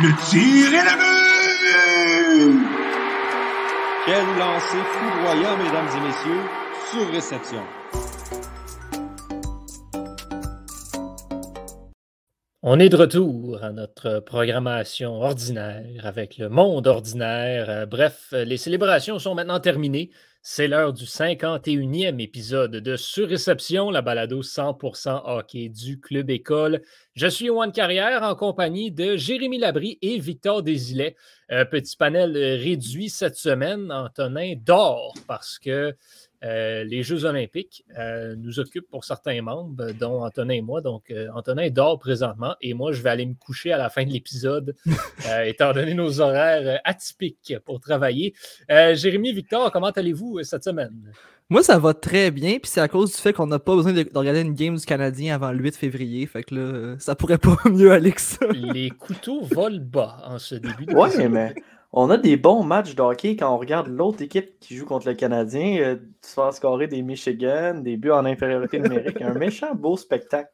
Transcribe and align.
Le 0.00 0.10
tir 0.30 0.72
est 0.72 0.84
le 0.84 0.94
but! 1.00 2.68
Quel 4.06 4.26
lancer 4.38 4.82
foudroyant, 4.92 5.56
mesdames 5.58 5.88
et 5.96 6.00
messieurs, 6.06 6.44
sur 6.88 7.10
réception. 7.10 7.64
On 12.62 12.78
est 12.78 12.88
de 12.88 12.96
retour 12.96 13.64
à 13.64 13.72
notre 13.72 14.20
programmation 14.20 15.20
ordinaire 15.20 16.06
avec 16.06 16.38
le 16.38 16.48
monde 16.48 16.86
ordinaire. 16.86 17.68
Euh, 17.68 17.86
bref, 17.86 18.28
les 18.30 18.56
célébrations 18.56 19.18
sont 19.18 19.34
maintenant 19.34 19.58
terminées. 19.58 20.10
C'est 20.50 20.66
l'heure 20.66 20.94
du 20.94 21.04
51e 21.04 22.18
épisode 22.22 22.70
de 22.70 22.96
Surréception, 22.96 23.90
la 23.90 24.00
balado 24.00 24.42
100% 24.42 25.20
hockey 25.26 25.68
du 25.68 26.00
Club 26.00 26.30
École. 26.30 26.80
Je 27.12 27.26
suis 27.26 27.44
Yoann 27.44 27.70
Carrière 27.70 28.22
en 28.22 28.34
compagnie 28.34 28.90
de 28.90 29.18
Jérémy 29.18 29.58
Labry 29.58 29.98
et 30.00 30.18
Victor 30.18 30.62
Desilets. 30.62 31.16
Un 31.50 31.66
petit 31.66 31.94
panel 31.98 32.34
réduit 32.34 33.10
cette 33.10 33.36
semaine. 33.36 33.92
Antonin 33.92 34.54
dort 34.56 35.12
parce 35.26 35.58
que 35.58 35.94
euh, 36.44 36.84
les 36.84 37.02
Jeux 37.02 37.24
olympiques 37.24 37.84
euh, 37.98 38.36
nous 38.36 38.60
occupent 38.60 38.88
pour 38.88 39.04
certains 39.04 39.42
membres, 39.42 39.90
dont 39.92 40.24
Antonin 40.24 40.54
et 40.54 40.60
moi. 40.60 40.80
Donc, 40.80 41.10
euh, 41.10 41.28
Antonin 41.34 41.68
dort 41.70 41.98
présentement 41.98 42.54
et 42.60 42.74
moi, 42.74 42.92
je 42.92 43.02
vais 43.02 43.10
aller 43.10 43.26
me 43.26 43.34
coucher 43.34 43.72
à 43.72 43.78
la 43.78 43.90
fin 43.90 44.04
de 44.04 44.10
l'épisode, 44.10 44.76
étant 45.44 45.72
donné 45.72 45.94
nos 45.94 46.20
horaires 46.20 46.80
atypiques 46.84 47.54
pour 47.64 47.80
travailler. 47.80 48.34
Jérémy, 48.68 49.32
Victor, 49.32 49.70
comment 49.72 49.90
allez-vous 49.90 50.42
cette 50.42 50.64
semaine? 50.64 51.12
Moi, 51.50 51.62
ça 51.62 51.78
va 51.78 51.94
très 51.94 52.30
bien, 52.30 52.58
puis 52.58 52.70
c'est 52.70 52.80
à 52.80 52.88
cause 52.88 53.10
du 53.10 53.16
fait 53.16 53.32
qu'on 53.32 53.46
n'a 53.46 53.58
pas 53.58 53.74
besoin 53.74 53.94
de, 53.94 54.06
regarder 54.14 54.42
une 54.42 54.54
game 54.54 54.76
du 54.76 54.84
Canadien 54.84 55.34
avant 55.34 55.50
le 55.50 55.58
8 55.58 55.76
février. 55.76 56.26
Fait 56.26 56.42
que 56.42 56.54
là, 56.54 56.96
ça 56.98 57.14
pourrait 57.14 57.38
pas 57.38 57.56
mieux 57.70 57.90
aller 57.90 58.12
que 58.12 58.20
ça. 58.20 58.46
Les 58.52 58.90
couteaux 58.90 59.42
volent 59.42 59.82
bas 59.82 60.18
en 60.24 60.38
ce 60.38 60.56
début 60.56 60.84
de 60.84 60.94
Ouais, 60.94 61.28
mais 61.28 61.54
on 61.92 62.10
a 62.10 62.18
des 62.18 62.36
bons 62.36 62.62
matchs 62.62 62.94
de 62.94 63.02
hockey 63.02 63.36
quand 63.36 63.52
on 63.54 63.58
regarde 63.58 63.88
l'autre 63.88 64.22
équipe 64.22 64.58
qui 64.60 64.76
joue 64.76 64.84
contre 64.84 65.08
le 65.08 65.14
Canadien 65.14 65.78
euh, 65.80 65.96
se 66.22 66.34
faire 66.34 66.52
scorer 66.52 66.86
des 66.86 67.02
Michigan, 67.02 67.74
des 67.74 67.96
buts 67.96 68.10
en 68.10 68.24
infériorité 68.24 68.78
numérique. 68.78 69.22
un 69.22 69.34
méchant 69.34 69.74
beau 69.74 69.96
spectacle. 69.96 70.50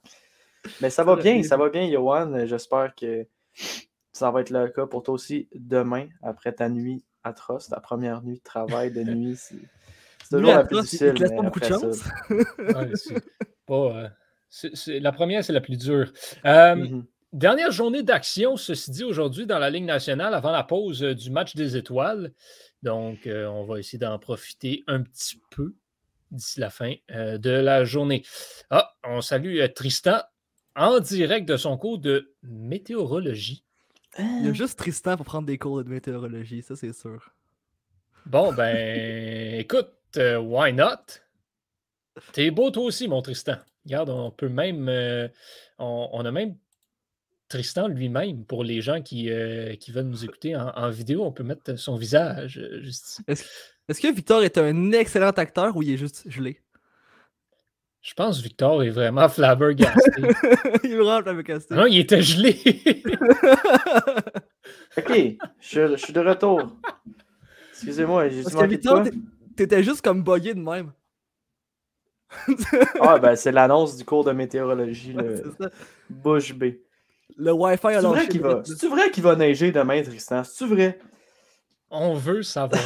Mais 0.81 0.91
ça 0.91 1.05
va 1.05 1.17
bien, 1.17 1.43
ça 1.43 1.57
va 1.57 1.69
bien, 1.69 1.91
Johan. 1.91 2.47
J'espère 2.47 2.95
que 2.95 3.27
ça 4.13 4.31
va 4.31 4.41
être 4.41 4.51
le 4.51 4.69
cas 4.69 4.87
pour 4.87 5.03
toi 5.03 5.15
aussi 5.15 5.49
demain, 5.55 6.07
après 6.23 6.53
ta 6.53 6.69
nuit 6.69 7.05
atroce, 7.25 7.69
ta 7.69 7.81
première 7.81 8.23
nuit 8.23 8.39
de 8.39 8.43
travail 8.43 8.93
de 8.93 9.03
nuit. 9.03 9.37
C'est 10.25 10.37
toujours 10.37 10.55
la 10.55 10.65
plus 10.65 10.81
difficile. 10.81 11.15
Il 11.17 11.37
beaucoup 11.37 11.61
de 11.61 11.65
chance. 11.65 12.05
Euh, 13.71 14.09
la 15.01 15.13
première, 15.13 15.45
c'est 15.45 15.53
la 15.53 15.61
plus 15.61 15.77
dure. 15.77 16.13
Euh, 16.45 16.75
mm-hmm. 16.75 17.05
Dernière 17.35 17.73
journée 17.73 18.05
d'action, 18.05 18.57
ceci 18.57 18.93
dit, 18.93 19.03
aujourd'hui 19.03 19.45
dans 19.45 19.59
la 19.59 19.69
Ligue 19.69 19.87
nationale 19.87 20.35
avant 20.35 20.53
la 20.53 20.63
pause 20.63 21.03
euh, 21.03 21.17
du 21.17 21.31
match 21.31 21.57
des 21.57 21.77
étoiles. 21.77 22.33
Donc, 22.85 23.27
euh, 23.27 23.47
on 23.47 23.65
va 23.65 23.81
essayer 23.81 23.99
d'en 23.99 24.21
profiter 24.21 24.85
un 24.87 25.03
petit 25.03 25.41
peu 25.51 25.75
d'ici 26.31 26.61
la 26.61 26.71
fin 26.71 26.95
euh, 27.11 27.37
de 27.37 27.51
la 27.51 27.85
journée. 27.85 28.23
Ah, 28.71 28.95
on 29.03 29.21
salue 29.21 29.59
Tristan 29.75 30.21
en 30.77 31.01
direct 31.01 31.49
de 31.49 31.57
son 31.57 31.77
cours 31.77 31.99
de 31.99 32.33
météorologie. 32.45 33.65
Il 34.17 34.47
y 34.47 34.49
a 34.49 34.53
juste 34.53 34.79
Tristan 34.79 35.17
pour 35.17 35.27
prendre 35.27 35.49
des 35.49 35.59
cours 35.59 35.83
de 35.83 35.91
météorologie, 35.91 36.63
ça 36.63 36.77
c'est 36.77 36.93
sûr. 36.93 37.35
Bon, 38.27 38.53
ben, 38.53 39.59
écoute, 39.59 39.91
why 40.17 40.73
not? 40.73 41.19
T'es 42.33 42.53
beau 42.53 42.71
toi 42.71 42.85
aussi, 42.85 43.09
mon 43.09 43.23
Tristan. 43.23 43.57
Regarde, 43.85 44.11
on 44.11 44.31
peut 44.31 44.49
même. 44.49 44.89
on, 45.79 46.25
a 46.25 46.31
même 46.31 46.57
Tristan 47.55 47.87
lui-même, 47.87 48.45
pour 48.45 48.65
les 48.65 48.81
gens 48.81 49.01
qui, 49.01 49.31
euh, 49.31 49.77
qui 49.77 49.93
veulent 49.93 50.09
nous 50.09 50.25
écouter 50.25 50.57
en, 50.57 50.91
vidéo, 50.91 51.23
on 51.25 51.31
peut 51.31 51.45
mettre 51.45 51.79
son 51.79 51.95
visage 51.95 52.59
euh, 52.59 52.81
juste 52.81 53.21
Est-ce 53.29 54.01
que 54.01 54.13
Victor 54.13 54.43
est 54.43 54.59
un 54.59 54.91
excellent 54.91 55.31
acteur 55.31 55.77
ou 55.77 55.85
il 55.85 55.93
est 55.93 55.97
juste 55.97 56.29
gelé? 56.29 56.61
Je 58.03 58.13
pense 58.15 58.39
que 58.39 58.43
Victor 58.43 58.83
est 58.83 58.91
vraiment 58.91 59.29
flabbergasté. 59.31 60.11
il 60.83 60.91
est 60.91 60.97
vraiment 60.97 61.23
flabbergasté. 61.23 61.77
Non, 61.77 61.87
il 61.87 62.01
était 62.01 62.23
gelé. 62.23 62.61
ok, 64.99 65.37
je, 65.61 65.97
suis 65.97 66.13
de 66.13 66.21
retour. 66.21 66.77
Excusez-moi, 67.71 68.31
j'ai 68.31 68.43
Parce 68.43 68.57
que 68.57 68.67
Victor, 68.67 69.05
t'étais 69.57 69.85
juste 69.85 70.03
comme 70.03 70.25
bogué 70.25 70.55
de 70.55 70.61
même. 70.61 70.93
ah, 73.01 73.21
ben 73.21 73.37
c'est 73.37 73.53
l'annonce 73.53 73.97
du 73.97 74.05
cours 74.05 74.25
de 74.25 74.33
météorologie, 74.33 75.13
le 75.17 75.55
Bush 76.11 76.53
B. 76.53 76.65
Le 77.37 77.53
Wi-Fi 77.53 77.87
a 77.87 78.01
lancé. 78.01 78.29
C'est 78.65 78.89
vrai 78.89 79.11
qu'il 79.11 79.23
va 79.23 79.37
neiger 79.37 79.73
demain, 79.73 80.03
Tristan? 80.03 80.43
C'est 80.45 80.67
vrai? 80.67 80.99
On 81.91 82.15
veut 82.15 82.43
savoir. 82.43 82.83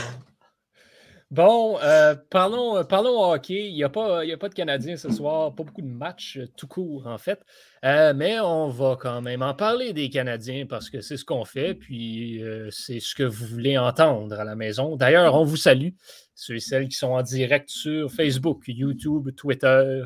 Bon, 1.30 1.78
euh, 1.82 2.14
parlons, 2.30 2.78
euh, 2.78 2.84
parlons 2.84 3.22
hockey. 3.22 3.68
Il 3.68 3.74
n'y 3.74 3.84
a, 3.84 3.90
pas, 3.90 4.22
a 4.22 4.36
pas 4.38 4.48
de 4.48 4.54
Canadiens 4.54 4.96
ce 4.96 5.10
soir, 5.10 5.54
pas 5.54 5.62
beaucoup 5.62 5.82
de 5.82 5.86
matchs 5.86 6.38
euh, 6.38 6.46
tout 6.56 6.66
court, 6.66 7.06
en 7.06 7.18
fait. 7.18 7.40
mais 7.82 8.40
on 8.40 8.68
va 8.68 8.96
quand 8.98 9.20
même 9.20 9.42
en 9.42 9.52
parler 9.52 9.92
des 9.92 10.08
Canadiens 10.08 10.64
parce 10.66 10.88
que 10.88 11.02
c'est 11.02 11.18
ce 11.18 11.26
qu'on 11.26 11.44
fait, 11.44 11.74
puis 11.74 12.42
c'est 12.70 13.00
ce 13.00 13.14
que 13.14 13.24
vous 13.24 13.44
voulez 13.46 13.76
entendre 13.76 14.40
à 14.40 14.44
la 14.44 14.56
maison. 14.56 14.96
D'ailleurs, 14.96 15.34
on 15.34 15.44
vous 15.44 15.56
salue, 15.58 15.90
ceux 16.34 16.56
et 16.56 16.60
celles 16.60 16.88
qui 16.88 16.96
sont 16.96 17.08
en 17.08 17.22
direct 17.22 17.68
sur 17.68 18.10
Facebook, 18.10 18.64
YouTube, 18.66 19.28
Twitter, 19.36 20.04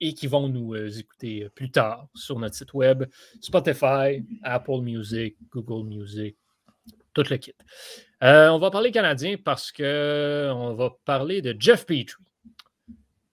et 0.00 0.14
qui 0.14 0.26
vont 0.26 0.48
nous 0.48 0.74
euh, 0.74 0.88
écouter 0.88 1.44
euh, 1.44 1.48
plus 1.50 1.70
tard 1.70 2.06
sur 2.14 2.38
notre 2.38 2.54
site 2.54 2.72
web, 2.74 3.04
Spotify, 3.40 4.24
Apple 4.42 4.80
Music, 4.80 5.36
Google 5.50 5.88
Music, 5.88 6.36
tout 7.14 7.24
le 7.28 7.36
kit. 7.36 7.54
Euh, 8.22 8.48
on 8.48 8.58
va 8.58 8.70
parler 8.70 8.90
canadien 8.90 9.36
parce 9.42 9.72
qu'on 9.72 10.74
va 10.74 10.96
parler 11.04 11.42
de 11.42 11.54
Jeff 11.58 11.86
Petrie. 11.86 12.14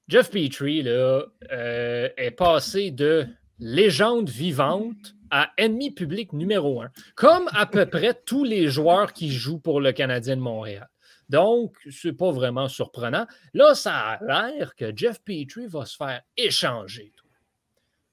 Jeff 0.08 0.32
Petrie 0.32 0.84
là, 0.84 1.24
est 1.50 2.32
passé 2.32 2.92
de 2.92 3.26
légende 3.60 4.30
vivante 4.30 5.16
à 5.30 5.52
ennemi 5.58 5.92
public 5.92 6.32
numéro 6.32 6.82
un, 6.82 6.90
comme 7.16 7.50
à 7.52 7.66
peu 7.66 7.86
près 7.86 8.14
tous 8.14 8.46
les 8.46 8.70
joueurs 8.70 9.12
qui 9.12 9.30
jouent 9.30 9.60
pour 9.60 9.82
le 9.82 9.92
Canadien 9.92 10.38
de 10.38 10.42
Montréal. 10.42 10.88
Donc, 11.30 11.76
ce 11.90 12.08
n'est 12.08 12.14
pas 12.14 12.32
vraiment 12.32 12.68
surprenant. 12.68 13.26
Là, 13.54 13.76
ça 13.76 13.96
a 13.96 14.24
l'air 14.24 14.76
que 14.76 14.96
Jeff 14.96 15.20
Petrie 15.22 15.68
va 15.68 15.86
se 15.86 15.96
faire 15.96 16.22
échanger. 16.38 17.12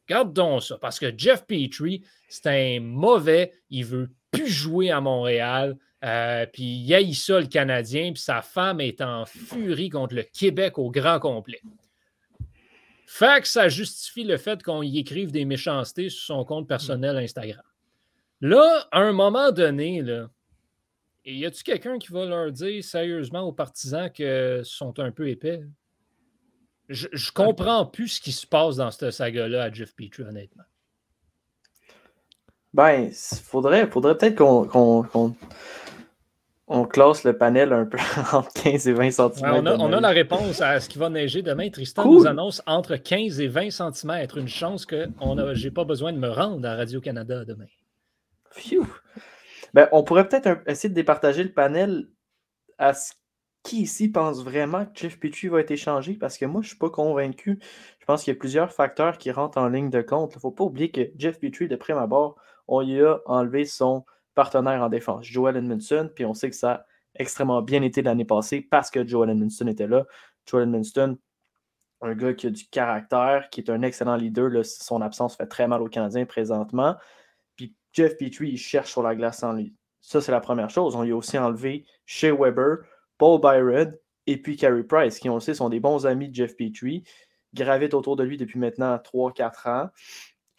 Garde 0.08 0.32
donc 0.32 0.62
ça, 0.62 0.76
parce 0.78 0.98
que 0.98 1.16
Jeff 1.16 1.46
Petrie, 1.46 2.02
c'est 2.28 2.46
un 2.46 2.80
mauvais, 2.80 3.54
il 3.70 3.84
veut 3.86 4.10
plus 4.30 4.48
jouer 4.48 4.90
à 4.90 5.00
Montréal, 5.00 5.76
euh, 6.04 6.44
puis 6.52 6.62
il 6.62 6.94
haït 6.94 7.16
le 7.28 7.46
Canadien, 7.46 8.12
puis 8.12 8.20
sa 8.20 8.42
femme 8.42 8.80
est 8.80 9.00
en 9.00 9.24
furie 9.24 9.88
contre 9.88 10.14
le 10.14 10.22
Québec 10.22 10.78
au 10.78 10.90
grand 10.90 11.18
complet. 11.18 11.62
Fait 13.06 13.40
que 13.40 13.48
ça 13.48 13.68
justifie 13.68 14.24
le 14.24 14.36
fait 14.36 14.62
qu'on 14.62 14.82
y 14.82 14.98
écrive 14.98 15.30
des 15.30 15.44
méchancetés 15.44 16.10
sur 16.10 16.26
son 16.26 16.44
compte 16.44 16.68
personnel 16.68 17.16
Instagram. 17.16 17.62
Là, 18.40 18.86
à 18.90 19.00
un 19.00 19.12
moment 19.12 19.52
donné, 19.52 20.02
là, 20.02 20.28
et 21.24 21.34
y 21.34 21.46
a-tu 21.46 21.62
quelqu'un 21.62 21.98
qui 21.98 22.12
va 22.12 22.26
leur 22.26 22.52
dire 22.52 22.82
sérieusement 22.84 23.42
aux 23.42 23.52
partisans 23.52 24.10
que 24.10 24.62
sont 24.64 24.98
un 24.98 25.10
peu 25.10 25.28
épais? 25.28 25.62
Je, 26.88 27.08
je 27.12 27.32
comprends 27.32 27.86
plus 27.86 28.08
ce 28.08 28.20
qui 28.20 28.32
se 28.32 28.46
passe 28.46 28.76
dans 28.76 28.90
cette 28.90 29.10
saga-là 29.10 29.64
à 29.64 29.72
Jeff 29.72 29.94
Petrie, 29.94 30.22
honnêtement. 30.22 30.64
Ben, 32.74 33.10
faudrait, 33.12 33.86
faudrait 33.86 34.18
peut-être 34.18 34.36
qu'on 34.36 35.06
on 36.66 36.84
classe 36.84 37.24
le 37.24 37.36
panel 37.36 37.72
un 37.72 37.84
peu 37.84 37.98
entre 38.32 38.52
15 38.52 38.88
et 38.88 38.92
20 38.92 39.10
cm. 39.10 39.30
on, 39.42 39.66
a, 39.66 39.76
on, 39.76 39.92
a, 39.92 40.00
la 40.00 40.08
réponse 40.08 40.60
à 40.60 40.80
ce 40.80 40.88
qui 40.88 40.98
va 40.98 41.08
neiger 41.08 41.42
demain. 41.42 41.70
Tristan 41.70 42.04
nous 42.04 42.26
annonce 42.26 42.62
entre 42.66 42.96
15 42.96 43.40
et 43.40 43.48
20 43.48 43.70
cm. 43.70 44.26
Une 44.36 44.48
chance 44.48 44.86
que 44.86 45.06
je 45.54 45.64
n'ai 45.64 45.70
pas 45.70 45.84
besoin 45.84 46.12
de 46.12 46.18
me 46.18 46.28
rendre 46.28 46.66
à 46.66 46.76
Radio-Canada 46.76 47.44
demain. 47.44 47.66
Phew. 48.50 48.86
Ben, 49.74 49.88
on 49.92 50.04
pourrait 50.04 50.28
peut-être 50.28 50.62
essayer 50.66 50.88
de 50.88 50.94
départager 50.94 51.42
le 51.42 51.52
panel 51.52 52.08
à 52.78 52.94
ce 52.94 53.12
qui 53.64 53.82
ici 53.82 54.08
pense 54.10 54.44
vraiment 54.44 54.86
que 54.86 54.92
Jeff 54.94 55.18
Petrie 55.18 55.48
va 55.48 55.60
être 55.60 55.70
échangé 55.72 56.14
parce 56.14 56.38
que 56.38 56.46
moi, 56.46 56.60
je 56.60 56.66
ne 56.66 56.68
suis 56.68 56.78
pas 56.78 56.90
convaincu. 56.90 57.58
Je 57.98 58.04
pense 58.06 58.22
qu'il 58.22 58.32
y 58.32 58.36
a 58.36 58.38
plusieurs 58.38 58.72
facteurs 58.72 59.18
qui 59.18 59.32
rentrent 59.32 59.58
en 59.58 59.68
ligne 59.68 59.90
de 59.90 60.00
compte. 60.00 60.32
Il 60.34 60.36
ne 60.36 60.40
faut 60.40 60.52
pas 60.52 60.64
oublier 60.64 60.90
que 60.92 61.10
Jeff 61.16 61.40
Petrie, 61.40 61.66
de 61.66 61.74
prime 61.76 61.98
abord, 61.98 62.36
on 62.68 62.82
y 62.82 63.00
a 63.00 63.18
enlevé 63.26 63.64
son 63.64 64.04
partenaire 64.34 64.82
en 64.82 64.88
défense, 64.88 65.24
Joel 65.26 65.56
Edmondson, 65.56 66.10
puis 66.14 66.24
on 66.24 66.34
sait 66.34 66.50
que 66.50 66.56
ça 66.56 66.72
a 66.72 66.86
extrêmement 67.16 67.62
bien 67.62 67.82
été 67.82 68.02
l'année 68.02 68.24
passée 68.24 68.60
parce 68.60 68.90
que 68.90 69.06
Joel 69.06 69.30
Edmondson 69.30 69.66
était 69.66 69.86
là. 69.86 70.04
Joel 70.46 70.64
Edmondson, 70.64 71.18
un 72.00 72.14
gars 72.14 72.34
qui 72.34 72.46
a 72.46 72.50
du 72.50 72.66
caractère, 72.68 73.48
qui 73.50 73.60
est 73.60 73.70
un 73.70 73.82
excellent 73.82 74.16
leader. 74.16 74.50
son 74.64 75.00
absence 75.00 75.36
fait 75.36 75.46
très 75.46 75.66
mal 75.66 75.82
aux 75.82 75.88
Canadiens 75.88 76.26
présentement. 76.26 76.96
Jeff 77.94 78.18
Petrie, 78.18 78.56
cherche 78.58 78.90
sur 78.90 79.02
la 79.02 79.14
glace 79.14 79.42
en 79.42 79.54
lui. 79.54 79.74
Ça, 80.00 80.20
c'est 80.20 80.32
la 80.32 80.40
première 80.40 80.68
chose. 80.68 80.96
On 80.96 81.02
lui 81.02 81.12
a 81.12 81.16
aussi 81.16 81.38
enlevé 81.38 81.86
Shea 82.04 82.34
Weber, 82.34 82.78
Paul 83.16 83.40
Byron 83.40 83.96
et 84.26 84.36
puis 84.36 84.56
Carey 84.56 84.82
Price, 84.82 85.18
qui, 85.18 85.30
on 85.30 85.34
le 85.34 85.40
sait, 85.40 85.54
sont 85.54 85.68
des 85.68 85.80
bons 85.80 86.04
amis 86.04 86.28
de 86.28 86.34
Jeff 86.34 86.56
Petrie, 86.56 87.04
gravitent 87.54 87.94
autour 87.94 88.16
de 88.16 88.24
lui 88.24 88.36
depuis 88.36 88.58
maintenant 88.58 88.96
3-4 88.96 89.68
ans. 89.68 89.90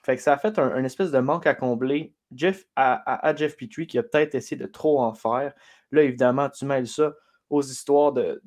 Fait 0.03 0.15
que 0.15 0.21
ça 0.21 0.33
a 0.33 0.37
fait 0.37 0.57
un, 0.59 0.83
espèce 0.83 1.11
de 1.11 1.19
manque 1.19 1.47
à 1.47 1.55
combler 1.55 2.13
Jeff, 2.31 2.65
à, 2.75 3.33
Jeff 3.35 3.57
Petrie 3.57 3.88
qui 3.88 3.97
a 3.97 4.03
peut-être 4.03 4.35
essayé 4.35 4.55
de 4.55 4.67
trop 4.67 5.01
en 5.01 5.13
faire. 5.13 5.53
Là, 5.91 6.03
évidemment, 6.03 6.49
tu 6.49 6.65
mêles 6.65 6.88
ça 6.88 7.13
aux 7.49 7.63
histoires 7.63 8.13
de, 8.13 8.41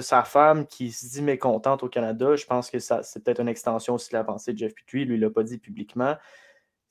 sa 0.00 0.22
femme 0.22 0.66
qui 0.66 0.92
se 0.92 1.06
dit 1.06 1.22
mécontente 1.22 1.82
au 1.82 1.88
Canada. 1.88 2.36
Je 2.36 2.44
pense 2.44 2.70
que 2.70 2.78
c'est 2.78 3.24
peut-être 3.24 3.40
une 3.40 3.48
extension 3.48 3.94
aussi 3.94 4.10
de 4.10 4.16
la 4.16 4.24
pensée 4.24 4.52
de 4.52 4.58
Jeff 4.58 4.74
Petrie. 4.74 5.06
Lui, 5.06 5.14
il 5.14 5.20
ne 5.20 5.26
l'a 5.26 5.32
pas 5.32 5.44
dit 5.44 5.58
publiquement. 5.58 6.16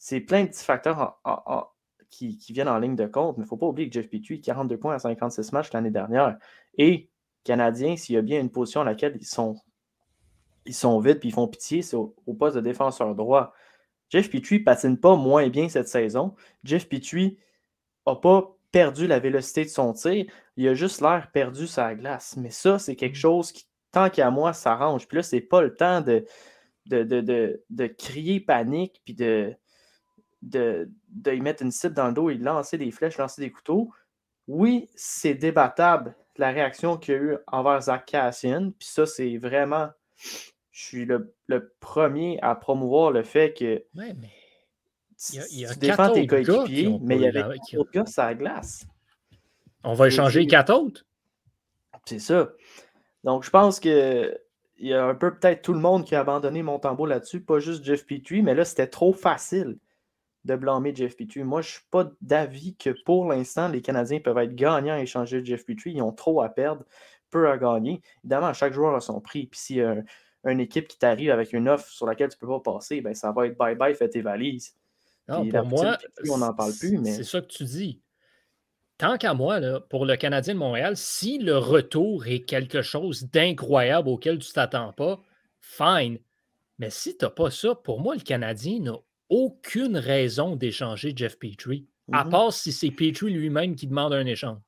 C'est 0.03 0.19
plein 0.19 0.45
de 0.45 0.47
petits 0.49 0.65
facteurs 0.65 1.19
en- 1.23 1.31
en- 1.31 1.43
en- 1.45 1.67
qui, 2.09 2.35
qui 2.39 2.53
viennent 2.53 2.67
en 2.67 2.79
ligne 2.79 2.95
de 2.95 3.05
compte, 3.05 3.37
mais 3.37 3.43
il 3.43 3.45
ne 3.45 3.49
faut 3.49 3.55
pas 3.55 3.67
oublier 3.67 3.87
que 3.87 3.93
Jeff 3.93 4.09
Petrie, 4.09 4.41
42 4.41 4.77
points 4.77 4.95
à 4.95 4.99
56 4.99 5.51
matchs 5.53 5.71
l'année 5.73 5.91
dernière. 5.91 6.37
Et 6.77 7.11
Canadiens, 7.43 7.95
s'il 7.95 8.15
y 8.15 8.17
a 8.17 8.23
bien 8.23 8.39
une 8.41 8.49
position 8.49 8.81
à 8.81 8.83
laquelle 8.83 9.15
ils 9.19 9.25
sont, 9.27 9.55
ils 10.65 10.73
sont 10.73 10.99
vides 10.99 11.19
et 11.21 11.27
ils 11.27 11.33
font 11.33 11.47
pitié, 11.47 11.83
c'est 11.83 11.95
au, 11.95 12.15
au 12.25 12.33
poste 12.33 12.55
de 12.55 12.61
défenseur 12.61 13.13
droit. 13.13 13.53
Jeff 14.09 14.29
Petrie 14.31 14.59
patine 14.59 14.97
pas 14.97 15.15
moins 15.15 15.47
bien 15.49 15.69
cette 15.69 15.87
saison. 15.87 16.33
Jeff 16.63 16.89
Petrie 16.89 17.37
n'a 18.07 18.15
pas 18.15 18.57
perdu 18.71 19.05
la 19.05 19.19
vélocité 19.19 19.65
de 19.65 19.69
son 19.69 19.93
tir. 19.93 20.25
Il 20.57 20.67
a 20.67 20.73
juste 20.73 20.99
l'air 21.01 21.29
perdu 21.31 21.67
la 21.77 21.93
glace. 21.93 22.35
Mais 22.37 22.49
ça, 22.49 22.79
c'est 22.79 22.95
quelque 22.95 23.17
chose 23.17 23.51
qui, 23.51 23.67
tant 23.91 24.09
qu'à 24.09 24.31
moi, 24.31 24.51
s'arrange. 24.53 25.07
Puis 25.07 25.17
là, 25.17 25.23
c'est 25.23 25.41
pas 25.41 25.61
le 25.61 25.75
temps 25.75 26.01
de, 26.01 26.25
de, 26.87 27.03
de, 27.03 27.21
de, 27.21 27.63
de 27.69 27.85
crier 27.87 28.39
panique 28.39 28.99
puis 29.05 29.13
de, 29.13 29.55
de, 30.41 30.89
de 31.09 31.31
y 31.33 31.41
mettre 31.41 31.61
une 31.63 31.71
cible 31.71 31.93
dans 31.93 32.07
le 32.07 32.13
dos 32.13 32.29
et 32.29 32.35
de 32.35 32.43
lancer 32.43 32.77
des 32.77 32.91
flèches, 32.91 33.17
lancer 33.17 33.41
des 33.41 33.51
couteaux. 33.51 33.91
Oui, 34.47 34.89
c'est 34.95 35.33
débattable 35.35 36.15
la 36.37 36.49
réaction 36.51 36.97
qu'il 36.97 37.13
y 37.13 37.17
a 37.17 37.19
eu 37.21 37.37
envers 37.47 37.81
Zach 37.81 38.05
Cassian. 38.05 38.71
Puis 38.77 38.87
ça, 38.87 39.05
c'est 39.05 39.37
vraiment. 39.37 39.89
Je 40.71 40.85
suis 40.85 41.05
le, 41.05 41.33
le 41.47 41.73
premier 41.79 42.39
à 42.41 42.55
promouvoir 42.55 43.11
le 43.11 43.23
fait 43.23 43.53
que 43.53 43.83
Ouais, 43.95 44.13
mais 44.19 44.29
tu, 45.17 45.33
Il 45.33 45.35
y 45.35 45.39
a- 45.39 45.45
il 45.51 45.59
y 45.59 45.65
a 45.65 45.73
tu 45.73 45.79
défends 45.79 46.11
tes 46.11 46.25
coéquipiers, 46.27 46.97
mais 47.01 47.15
il 47.17 47.21
y 47.21 47.27
avait 47.27 47.43
d'autres 47.73 47.91
gars 47.91 48.05
sur 48.05 48.23
la 48.23 48.33
glace. 48.35 48.85
on 49.83 49.93
va 49.93 50.07
échanger 50.07 50.47
quatre 50.47 50.73
autres. 50.73 51.05
C'est 52.05 52.19
ça. 52.19 52.49
Donc, 53.23 53.43
je 53.43 53.49
pense 53.51 53.79
que 53.79 54.35
il 54.79 54.87
y 54.87 54.93
a 54.95 55.05
un 55.05 55.13
peu 55.13 55.35
peut-être 55.35 55.61
tout 55.61 55.73
le 55.73 55.79
monde 55.79 56.05
qui 56.05 56.15
a 56.15 56.21
abandonné 56.21 56.63
mon 56.63 56.79
tambour 56.79 57.05
là-dessus, 57.05 57.41
pas 57.41 57.59
juste 57.59 57.83
Jeff 57.83 58.07
Petrie, 58.07 58.41
mais 58.41 58.55
là, 58.55 58.65
c'était 58.65 58.87
trop 58.87 59.13
facile 59.13 59.77
de 60.45 60.55
blâmer 60.55 60.93
Jeff 60.95 61.15
Petrie. 61.15 61.43
Moi, 61.43 61.61
je 61.61 61.67
ne 61.67 61.71
suis 61.73 61.85
pas 61.91 62.11
d'avis 62.21 62.75
que 62.75 62.89
pour 63.03 63.25
l'instant, 63.25 63.67
les 63.67 63.81
Canadiens 63.81 64.19
peuvent 64.19 64.37
être 64.39 64.55
gagnants 64.55 64.95
à 64.95 64.99
échanger 64.99 65.43
Jeff 65.45 65.65
Petrie. 65.65 65.91
Ils 65.93 66.01
ont 66.01 66.11
trop 66.11 66.41
à 66.41 66.49
perdre, 66.49 66.83
peu 67.29 67.49
à 67.49 67.57
gagner. 67.57 68.01
Évidemment, 68.23 68.53
chaque 68.53 68.73
joueur 68.73 68.95
a 68.95 68.99
son 69.01 69.21
prix. 69.21 69.45
Puis 69.45 69.59
s'il 69.59 69.75
y 69.77 69.81
a 69.81 69.91
un- 69.91 70.03
une 70.51 70.59
équipe 70.59 70.87
qui 70.87 70.97
t'arrive 70.97 71.29
avec 71.29 71.53
une 71.53 71.69
offre 71.69 71.87
sur 71.87 72.07
laquelle 72.07 72.29
tu 72.29 72.37
ne 72.37 72.39
peux 72.39 72.47
pas 72.47 72.73
passer, 72.73 73.01
ben, 73.01 73.13
ça 73.13 73.31
va 73.31 73.45
être 73.45 73.57
bye-bye, 73.57 73.93
fais 73.93 74.09
tes 74.09 74.21
valises. 74.21 74.75
Non, 75.27 75.47
pour 75.47 75.65
moi, 75.65 75.97
on 76.31 76.37
n'en 76.39 76.53
parle 76.53 76.73
plus, 76.73 76.97
mais 76.97 77.11
c'est 77.11 77.23
ça 77.23 77.41
que 77.41 77.47
tu 77.47 77.63
dis. 77.63 78.01
Tant 78.97 79.17
qu'à 79.17 79.33
moi, 79.33 79.59
là, 79.59 79.79
pour 79.79 80.05
le 80.05 80.15
Canadien 80.15 80.55
de 80.55 80.59
Montréal, 80.59 80.97
si 80.97 81.37
le 81.37 81.57
retour 81.57 82.27
est 82.27 82.41
quelque 82.41 82.81
chose 82.81 83.29
d'incroyable 83.31 84.09
auquel 84.09 84.39
tu 84.39 84.49
ne 84.49 84.53
t'attends 84.53 84.93
pas, 84.93 85.21
fine. 85.59 86.19
Mais 86.79 86.89
si 86.89 87.15
tu 87.15 87.25
n'as 87.25 87.31
pas 87.31 87.51
ça, 87.51 87.75
pour 87.75 87.99
moi, 87.99 88.15
le 88.15 88.21
Canadien 88.21 88.79
n'a 88.79 88.97
aucune 89.31 89.97
raison 89.97 90.55
d'échanger 90.55 91.13
Jeff 91.15 91.39
Petrie, 91.39 91.87
à 92.11 92.25
Mhm. 92.25 92.29
part 92.31 92.53
si 92.53 92.71
c'est 92.71 92.91
Petrie 92.91 93.31
lui-même 93.33 93.75
qui 93.75 93.87
demande 93.87 94.13
un 94.13 94.25
échange. 94.27 94.59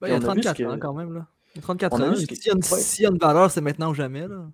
Ben, 0.00 0.06
il 0.08 0.10
y 0.10 0.12
a 0.14 0.18
on 0.18 0.28
a 0.28 0.34
vu 0.34 0.42
ce 0.42 0.48
34 0.48 0.62
ans 0.66 0.74
que- 0.76 0.80
quand 0.80 0.94
même. 0.94 1.12
Là. 1.14 1.26
Il 1.54 1.56
y 1.56 1.58
a 1.58 1.62
34 1.62 1.92
On 1.94 2.00
a 2.02 2.10
ans. 2.10 2.14
S'il 2.14 2.30
y, 2.46 2.50
a 2.50 2.52
une- 2.52 2.60
ouais. 2.62 2.80
y 3.00 3.06
a 3.06 3.08
une 3.10 3.18
valeur, 3.18 3.50
c'est 3.50 3.60
maintenant 3.60 3.90
ou 3.90 3.94
jamais. 3.94 4.28
Là. 4.28 4.48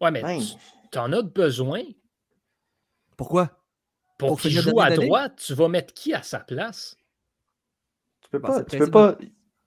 Ouais, 0.00 0.10
mais 0.10 0.22
Ben, 0.22 0.40
tu 0.90 0.98
en 0.98 1.12
as 1.12 1.22
besoin. 1.22 1.82
Pourquoi? 3.16 3.50
Pour, 4.18 4.28
Pour 4.30 4.40
qu'il 4.40 4.50
joue 4.52 4.80
à 4.80 4.90
droite, 4.90 5.40
tu 5.44 5.54
vas 5.54 5.68
mettre 5.68 5.94
qui 5.94 6.12
à 6.12 6.22
sa 6.22 6.40
place? 6.40 6.96
Tu 8.22 8.30
peux 8.30 8.40
pas. 8.40 8.64
Tu 8.64 8.78
peux 8.78 8.90
pas. 8.90 9.16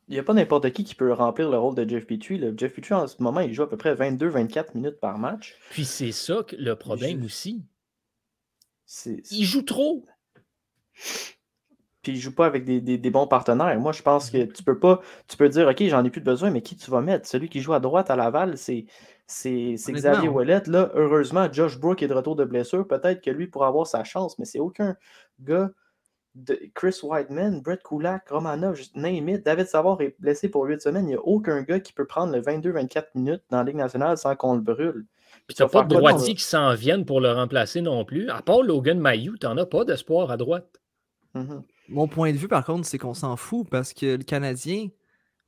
Il 0.08 0.14
n'y 0.16 0.20
a 0.20 0.24
pas 0.24 0.34
n'importe 0.34 0.70
qui 0.72 0.84
qui 0.84 0.94
peut 0.96 1.14
remplir 1.14 1.50
le 1.50 1.58
rôle 1.58 1.74
de 1.76 1.88
Jeff 1.88 2.06
Petrie. 2.06 2.42
Jeff 2.58 2.74
Petrie, 2.74 2.94
en 2.96 3.08
ce 3.08 3.22
moment, 3.24 3.40
il 3.40 3.54
joue 3.54 3.64
à 3.64 3.70
peu 3.70 3.78
près 3.78 3.96
22-24 3.96 4.76
minutes 4.76 5.00
par 5.00 5.18
match. 5.18 5.56
Puis 5.70 5.86
c'est 5.86 6.12
ça 6.12 6.44
que 6.46 6.56
le 6.58 6.76
problème 6.76 7.22
Je- 7.22 7.26
aussi. 7.28 7.64
C'est- 8.94 9.22
Il 9.32 9.46
joue 9.46 9.62
trop. 9.62 10.06
Puis 12.02 12.12
il 12.14 12.18
joue 12.18 12.36
pas 12.36 12.46
avec 12.46 12.66
des, 12.66 12.82
des- 12.82 12.98
des 12.98 13.10
bons 13.10 13.26
partenaires. 13.28 13.80
Moi, 13.80 13.94
je 13.94 14.02
pense 14.02 14.30
que 14.30 14.44
tu 14.44 14.64
peux 14.64 14.78
pas. 14.80 15.00
Tu 15.30 15.38
peux 15.38 15.48
dire, 15.48 15.68
OK, 15.70 15.82
j'en 15.84 16.04
ai 16.04 16.10
plus 16.10 16.20
de 16.20 16.26
besoin, 16.26 16.50
mais 16.50 16.62
qui 16.62 16.76
tu 16.76 16.92
vas 16.92 17.00
mettre? 17.00 17.26
Celui 17.26 17.48
qui 17.48 17.62
joue 17.62 17.72
à 17.74 17.80
droite 17.80 18.10
à 18.10 18.18
Laval, 18.18 18.58
c'est. 18.58 18.86
C'est 19.28 19.76
Xavier 19.94 20.28
Ouellet. 20.28 20.64
Là, 20.66 20.92
heureusement, 20.94 21.48
Josh 21.50 21.80
Brook 21.80 22.04
est 22.04 22.10
de 22.10 22.14
retour 22.14 22.36
de 22.36 22.44
blessure. 22.44 22.86
Peut-être 22.86 23.22
que 23.24 23.30
lui 23.32 23.48
pourra 23.48 23.68
avoir 23.68 23.88
sa 23.88 24.04
chance, 24.04 24.38
mais 24.40 24.44
c'est 24.46 24.60
aucun 24.60 24.98
gars 25.40 25.70
de 26.36 26.60
Chris 26.74 27.00
Whiteman, 27.02 27.62
Brett 27.62 27.82
Kulak, 27.82 28.28
Romanov, 28.30 28.78
name 28.96 29.30
it. 29.30 29.46
David 29.46 29.68
Savard 29.68 30.02
est 30.02 30.16
blessé 30.20 30.50
pour 30.50 30.66
8 30.66 30.82
semaines. 30.82 31.06
Il 31.06 31.10
n'y 31.12 31.16
a 31.16 31.22
aucun 31.22 31.62
gars 31.62 31.80
qui 31.80 31.94
peut 31.94 32.06
prendre 32.08 32.34
le 32.34 32.42
22-24 32.42 33.06
minutes 33.16 33.44
dans 33.50 33.58
la 33.60 33.64
Ligue 33.64 33.76
nationale 33.78 34.18
sans 34.18 34.36
qu'on 34.36 34.56
le 34.56 34.62
brûle. 34.62 35.06
Puis 35.48 35.56
tu 35.56 35.64
t'as 35.64 35.68
pas 35.68 35.84
de 35.84 35.94
quoi 35.94 36.02
dans 36.02 36.10
droitier 36.10 36.34
le- 36.34 36.38
qui 36.38 36.44
s'en 36.44 36.74
viennent 36.76 37.06
pour 37.06 37.20
le 37.22 37.32
remplacer 37.32 37.82
non 37.82 38.06
plus. 38.06 38.30
À 38.30 38.42
part 38.42 38.62
Logan 38.62 39.00
Mayou, 39.00 39.38
t'en 39.38 39.58
as 39.58 39.66
pas 39.66 39.84
d'espoir 39.86 40.32
à 40.32 40.38
droite. 40.38 40.80
Mhm. 41.36 41.64
Mon 41.90 42.08
point 42.08 42.32
de 42.32 42.38
vue, 42.38 42.48
par 42.48 42.64
contre, 42.66 42.86
c'est 42.86 42.98
qu'on 42.98 43.14
s'en 43.14 43.36
fout 43.36 43.68
parce 43.70 43.94
que 43.94 44.18
le 44.18 44.24
Canadien, 44.24 44.88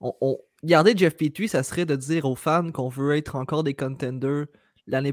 on, 0.01 0.13
on- 0.21 0.37
garder 0.63 0.93
Jeff 0.95 1.15
Petrie, 1.15 1.47
ça 1.47 1.63
serait 1.63 1.85
de 1.85 1.95
dire 1.95 2.25
aux 2.25 2.35
fans 2.35 2.71
qu'on 2.71 2.89
veut 2.89 3.15
être 3.15 3.35
encore 3.35 3.63
des 3.63 3.73
contenders 3.73 4.45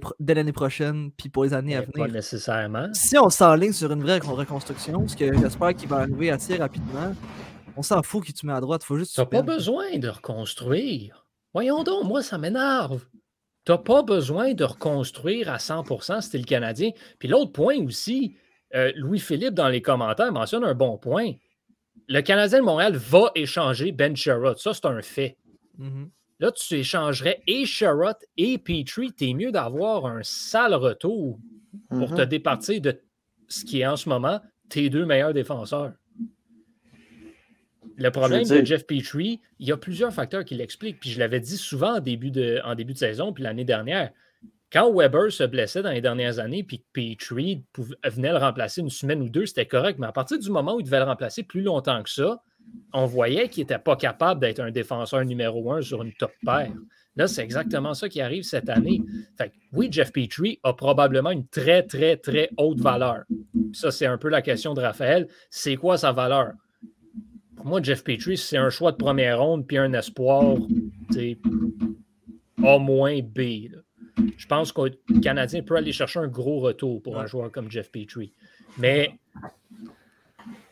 pro- 0.01 0.15
dès 0.19 0.35
l'année 0.35 0.53
prochaine, 0.53 1.11
puis 1.17 1.29
pour 1.29 1.45
les 1.45 1.55
années 1.55 1.77
à 1.77 1.81
Mais 1.81 1.87
pas 1.87 2.01
venir. 2.03 2.15
nécessairement. 2.15 2.89
Si 2.93 3.17
on 3.19 3.31
s'enligne 3.31 3.73
sur 3.73 3.93
une 3.93 4.03
vraie 4.03 4.19
reconstruction, 4.19 5.07
ce 5.07 5.17
que 5.17 5.33
j'espère 5.39 5.75
qu'il 5.75 5.89
va 5.89 5.99
arriver 5.99 6.31
assez 6.31 6.57
rapidement, 6.57 7.15
on 7.77 7.83
s'en 7.83 8.03
fout 8.03 8.25
qui 8.25 8.33
tu 8.33 8.47
mets 8.47 8.53
à 8.53 8.61
droite, 8.61 8.83
faut 8.83 8.97
juste. 8.97 9.15
T'as 9.15 9.25
tu 9.25 9.31
pas 9.31 9.43
besoin 9.43 9.97
de 9.99 10.09
reconstruire. 10.09 11.27
Voyons 11.55 11.83
donc, 11.85 12.05
moi, 12.05 12.23
ça 12.23 12.39
m'énerve. 12.39 13.05
T'as 13.65 13.79
pas 13.79 14.03
besoin 14.03 14.55
de 14.55 14.65
reconstruire 14.65 15.51
à 15.51 15.59
100% 15.59 16.21
si 16.23 16.31
t'es 16.31 16.39
le 16.39 16.45
Canadien. 16.45 16.91
Puis 17.19 17.29
l'autre 17.29 17.53
point 17.53 17.79
aussi, 17.85 18.37
euh, 18.75 18.93
Louis-Philippe, 18.97 19.55
dans 19.55 19.69
les 19.69 19.83
commentaires, 19.83 20.33
mentionne 20.33 20.65
un 20.65 20.75
bon 20.75 20.97
point. 20.97 21.33
Le 22.09 22.21
Canadien 22.23 22.61
de 22.61 22.65
Montréal 22.65 22.97
va 22.97 23.31
échanger 23.35 23.93
Ben 23.93 24.17
Sherrod. 24.17 24.59
Ça, 24.59 24.73
c'est 24.73 24.87
un 24.87 25.03
fait. 25.03 25.37
Mhm. 25.79 26.11
Là, 26.39 26.51
tu 26.53 26.75
échangerais 26.75 27.43
et 27.47 27.67
Sherrod 27.67 28.17
et 28.39 28.57
Petrie. 28.57 29.13
T'es 29.13 29.35
mieux 29.35 29.53
d'avoir 29.53 30.07
un 30.07 30.23
sale 30.23 30.75
retour 30.75 31.39
pour 31.91 32.15
te 32.15 32.23
départir 32.23 32.81
de 32.81 32.99
ce 33.49 33.65
qui 33.65 33.81
est 33.81 33.87
en 33.87 33.97
ce 33.97 34.09
moment 34.09 34.41
tes 34.71 34.89
deux 34.89 35.05
meilleurs 35.05 35.35
défenseurs. 35.35 35.93
Le 38.01 38.11
problème 38.11 38.45
de 38.45 38.65
Jeff 38.65 38.87
Petrie, 38.87 39.41
il 39.59 39.69
y 39.69 39.73
a 39.73 39.77
plusieurs 39.77 40.13
facteurs 40.13 40.45
qui 40.45 40.55
l'expliquent. 40.55 40.99
Puis 41.01 41.11
je 41.11 41.19
l'avais 41.19 41.39
dit 41.39 41.59
souvent 41.59 41.97
en 41.97 42.01
début 42.01 42.31
de, 42.31 42.61
en 42.65 42.75
début 42.75 42.95
de 42.95 42.99
saison, 42.99 43.33
puis 43.33 43.45
l'année 43.45 43.65
dernière. 43.65 44.11
Quand 44.73 44.93
Weber 44.93 45.33
se 45.33 45.43
blessait 45.43 45.83
dans 45.83 45.91
les 45.91 46.01
dernières 46.01 46.39
années, 46.39 46.63
puis 46.63 46.79
que 46.79 46.85
Petrie 46.93 47.65
venait 48.05 48.31
le 48.31 48.39
remplacer 48.39 48.81
une 48.81 48.89
semaine 48.89 49.21
ou 49.21 49.29
deux, 49.29 49.45
c'était 49.45 49.67
correct. 49.67 49.99
Mais 49.99 50.07
à 50.07 50.13
partir 50.13 50.39
du 50.39 50.49
moment 50.49 50.77
où 50.77 50.81
il 50.81 50.85
devait 50.85 51.01
le 51.01 51.05
remplacer 51.05 51.43
plus 51.43 51.61
longtemps 51.61 52.03
que 52.03 52.09
ça, 52.09 52.41
on 52.93 53.05
voyait 53.05 53.49
qu'il 53.49 53.63
n'était 53.63 53.81
pas 53.81 53.97
capable 53.97 54.41
d'être 54.41 54.61
un 54.61 54.71
défenseur 54.71 55.25
numéro 55.25 55.73
un 55.73 55.83
sur 55.83 56.03
une 56.03 56.13
top 56.13 56.33
paire. 56.45 56.73
Là, 57.17 57.27
c'est 57.27 57.43
exactement 57.43 57.95
ça 57.95 58.09
qui 58.09 58.21
arrive 58.21 58.45
cette 58.45 58.69
année. 58.69 59.03
Fait 59.37 59.49
que, 59.49 59.55
oui, 59.73 59.89
Jeff 59.91 60.13
Petrie 60.13 60.61
a 60.63 60.73
probablement 60.73 61.33
une 61.33 61.47
très, 61.49 61.83
très, 61.83 62.17
très 62.17 62.49
haute 62.57 62.81
valeur. 62.81 63.25
Puis 63.29 63.75
Ça, 63.75 63.91
c'est 63.91 64.07
un 64.07 64.19
peu 64.19 64.29
la 64.29 64.41
question 64.41 64.73
de 64.73 64.81
Raphaël. 64.81 65.27
C'est 65.51 65.77
quoi 65.77 65.99
sa 65.99 66.13
valeur? 66.13 66.53
Pour 67.61 67.69
moi, 67.69 67.83
Jeff 67.83 68.03
Petrie, 68.03 68.39
c'est 68.39 68.57
un 68.57 68.71
choix 68.71 68.91
de 68.91 68.97
première 68.97 69.39
ronde 69.43 69.67
puis 69.67 69.77
un 69.77 69.93
espoir 69.93 70.57
tu 71.13 71.15
sais, 71.15 71.39
A 72.65 72.79
moins 72.79 73.21
B. 73.21 73.69
là. 73.71 73.79
Je 74.39 74.47
pense 74.47 74.73
que 74.73 74.81
le 74.81 75.21
Canadien 75.21 75.63
peut 75.63 75.77
aller 75.77 75.93
chercher 75.93 76.21
un 76.21 76.29
gros 76.29 76.61
retour 76.61 77.03
pour 77.03 77.21
un 77.21 77.27
joueur 77.27 77.53
comme 77.53 77.71
Jeff 77.71 77.93
Petrie. 77.93 78.33
Mais 78.79 79.13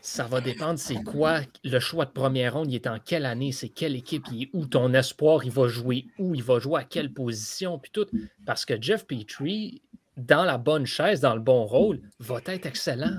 ça 0.00 0.24
va 0.24 0.40
dépendre 0.40 0.78
c'est 0.78 1.02
quoi 1.04 1.40
le 1.62 1.78
choix 1.78 2.06
de 2.06 2.10
première 2.10 2.54
ronde, 2.54 2.72
il 2.72 2.76
est 2.76 2.86
en 2.86 2.98
quelle 2.98 3.26
année, 3.26 3.52
c'est 3.52 3.68
quelle 3.68 3.94
équipe, 3.94 4.24
il 4.32 4.44
est 4.44 4.50
où 4.54 4.64
ton 4.64 4.94
espoir, 4.94 5.44
il 5.44 5.50
va 5.50 5.68
jouer 5.68 6.06
où, 6.18 6.34
il 6.34 6.42
va 6.42 6.58
jouer 6.58 6.80
à 6.80 6.84
quelle 6.84 7.12
position, 7.12 7.78
puis 7.78 7.90
tout. 7.92 8.06
Parce 8.46 8.64
que 8.64 8.80
Jeff 8.80 9.06
Petrie, 9.06 9.82
dans 10.16 10.44
la 10.44 10.56
bonne 10.56 10.86
chaise, 10.86 11.20
dans 11.20 11.34
le 11.34 11.42
bon 11.42 11.66
rôle, 11.66 12.00
va 12.18 12.40
être 12.46 12.64
excellent. 12.64 13.18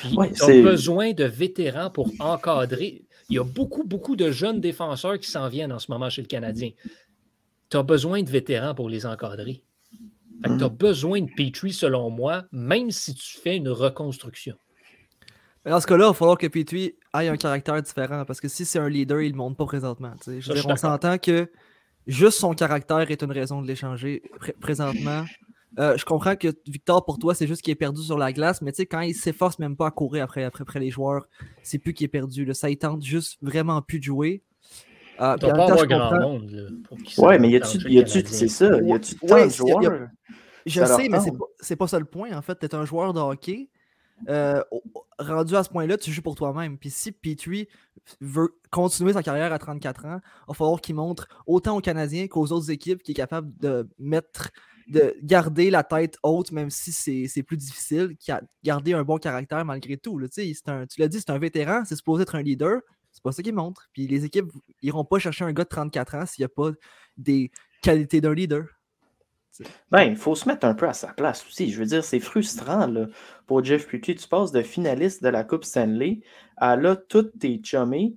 Puis 0.00 0.14
Ouais, 0.16 0.32
tu 0.32 0.42
as 0.42 0.46
c'est- 0.46 0.62
besoin 0.62 1.12
de 1.12 1.24
vétérans 1.24 1.90
pour 1.90 2.10
encadrer. 2.20 3.02
Il 3.28 3.36
y 3.36 3.38
a 3.38 3.44
beaucoup, 3.44 3.84
beaucoup 3.84 4.16
de 4.16 4.30
jeunes 4.30 4.60
défenseurs 4.60 5.18
qui 5.18 5.30
s'en 5.30 5.48
viennent 5.48 5.72
en 5.72 5.78
ce 5.78 5.90
moment 5.90 6.10
chez 6.10 6.22
le 6.22 6.28
Canadien. 6.28 6.70
Tu 7.70 7.76
as 7.76 7.82
besoin 7.82 8.22
de 8.22 8.30
vétérans 8.30 8.74
pour 8.74 8.88
les 8.88 9.06
encadrer. 9.06 9.62
tu 10.44 10.64
as 10.64 10.68
besoin 10.68 11.20
de 11.20 11.30
Petrie, 11.36 11.72
selon 11.72 12.10
moi, 12.10 12.44
même 12.50 12.90
si 12.90 13.14
tu 13.14 13.38
fais 13.38 13.56
une 13.56 13.68
reconstruction. 13.68 14.56
Mais 15.64 15.70
dans 15.70 15.78
ce 15.80 15.86
cas-là, 15.86 16.06
il 16.06 16.08
va 16.08 16.14
falloir 16.14 16.36
que 16.36 16.48
Petrie 16.48 16.94
ait 17.14 17.28
un 17.28 17.36
caractère 17.36 17.80
différent 17.80 18.24
parce 18.24 18.40
que 18.40 18.48
si 18.48 18.64
c'est 18.64 18.80
un 18.80 18.88
leader, 18.88 19.20
il 19.20 19.28
ne 19.28 19.30
le 19.32 19.36
montre 19.38 19.56
pas 19.56 19.66
présentement. 19.66 20.12
Je 20.26 20.40
Ça, 20.40 20.54
je 20.56 20.66
on 20.66 20.74
s'entend 20.74 21.16
que 21.18 21.48
juste 22.08 22.38
son 22.40 22.52
caractère 22.54 23.08
est 23.08 23.22
une 23.22 23.30
raison 23.30 23.62
de 23.62 23.68
l'échanger. 23.68 24.22
Pré- 24.40 24.56
présentement, 24.60 25.24
Euh, 25.78 25.96
je 25.96 26.04
comprends 26.04 26.36
que 26.36 26.48
Victor, 26.66 27.04
pour 27.04 27.18
toi, 27.18 27.34
c'est 27.34 27.46
juste 27.46 27.62
qu'il 27.62 27.72
est 27.72 27.76
perdu 27.76 28.02
sur 28.02 28.18
la 28.18 28.32
glace, 28.32 28.60
mais 28.60 28.72
tu 28.72 28.76
sais, 28.76 28.86
quand 28.86 29.00
il 29.00 29.14
s'efforce 29.14 29.58
même 29.58 29.76
pas 29.76 29.86
à 29.86 29.90
courir 29.90 30.24
après, 30.24 30.44
après, 30.44 30.62
après 30.62 30.80
les 30.80 30.90
joueurs, 30.90 31.26
c'est 31.62 31.78
plus 31.78 31.94
qu'il 31.94 32.04
est 32.04 32.08
perdu. 32.08 32.44
Là. 32.44 32.54
Ça, 32.54 32.68
il 32.68 32.76
tente 32.76 33.02
juste 33.02 33.38
vraiment 33.40 33.80
plus 33.80 33.98
de 33.98 34.04
jouer. 34.04 34.42
Euh, 35.20 35.36
pas 35.36 35.50
avoir 35.50 35.86
grand 35.86 36.20
monde. 36.20 36.50
Là, 36.50 36.96
ouais, 37.18 37.38
mais 37.38 37.48
y 37.48 37.56
a-tu, 37.56 37.78
y 37.90 37.98
a-tu, 37.98 38.22
c'est 38.26 38.48
ça, 38.48 38.80
y 38.80 38.92
a-tu 38.92 39.14
tant 39.16 39.34
ouais, 39.34 39.46
de 39.46 39.52
joueurs? 39.52 40.08
je 40.66 40.84
sais, 40.84 41.08
mais 41.08 41.20
c'est 41.20 41.32
pas, 41.32 41.44
c'est 41.60 41.76
pas 41.76 41.86
ça 41.86 41.98
le 41.98 42.04
point, 42.04 42.36
en 42.36 42.42
fait. 42.42 42.58
Tu 42.58 42.66
es 42.66 42.74
un 42.74 42.84
joueur 42.84 43.12
de 43.12 43.20
hockey. 43.20 43.68
Euh, 44.28 44.62
rendu 45.18 45.56
à 45.56 45.64
ce 45.64 45.68
point-là, 45.70 45.96
tu 45.96 46.12
joues 46.12 46.22
pour 46.22 46.34
toi-même. 46.34 46.78
Puis 46.78 46.90
si 46.90 47.12
Petrie 47.12 47.68
veut 48.20 48.54
continuer 48.70 49.12
sa 49.12 49.22
carrière 49.22 49.52
à 49.52 49.58
34 49.58 50.06
ans, 50.06 50.20
il 50.22 50.48
va 50.48 50.54
falloir 50.54 50.80
qu'il 50.80 50.94
montre 50.94 51.28
autant 51.46 51.76
aux 51.76 51.80
Canadiens 51.80 52.28
qu'aux 52.28 52.46
autres 52.52 52.70
équipes 52.70 53.02
qu'il 53.02 53.12
est 53.12 53.16
capable 53.16 53.52
de 53.58 53.88
mettre 53.98 54.50
de 54.88 55.16
garder 55.22 55.70
la 55.70 55.82
tête 55.84 56.16
haute, 56.22 56.52
même 56.52 56.70
si 56.70 56.92
c'est 57.28 57.42
plus 57.42 57.56
difficile, 57.56 58.16
garder 58.64 58.94
un 58.94 59.04
bon 59.04 59.18
caractère 59.18 59.64
malgré 59.64 59.96
tout. 59.96 60.18
Là, 60.18 60.28
un, 60.66 60.86
tu 60.86 61.00
l'as 61.00 61.08
dit, 61.08 61.20
c'est 61.20 61.30
un 61.30 61.38
vétéran, 61.38 61.84
c'est 61.84 61.96
supposé 61.96 62.22
être 62.22 62.34
un 62.34 62.42
leader. 62.42 62.80
C'est 63.12 63.22
pas 63.22 63.32
ça 63.32 63.42
qu'il 63.42 63.54
montre. 63.54 63.88
Puis 63.92 64.06
les 64.06 64.24
équipes 64.24 64.50
iront 64.80 65.04
pas 65.04 65.18
chercher 65.18 65.44
un 65.44 65.52
gars 65.52 65.64
de 65.64 65.68
34 65.68 66.14
ans 66.14 66.26
s'il 66.26 66.42
n'y 66.42 66.46
a 66.46 66.48
pas 66.48 66.70
des 67.16 67.50
qualités 67.82 68.20
d'un 68.20 68.34
leader. 68.34 68.64
Ben, 69.90 70.04
il 70.04 70.16
faut 70.16 70.34
se 70.34 70.48
mettre 70.48 70.66
un 70.66 70.74
peu 70.74 70.88
à 70.88 70.94
sa 70.94 71.08
place 71.08 71.44
aussi. 71.46 71.70
Je 71.70 71.78
veux 71.78 71.84
dire, 71.84 72.04
c'est 72.04 72.20
frustrant 72.20 72.86
là, 72.86 73.06
pour 73.46 73.62
Jeff 73.62 73.86
Petrie. 73.86 74.14
Tu 74.14 74.26
passes 74.26 74.50
de 74.50 74.62
finaliste 74.62 75.22
de 75.22 75.28
la 75.28 75.44
Coupe 75.44 75.64
Stanley 75.64 76.20
à 76.56 76.76
là, 76.76 76.96
tous 76.96 77.24
tes 77.38 77.60
chummés, 77.62 78.16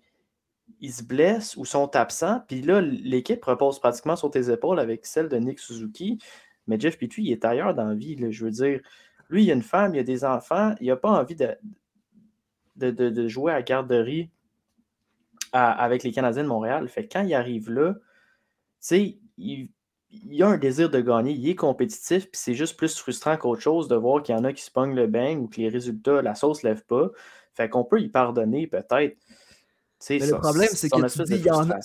ils 0.80 0.94
se 0.94 1.04
blessent 1.04 1.58
ou 1.58 1.66
sont 1.66 1.94
absents. 1.96 2.42
Puis 2.48 2.62
là, 2.62 2.80
l'équipe 2.82 3.44
repose 3.44 3.80
pratiquement 3.80 4.16
sur 4.16 4.32
tes 4.32 4.50
épaules 4.50 4.80
avec 4.80 5.06
celle 5.06 5.28
de 5.28 5.38
Nick 5.38 5.60
Suzuki. 5.60 6.20
Mais 6.68 6.80
Jeff 6.80 6.98
Petrie, 6.98 7.24
il 7.24 7.32
est 7.32 7.46
ailleurs 7.46 7.74
dans 7.74 7.86
la 7.86 7.96
vie. 7.96 8.18
Je 8.32 8.46
veux 8.46 8.52
dire, 8.52 8.80
lui, 9.30 9.44
il 9.44 9.52
a 9.52 9.54
une 9.54 9.64
femme, 9.64 9.96
il 9.96 10.00
a 10.00 10.04
des 10.04 10.24
enfants, 10.26 10.76
il 10.82 10.88
n'a 10.88 10.96
pas 10.96 11.10
envie 11.10 11.36
de, 11.36 11.56
de, 12.76 13.28
jouer 13.28 13.54
à 13.54 13.62
garderie 13.62 14.30
avec 15.54 16.04
les 16.04 16.12
Canadiens 16.12 16.44
de 16.44 16.48
Montréal. 16.48 16.88
Fait 16.90 17.08
quand 17.08 17.22
il 17.22 17.34
arrive 17.34 17.72
là, 17.72 17.96
sais, 18.80 19.18
il, 19.38 19.70
a 20.42 20.48
un 20.48 20.58
désir 20.58 20.90
de 20.90 21.02
gagner, 21.02 21.32
il 21.32 21.50
est 21.50 21.56
compétitif, 21.56 22.30
puis 22.30 22.40
c'est 22.40 22.54
juste 22.54 22.78
plus 22.78 22.96
frustrant 22.98 23.38
qu'autre 23.38 23.62
chose 23.62 23.88
de 23.88 23.96
voir 23.96 24.22
qu'il 24.22 24.36
y 24.36 24.38
en 24.38 24.44
a 24.44 24.54
qui 24.54 24.62
se 24.62 24.72
pognent 24.72 24.96
le 24.96 25.08
bang 25.08 25.42
ou 25.42 25.48
que 25.48 25.58
les 25.58 25.70
résultats, 25.70 26.22
la 26.22 26.36
sauce 26.36 26.64
ne 26.64 26.70
lève 26.70 26.86
pas. 26.86 27.10
Fait 27.54 27.70
qu'on 27.70 27.84
peut 27.84 28.02
y 28.02 28.10
pardonner 28.10 28.68
peut-être. 28.68 29.18
le 30.10 30.38
problème, 30.38 30.70
c'est 30.72 30.90
que 30.90 31.12
tu 31.12 31.24
dis, 31.24 31.36
il 31.36 31.46
y, 31.46 31.52
en 31.52 31.70
a, 31.70 31.80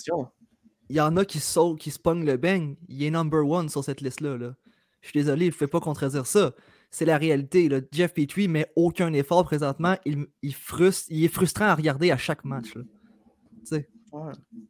il 0.88 0.96
y 0.96 1.00
en 1.00 1.16
a 1.16 1.24
qui, 1.24 1.38
sautent, 1.38 1.78
qui 1.78 1.90
se 1.90 1.98
pognent 1.98 2.24
le 2.24 2.36
bang. 2.36 2.76
Il 2.88 3.02
est 3.04 3.10
number 3.10 3.46
one 3.48 3.68
sur 3.68 3.84
cette 3.84 4.00
liste-là. 4.00 4.36
Là. 4.36 4.54
Je 5.00 5.08
suis 5.08 5.20
désolé, 5.20 5.46
il 5.46 5.48
ne 5.48 5.54
fait 5.54 5.66
pas 5.66 5.80
contredire 5.80 6.26
ça. 6.26 6.52
C'est 6.90 7.04
la 7.04 7.18
réalité. 7.18 7.68
Là. 7.68 7.80
Jeff 7.92 8.12
Petrie 8.12 8.48
met 8.48 8.70
aucun 8.76 9.12
effort 9.12 9.44
présentement. 9.44 9.96
Il, 10.04 10.26
il, 10.42 10.54
frustre, 10.54 11.06
il 11.10 11.24
est 11.24 11.28
frustrant 11.28 11.66
à 11.66 11.74
regarder 11.74 12.10
à 12.10 12.16
chaque 12.16 12.44
match. 12.44 12.74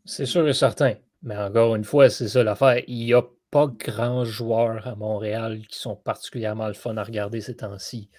C'est 0.05 0.27
sûr 0.27 0.47
et 0.47 0.53
certain. 0.53 0.95
Mais 1.23 1.37
encore 1.37 1.75
une 1.77 1.85
fois, 1.85 2.11
c'est 2.11 2.29
ça 2.29 2.43
l'affaire. 2.43 2.83
Il 2.87 3.05
n'y 3.05 3.15
a 3.15 3.23
pas 3.51 3.67
grand 3.67 4.25
joueurs 4.25 4.87
à 4.87 4.95
Montréal 4.95 5.67
qui 5.69 5.79
sont 5.79 5.97
particulièrement 5.97 6.69
le 6.69 6.75
fun 6.75 6.97
à 6.97 7.03
regarder 7.03 7.41
ces 7.41 7.57
temps-ci. 7.57 8.11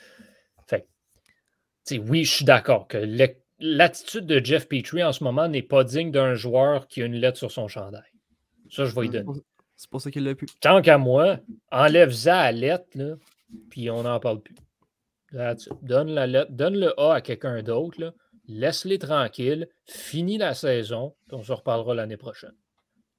Fait 0.67 0.87
oui, 1.97 2.25
je 2.25 2.31
suis 2.31 2.45
d'accord 2.45 2.87
que 2.87 2.97
l'attitude 3.59 4.25
de 4.25 4.43
Jeff 4.43 4.67
Petrie 4.67 5.03
en 5.03 5.13
ce 5.13 5.23
moment 5.23 5.47
n'est 5.47 5.61
pas 5.61 5.83
digne 5.83 6.11
d'un 6.11 6.35
joueur 6.35 6.87
qui 6.87 7.01
a 7.01 7.05
une 7.05 7.15
lettre 7.15 7.37
sur 7.37 7.51
son 7.51 7.67
chandail. 7.67 8.03
Ça, 8.69 8.85
je 8.85 8.95
vais 8.95 9.07
y 9.07 9.09
donner. 9.09 9.41
C'est 9.81 9.89
pour 9.89 9.99
ça 9.99 10.11
qu'il 10.11 10.23
l'a 10.25 10.35
pu. 10.35 10.45
Tant 10.61 10.79
qu'à 10.83 10.99
moi, 10.99 11.39
enlève 11.71 12.11
ça 12.11 12.39
à 12.39 12.51
lettre, 12.51 12.85
là, 12.93 13.15
puis 13.71 13.89
on 13.89 14.03
n'en 14.03 14.19
parle 14.19 14.39
plus. 14.39 14.53
Donne, 15.81 16.11
la 16.11 16.27
lettre, 16.27 16.51
donne 16.51 16.79
le 16.79 16.99
A 16.99 17.15
à 17.15 17.21
quelqu'un 17.21 17.63
d'autre, 17.63 18.13
laisse-les 18.47 18.99
tranquilles, 18.99 19.67
finis 19.85 20.37
la 20.37 20.53
saison, 20.53 21.15
puis 21.27 21.35
on 21.35 21.41
se 21.41 21.51
reparlera 21.51 21.95
l'année 21.95 22.15
prochaine. 22.15 22.53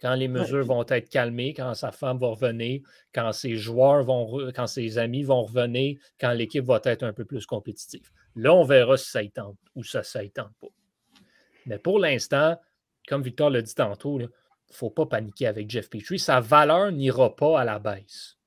Quand 0.01 0.15
les 0.15 0.29
mesures 0.29 0.65
vont 0.65 0.87
être 0.87 1.09
calmées, 1.09 1.53
quand 1.53 1.75
sa 1.75 1.91
femme 1.91 2.19
va 2.19 2.29
revenir, 2.29 2.81
quand 3.13 3.33
ses 3.33 3.57
joueurs 3.57 4.05
vont, 4.05 4.53
quand 4.55 4.69
ses 4.69 4.99
amis 4.99 5.25
vont 5.25 5.43
revenir, 5.43 5.99
quand 6.21 6.33
l'équipe 6.33 6.65
va 6.65 6.81
être 6.85 7.03
un 7.03 7.13
peu 7.13 7.25
plus 7.25 7.45
compétitive. 7.45 8.09
Là, 8.37 8.55
on 8.55 8.63
verra 8.63 8.97
si 8.97 9.11
ça 9.11 9.25
y 9.25 9.33
tente 9.33 9.59
ou 9.75 9.83
ça 9.83 10.03
ne 10.15 10.29
tente 10.29 10.55
pas. 10.61 10.69
Mais 11.67 11.81
pour 11.81 11.99
l'instant, 11.99 12.57
comme 13.09 13.23
Victor 13.23 13.51
l'a 13.51 13.63
dit 13.63 13.75
tantôt, 13.75 14.19
là, 14.19 14.27
ne 14.71 14.75
faut 14.75 14.91
pas 14.91 15.07
paniquer 15.07 15.47
avec 15.47 15.71
Jeff 15.71 15.91
Petrie. 15.91 16.19
Sa 16.19 16.41
valeur 16.41 16.93
n'ira 16.93 17.35
pas 17.35 17.61
à 17.61 17.65
la 17.65 17.79
baisse 17.79 18.39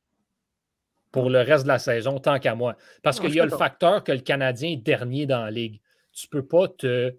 pour 1.11 1.29
le 1.29 1.39
reste 1.39 1.63
de 1.63 1.69
la 1.69 1.79
saison, 1.79 2.19
tant 2.19 2.39
qu'à 2.39 2.55
moi. 2.55 2.75
Parce 3.01 3.21
qu'il 3.21 3.33
y 3.33 3.39
a 3.39 3.45
le 3.45 3.57
facteur 3.57 4.03
que 4.03 4.11
le 4.11 4.19
Canadien 4.19 4.71
est 4.71 4.75
dernier 4.75 5.25
dans 5.25 5.45
la 5.45 5.51
ligue. 5.51 5.79
Tu 6.11 6.27
ne 6.27 6.41
peux 6.41 6.45
pas 6.45 6.67
te 6.67 7.15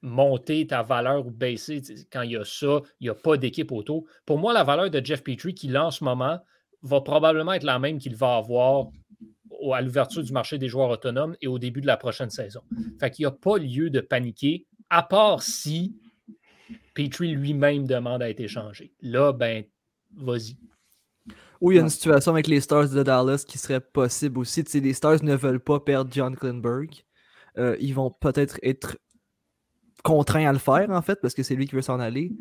monter 0.00 0.66
ta 0.66 0.82
valeur 0.82 1.26
ou 1.26 1.30
baisser 1.30 1.82
quand 2.10 2.22
il 2.22 2.32
y 2.32 2.36
a 2.36 2.44
ça, 2.44 2.80
il 3.00 3.04
n'y 3.04 3.08
a 3.10 3.14
pas 3.14 3.36
d'équipe 3.36 3.70
autour. 3.72 4.04
Pour 4.24 4.38
moi, 4.38 4.52
la 4.52 4.64
valeur 4.64 4.90
de 4.90 5.04
Jeff 5.04 5.22
Petrie 5.22 5.54
qu'il 5.54 5.76
a 5.76 5.84
en 5.86 5.90
ce 5.90 6.02
moment 6.02 6.40
va 6.82 7.00
probablement 7.02 7.52
être 7.52 7.62
la 7.62 7.78
même 7.78 7.98
qu'il 7.98 8.16
va 8.16 8.36
avoir 8.36 8.86
à 9.72 9.80
l'ouverture 9.80 10.22
du 10.22 10.32
marché 10.32 10.58
des 10.58 10.68
joueurs 10.68 10.88
autonomes 10.88 11.36
et 11.40 11.46
au 11.46 11.58
début 11.58 11.80
de 11.80 11.86
la 11.86 11.96
prochaine 11.96 12.30
saison. 12.30 12.62
Fait 12.98 13.10
qu'il 13.10 13.24
n'y 13.24 13.28
a 13.28 13.32
pas 13.32 13.58
lieu 13.58 13.90
de 13.90 14.00
paniquer, 14.00 14.66
à 14.90 15.02
part 15.02 15.42
si 15.42 15.94
Petrie 16.94 17.32
lui-même 17.34 17.86
demande 17.86 18.22
à 18.22 18.30
être 18.30 18.40
échangé. 18.40 18.92
Là, 19.00 19.32
ben, 19.32 19.64
vas-y. 20.16 20.56
Ou 21.60 21.70
il 21.70 21.76
y 21.76 21.78
a 21.78 21.82
une 21.82 21.88
situation 21.88 22.32
avec 22.32 22.48
les 22.48 22.60
Stars 22.60 22.88
de 22.88 23.02
Dallas 23.02 23.44
qui 23.46 23.56
serait 23.56 23.80
possible 23.80 24.40
aussi. 24.40 24.64
Tu 24.64 24.80
les 24.80 24.92
Stars 24.92 25.22
ne 25.22 25.34
veulent 25.34 25.60
pas 25.60 25.78
perdre 25.80 26.10
John 26.12 26.36
Klinberg. 26.36 27.04
Euh, 27.58 27.76
ils 27.80 27.94
vont 27.94 28.10
peut-être 28.10 28.58
être 28.62 28.96
contraints 30.02 30.48
à 30.48 30.52
le 30.52 30.58
faire, 30.58 30.90
en 30.90 31.02
fait, 31.02 31.20
parce 31.20 31.34
que 31.34 31.42
c'est 31.42 31.54
lui 31.54 31.66
qui 31.66 31.76
veut 31.76 31.82
s'en 31.82 32.00
aller. 32.00 32.32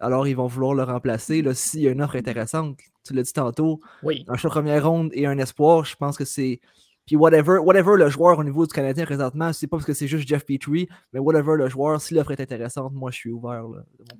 Alors, 0.00 0.26
ils 0.26 0.34
vont 0.34 0.46
vouloir 0.46 0.74
le 0.74 0.82
remplacer. 0.82 1.44
S'il 1.54 1.80
y 1.80 1.88
a 1.88 1.90
une 1.90 2.02
offre 2.02 2.16
intéressante, 2.16 2.78
tu 3.04 3.12
l'as 3.12 3.22
dit 3.22 3.32
tantôt, 3.32 3.80
oui. 4.02 4.24
un 4.28 4.36
choix 4.36 4.50
première 4.50 4.88
ronde 4.88 5.10
et 5.12 5.26
un 5.26 5.38
espoir, 5.38 5.84
je 5.84 5.96
pense 5.96 6.16
que 6.16 6.24
c'est 6.24 6.60
puis 7.06 7.16
whatever, 7.16 7.58
whatever 7.58 7.96
le 7.96 8.08
joueur 8.08 8.38
au 8.38 8.44
niveau 8.44 8.66
du 8.66 8.72
Canadien 8.72 9.04
présentement, 9.04 9.52
c'est 9.52 9.66
pas 9.66 9.76
parce 9.76 9.86
que 9.86 9.92
c'est 9.92 10.08
juste 10.08 10.26
Jeff 10.26 10.44
Petrie, 10.46 10.88
mais 11.12 11.20
whatever 11.20 11.56
le 11.56 11.68
joueur, 11.68 12.00
si 12.00 12.14
l'offre 12.14 12.30
est 12.32 12.40
intéressante, 12.40 12.92
moi 12.92 13.10
je 13.10 13.16
suis 13.16 13.30
ouvert. 13.30 13.64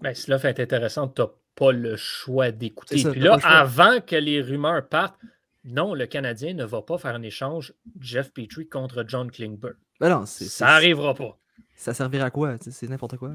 Ben, 0.00 0.14
si 0.14 0.30
l'offre 0.30 0.46
est 0.46 0.60
intéressante, 0.60 1.14
tu 1.14 1.22
n'as 1.22 1.28
pas 1.54 1.72
le 1.72 1.96
choix 1.96 2.50
d'écouter. 2.50 3.02
Puis 3.10 3.20
là, 3.20 3.38
avant 3.42 4.00
que 4.00 4.16
les 4.16 4.42
rumeurs 4.42 4.86
partent, 4.88 5.18
non, 5.64 5.94
le 5.94 6.06
Canadien 6.06 6.52
ne 6.52 6.64
va 6.64 6.82
pas 6.82 6.98
faire 6.98 7.14
un 7.14 7.22
échange 7.22 7.72
Jeff 7.98 8.32
Petrie 8.32 8.68
contre 8.68 9.04
John 9.08 9.30
Klingberg. 9.30 9.76
Ben 9.98 10.10
non, 10.10 10.26
ça 10.26 10.66
n'arrivera 10.66 11.14
pas. 11.14 11.38
Ça 11.76 11.94
servira 11.94 12.26
à 12.26 12.30
quoi? 12.30 12.56
C'est 12.60 12.88
n'importe 12.88 13.16
quoi. 13.16 13.32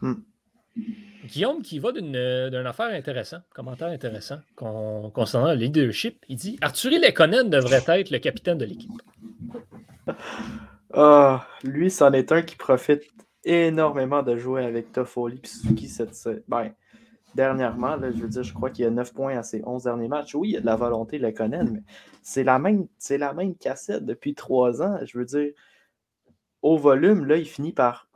Hmm. 0.00 0.14
Guillaume 1.24 1.62
qui 1.62 1.78
va 1.78 1.92
d'une 1.92 2.16
affaire 2.66 2.94
intéressante, 2.94 3.42
commentaire 3.54 3.88
intéressant 3.88 4.38
concernant 4.56 5.52
le 5.52 5.58
leadership. 5.58 6.24
Il 6.28 6.36
dit 6.36 6.58
Arthur 6.60 6.90
Lekonen 6.90 7.48
devrait 7.48 7.82
être 8.00 8.10
le 8.10 8.18
capitaine 8.18 8.58
de 8.58 8.64
l'équipe. 8.64 8.90
Ah, 10.92 11.48
lui, 11.64 11.90
c'en 11.90 12.12
est 12.12 12.30
un 12.30 12.42
qui 12.42 12.56
profite 12.56 13.02
énormément 13.44 14.22
de 14.22 14.36
jouer 14.36 14.64
avec 14.64 14.92
Toffoli 14.92 15.40
et 15.42 15.46
Suzuki 15.46 15.92
ben, 16.46 16.70
dernièrement. 17.34 17.96
je 18.00 18.22
veux 18.22 18.28
dire, 18.28 18.42
je 18.42 18.54
crois 18.54 18.70
qu'il 18.70 18.84
y 18.84 18.88
a 18.88 18.90
9 18.90 19.12
points 19.12 19.36
à 19.36 19.42
ses 19.42 19.62
11 19.64 19.82
derniers 19.82 20.08
matchs. 20.08 20.34
Oui, 20.34 20.50
il 20.50 20.52
y 20.52 20.56
a 20.56 20.60
de 20.60 20.66
la 20.66 20.76
volonté, 20.76 21.18
Lekonen, 21.18 21.70
mais 21.72 21.82
c'est 22.22 22.44
la 22.44 22.58
même, 22.58 22.86
la 23.10 23.32
même 23.32 23.56
cassette 23.56 24.04
depuis 24.04 24.34
3 24.34 24.82
ans. 24.82 24.98
Je 25.04 25.18
veux 25.18 25.24
dire, 25.24 25.50
au 26.62 26.78
volume, 26.78 27.24
là, 27.24 27.36
il 27.36 27.46
finit 27.46 27.72
par 27.72 28.08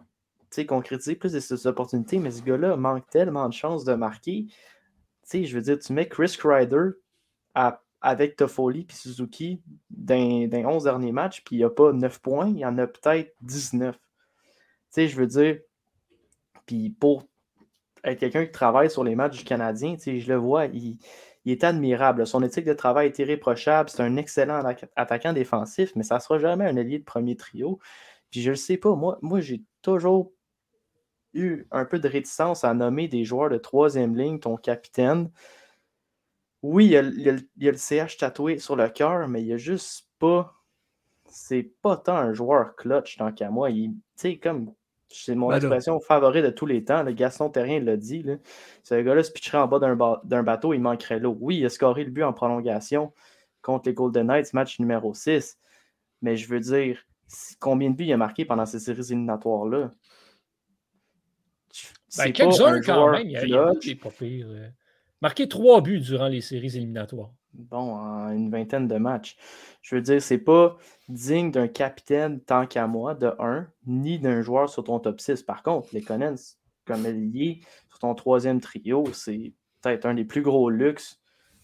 concrétiser 0.67 1.15
plus 1.15 1.33
de 1.33 1.41
ces 1.41 1.67
opportunités, 1.67 2.19
mais 2.19 2.31
ce 2.31 2.43
gars-là 2.43 2.77
manque 2.77 3.09
tellement 3.11 3.49
de 3.49 3.55
chances 3.55 3.85
de 3.85 3.95
marquer. 3.95 4.47
sais, 5.23 5.45
je 5.45 5.55
veux 5.55 5.63
dire, 5.63 5.79
tu 5.79 5.93
mets 5.93 6.09
Chris 6.09 6.37
Kreider 6.39 6.91
avec 8.01 8.37
Toffoli 8.37 8.87
et 8.89 8.93
Suzuki 8.93 9.63
dans, 9.91 10.51
11 10.53 10.85
derniers 10.85 11.13
matchs, 11.13 11.43
puis 11.45 11.57
il 11.57 11.59
n'y 11.59 11.65
a 11.65 11.71
pas 11.71 11.93
9 11.93 12.21
points, 12.21 12.49
il 12.49 12.59
y 12.59 12.67
en 12.67 12.79
a 12.79 12.87
peut-être 12.87 13.35
19. 13.43 13.97
Tu 13.97 14.01
sais, 14.91 15.09
je 15.09 15.17
veux 15.17 15.27
dire, 15.27 15.59
puis 16.67 16.91
pour 16.91 17.25
être 18.05 18.21
quelqu'un 18.21 18.47
qui 18.47 18.53
travaille 18.53 18.91
sur 18.91 19.05
les 19.05 19.17
matchs 19.17 19.39
du 19.39 19.45
Canadien, 19.45 19.97
je 19.99 20.29
le 20.29 20.37
vois, 20.37 20.67
il, 20.67 20.99
est 21.47 21.65
admirable. 21.65 22.27
Son 22.27 22.43
éthique 22.43 22.67
de 22.67 22.75
travail 22.75 23.07
est 23.07 23.19
irréprochable. 23.19 23.89
C'est 23.89 24.03
un 24.03 24.17
excellent 24.17 24.63
attaquant 24.97 25.33
défensif, 25.33 25.93
mais 25.97 26.03
ça 26.03 26.17
ne 26.17 26.21
sera 26.21 26.39
jamais 26.39 26.67
un 26.67 26.77
allié 26.77 26.99
de 26.99 27.05
premier 27.05 27.37
trio. 27.37 27.79
Puis 28.31 28.43
je 28.43 28.49
ne 28.49 28.53
le 28.53 28.57
sais 28.57 28.77
pas, 28.77 28.95
moi, 28.95 29.19
moi 29.23 29.41
j'ai 29.41 29.63
toujours 29.81 30.33
eu 31.35 31.67
un 31.71 31.85
peu 31.85 31.99
de 31.99 32.09
réticence 32.09 32.65
à 32.65 32.75
nommer 32.75 33.09
des 33.09 33.25
joueurs 33.25 33.51
de 33.51 33.59
troisième 33.59 34.17
ligne 34.17 34.39
ton 34.39 34.57
capitaine. 34.57 35.31
Oui, 36.63 36.87
il 36.87 36.91
y, 37.21 37.29
a, 37.29 37.73
le 37.73 37.77
CH 37.77 38.17
tatoué 38.17 38.59
sur 38.59 38.75
le 38.75 38.89
cœur, 38.89 39.29
mais 39.29 39.43
il 39.43 39.47
n'y 39.47 39.53
a 39.53 39.57
juste 39.59 40.09
pas. 40.19 40.55
C'est 41.27 41.71
pas 41.83 41.97
tant 41.97 42.17
un 42.17 42.33
joueur 42.33 42.75
clutch 42.75 43.17
tant 43.17 43.33
qu'à 43.33 43.51
moi. 43.51 43.71
Il, 43.71 43.95
comme 44.41 44.73
C'est 45.09 45.35
mon 45.35 45.49
Ben 45.49 45.53
là. 45.53 45.59
expression 45.59 46.01
favorite 46.01 46.45
de 46.45 46.51
tous 46.51 46.67
les 46.67 46.85
temps. 46.85 47.03
Le 47.03 47.13
Gaston 47.13 47.51
Terrien 47.51 47.81
l'a 47.81 47.97
dit. 47.97 48.23
Là. 48.23 48.37
Ce 48.83 48.95
gars-là 48.95 49.23
se 49.23 49.31
pitcherait 49.31 49.59
en 49.59 49.69
bas 49.69 49.79
d'un 49.79 49.95
ba- 49.95 50.21
d'un 50.25 50.43
bateau, 50.43 50.73
il 50.73 50.81
manquerait 50.81 51.21
l'eau. 51.21 51.37
Oui, 51.41 51.59
il 51.59 51.67
a 51.67 51.69
scoré 51.69 52.05
le 52.05 52.11
but 52.11 52.25
en 52.25 52.33
prolongation 52.33 53.13
contre 53.63 53.89
les 53.89 53.95
Golden 53.95 54.27
Knights, 54.27 54.53
match 54.53 54.81
numéro 54.81 55.15
6. 55.15 55.59
Mais 56.23 56.37
je 56.37 56.49
veux 56.49 56.61
dire, 56.61 57.07
combien 57.61 57.91
de 57.91 57.95
buts 57.95 58.05
il 58.07 58.13
a 58.13 58.17
marqué 58.17 58.45
pendant 58.45 58.67
ces 58.67 58.81
séries 58.81 59.13
éliminatoires-là? 59.13 59.93
Ben, 62.17 62.33
Quelques-uns 62.33 62.75
un 62.75 62.81
quand 62.81 63.11
même? 63.11 63.27
Il 63.27 63.33
y 63.33 63.37
a, 63.37 63.45
il 63.45 63.51
y 63.51 63.57
a 63.57 63.71
clutch. 63.71 63.87
des 63.87 63.95
pas 63.97 64.11
pires. 64.11 64.49
euh. 64.51 64.69
Marqué 65.21 65.49
trois 65.49 65.81
buts 65.81 66.01
durant 66.01 66.29
les 66.29 66.41
séries 66.41 66.77
éliminatoires. 66.77 67.33
bon, 67.53 67.95
en 67.95 68.31
une 68.31 68.51
vingtaine 68.51 68.87
de 68.89 68.97
matchs. 68.97 69.37
Je 69.83 69.97
veux 69.97 70.01
dire, 70.03 70.23
c'est 70.23 70.39
pas 70.39 70.77
digne 71.09 71.51
d'un 71.51 71.69
capitaine 71.69 72.41
tant 72.41 72.67
qu'à 72.67 72.87
moi, 72.87 73.15
de 73.15 73.33
1, 73.39 73.67
ni 73.87 74.19
d'un 74.19 74.43
joueur 74.43 74.69
sur 74.71 74.85
ton 74.85 75.01
top 75.01 75.21
6. 75.21 75.43
Par 75.43 75.63
contre, 75.63 75.89
les 75.93 76.03
Connens, 76.03 76.57
comme 76.85 77.05
ailier 77.05 77.61
sur 77.89 77.99
ton 77.99 78.15
troisième 78.15 78.61
trio, 78.61 79.05
c'est 79.13 79.53
peut-être 79.83 80.07
un 80.07 80.15
des 80.15 80.25
plus 80.25 80.43
gros 80.43 80.71
luxes 80.71 81.21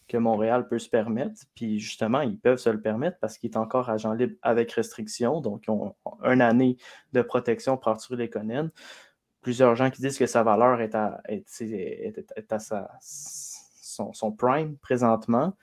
que 0.08 0.16
Montréal 0.18 0.68
peut 0.68 0.78
se 0.78 0.88
permettre. 0.88 1.40
Puis 1.54 1.78
justement, 1.78 2.20
ils 2.22 2.38
peuvent 2.38 2.58
se 2.58 2.68
le 2.70 2.80
permettre 2.80 3.18
parce 3.20 3.38
qu'il 3.38 3.50
est 3.50 3.56
encore 3.56 3.88
agent 3.88 4.12
libre 4.12 4.34
avec 4.42 4.72
restriction. 4.72 5.40
Donc, 5.40 5.64
ils 5.66 5.70
ont 5.70 5.94
une 6.24 6.42
année 6.42 6.76
de 7.12 7.22
protection 7.22 7.76
pour 7.78 7.88
Arthur 7.92 8.16
Lekonen. 8.16 8.70
Plusieurs 9.44 9.76
gens 9.76 9.90
qui 9.90 10.00
disent 10.02 10.18
que 10.18 10.26
sa 10.26 10.42
valeur 10.42 10.80
est 10.80 10.94
à, 10.96 11.20
est- 11.28 11.60
est- 11.60 12.18
est- 12.18 12.32
est 12.34 12.52
à 12.52 12.58
sa- 12.58 12.90
son, 13.00 14.12
son 14.12 14.32
prime 14.32 14.76
présentement. 14.78 15.54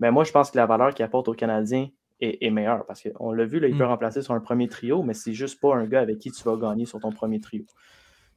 Mais 0.00 0.10
moi, 0.10 0.24
je 0.24 0.32
pense 0.32 0.50
que 0.50 0.56
la 0.56 0.66
valeur 0.66 0.94
qu'il 0.94 1.04
apporte 1.04 1.28
aux 1.28 1.34
Canadiens 1.34 1.88
est, 2.20 2.50
meilleure 2.50 2.84
parce 2.86 3.02
qu'on 3.02 3.30
l'a 3.30 3.44
vu, 3.44 3.60
là, 3.60 3.68
il 3.68 3.76
peut 3.78 3.84
Mm. 3.84 3.88
remplacer 3.88 4.22
sur 4.22 4.34
un 4.34 4.40
premier 4.40 4.66
trio, 4.66 5.02
mais 5.04 5.14
c'est 5.14 5.34
juste 5.34 5.60
pas 5.60 5.76
un 5.76 5.86
gars 5.86 6.00
avec 6.00 6.18
qui 6.18 6.32
tu 6.32 6.42
vas 6.42 6.56
gagner 6.56 6.84
sur 6.86 6.98
ton 6.98 7.12
premier 7.12 7.38
trio. 7.38 7.64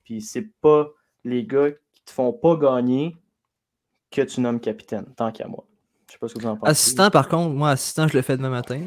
Puis 0.03 0.21
c'est 0.21 0.47
pas 0.61 0.87
les 1.23 1.45
gars 1.45 1.71
qui 1.71 2.03
te 2.03 2.11
font 2.11 2.33
pas 2.33 2.55
gagner 2.57 3.15
que 4.11 4.21
tu 4.21 4.41
nommes 4.41 4.59
capitaine, 4.59 5.05
tant 5.15 5.31
qu'à 5.31 5.47
moi. 5.47 5.65
Je 6.11 6.15
sais 6.15 6.19
pas 6.19 6.27
ce 6.27 6.33
que 6.33 6.39
vous 6.41 6.47
en 6.47 6.57
pensez. 6.57 6.69
Assistant, 6.71 7.09
par 7.09 7.29
contre, 7.29 7.53
moi, 7.55 7.69
assistant, 7.69 8.05
je 8.09 8.17
le 8.17 8.21
fais 8.21 8.35
demain 8.35 8.49
matin. 8.49 8.81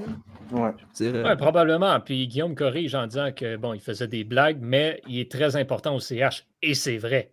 Ouais. 0.53 0.73
Euh, 1.01 1.25
Ouais, 1.25 1.37
probablement. 1.37 1.99
Puis 2.01 2.29
Guillaume 2.29 2.55
corrige 2.55 2.95
en 2.95 3.07
disant 3.07 3.33
que 3.33 3.57
bon, 3.57 3.73
il 3.73 3.81
faisait 3.81 4.09
des 4.09 4.25
blagues, 4.25 4.59
mais 4.61 5.01
il 5.09 5.21
est 5.21 5.31
très 5.31 5.57
important 5.57 5.95
au 5.95 6.01
CH. 6.01 6.45
Et 6.61 6.75
c'est 6.75 6.99
vrai. 6.99 7.33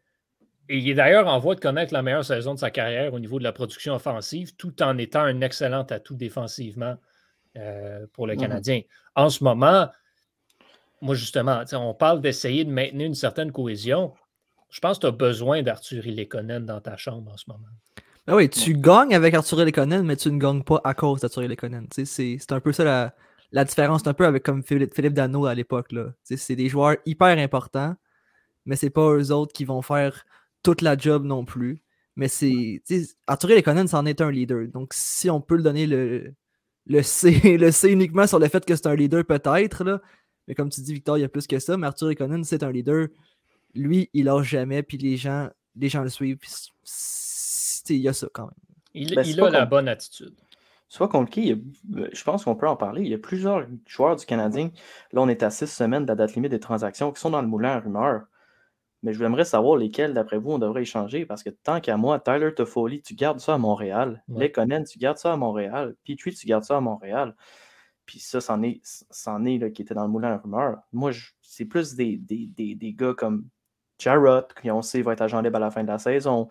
Et 0.69 0.77
il 0.77 0.89
est 0.89 0.93
d'ailleurs 0.93 1.27
en 1.27 1.37
voie 1.39 1.55
de 1.55 1.59
connaître 1.59 1.93
la 1.93 2.01
meilleure 2.03 2.23
saison 2.23 2.53
de 2.53 2.59
sa 2.59 2.71
carrière 2.71 3.13
au 3.13 3.19
niveau 3.19 3.37
de 3.37 3.43
la 3.43 3.51
production 3.51 3.93
offensive, 3.95 4.55
tout 4.55 4.81
en 4.81 4.97
étant 4.97 5.19
un 5.23 5.41
excellent 5.41 5.83
atout 5.83 6.15
défensivement 6.15 6.95
euh, 7.57 8.05
pour 8.13 8.27
le 8.27 8.35
Mhm. 8.35 8.39
Canadien. 8.39 8.81
En 9.15 9.29
ce 9.29 9.43
moment, 9.43 9.89
moi 11.01 11.15
justement, 11.15 11.63
on 11.73 11.93
parle 11.93 12.21
d'essayer 12.21 12.63
de 12.63 12.71
maintenir 12.71 13.07
une 13.07 13.15
certaine 13.15 13.51
cohésion. 13.51 14.13
Je 14.69 14.79
pense 14.79 14.97
que 14.99 15.01
tu 15.01 15.07
as 15.07 15.11
besoin 15.11 15.61
d'Arthur 15.61 16.01
Lekonen 16.05 16.65
dans 16.65 16.79
ta 16.79 16.95
chambre 16.95 17.29
en 17.33 17.35
ce 17.35 17.43
moment. 17.49 17.67
Ben 18.27 18.35
oui, 18.35 18.49
tu 18.49 18.75
gagnes 18.75 19.15
avec 19.15 19.33
Arthur 19.33 19.65
Lekonen, 19.65 20.05
mais 20.05 20.15
tu 20.15 20.31
ne 20.31 20.37
gagnes 20.37 20.63
pas 20.63 20.79
à 20.83 20.93
cause 20.93 21.21
d'Arthur 21.21 21.41
Lekonen. 21.41 21.87
C'est 21.91 22.51
un 22.51 22.59
peu 22.59 22.71
ça 22.71 22.83
la, 22.83 23.15
la 23.51 23.65
différence. 23.65 24.01
C'est 24.03 24.09
un 24.09 24.13
peu 24.13 24.25
avec 24.25 24.43
comme 24.43 24.63
Philippe, 24.63 24.93
Philippe 24.93 25.13
Dano 25.13 25.45
à 25.45 25.55
l'époque. 25.55 25.89
C'est 26.23 26.55
des 26.55 26.69
joueurs 26.69 26.97
hyper 27.05 27.37
importants, 27.39 27.95
mais 28.65 28.75
c'est 28.75 28.91
pas 28.91 29.13
eux 29.15 29.31
autres 29.31 29.53
qui 29.53 29.65
vont 29.65 29.81
faire 29.81 30.25
toute 30.63 30.81
la 30.81 30.97
job 30.97 31.25
non 31.25 31.45
plus. 31.45 31.81
Mais 32.15 32.27
c'est. 32.27 32.81
Arthur 33.27 33.49
Lekonen, 33.49 33.87
c'en 33.87 34.05
est 34.05 34.21
un 34.21 34.31
leader. 34.31 34.67
Donc 34.67 34.93
si 34.93 35.29
on 35.29 35.41
peut 35.41 35.55
le 35.55 35.63
donner 35.63 35.87
le, 35.87 36.33
le, 36.85 37.03
C, 37.03 37.31
le 37.57 37.71
C 37.71 37.91
uniquement 37.91 38.27
sur 38.27 38.39
le 38.39 38.47
fait 38.49 38.65
que 38.65 38.75
c'est 38.75 38.87
un 38.87 38.95
leader, 38.95 39.25
peut-être. 39.25 40.01
Mais 40.47 40.55
comme 40.55 40.69
tu 40.69 40.81
dis, 40.81 40.93
Victor, 40.93 41.17
il 41.17 41.21
y 41.21 41.23
a 41.23 41.29
plus 41.29 41.47
que 41.47 41.59
ça. 41.59 41.77
Mais 41.77 41.87
Arthur 41.87 42.09
Lekonen, 42.09 42.43
c'est 42.43 42.63
un 42.63 42.71
leader. 42.71 43.07
Lui, 43.73 44.09
il 44.13 44.25
lâche 44.25 44.49
jamais, 44.49 44.83
puis 44.83 44.97
les 44.97 45.17
gens, 45.17 45.49
les 45.75 45.89
gens 45.89 46.01
le 46.03 46.09
suivent. 46.09 46.39
il 47.89 47.95
y 47.97 48.07
a 48.07 48.13
ça 48.13 48.27
quand 48.33 48.45
même. 48.45 48.53
Il, 48.93 49.15
Ben, 49.15 49.25
il 49.25 49.39
a 49.41 49.49
la 49.49 49.65
bonne 49.65 49.87
attitude. 49.87 50.33
Soit 50.89 51.07
contre 51.07 51.29
qui, 51.31 51.51
a- 51.53 51.55
euh, 51.99 52.09
je 52.11 52.23
pense 52.23 52.43
qu'on 52.43 52.55
peut 52.55 52.67
en 52.67 52.75
parler. 52.75 53.01
Il 53.03 53.07
y 53.07 53.13
a 53.13 53.17
plusieurs 53.17 53.65
joueurs 53.87 54.17
du 54.17 54.25
Canadien. 54.25 54.71
Là, 55.13 55.21
on 55.21 55.29
est 55.29 55.41
à 55.43 55.49
six 55.49 55.67
semaines 55.67 56.03
de 56.03 56.09
la 56.09 56.15
date 56.15 56.35
limite 56.35 56.51
des 56.51 56.59
transactions 56.59 57.11
qui 57.13 57.21
sont 57.21 57.29
dans 57.29 57.41
le 57.41 57.47
moulin 57.47 57.69
à 57.71 57.79
rumeurs. 57.79 58.23
Mais 59.03 59.13
je 59.13 59.23
voudrais 59.25 59.45
savoir 59.45 59.77
lesquels, 59.77 60.13
d'après 60.13 60.37
vous, 60.37 60.51
on 60.51 60.59
devrait 60.59 60.81
échanger. 60.81 61.25
Parce 61.25 61.41
que 61.43 61.49
tant 61.49 61.79
qu'à 61.79 61.95
moi, 61.97 62.19
Tyler 62.19 62.53
Toffoli, 62.53 63.01
tu 63.01 63.15
gardes 63.15 63.39
ça 63.39 63.53
à 63.53 63.57
Montréal. 63.57 64.21
Ouais. 64.27 64.43
Lekonen, 64.47 64.83
tu 64.83 64.99
gardes 64.99 65.17
ça 65.17 65.31
à 65.33 65.37
Montréal. 65.37 65.95
Petrie, 66.05 66.33
tu 66.35 66.45
gardes 66.45 66.65
ça 66.65 66.77
à 66.77 66.81
Montréal. 66.81 67.35
Puis 68.05 68.19
ça, 68.19 68.41
c'en 68.41 68.61
est, 68.61 68.81
c'en 69.09 69.45
est 69.45 69.57
là, 69.59 69.69
qui 69.69 69.81
était 69.83 69.93
dans 69.95 70.03
le 70.03 70.09
moulin 70.09 70.33
à 70.33 70.37
rumeurs. 70.37 70.81
Moi, 70.91 71.11
je- 71.11 71.31
c'est 71.41 71.65
plus 71.65 71.95
des, 71.95 72.17
des, 72.17 72.47
des, 72.47 72.75
des 72.75 72.93
gars 72.93 73.13
comme 73.17 73.45
Jarrott, 74.01 74.53
qui 74.61 74.71
on 74.71 74.81
sait 74.81 75.01
va 75.01 75.13
être 75.13 75.21
agent 75.21 75.41
libre 75.41 75.57
à 75.57 75.59
la 75.59 75.71
fin 75.71 75.83
de 75.83 75.87
la 75.87 75.99
saison. 75.99 76.47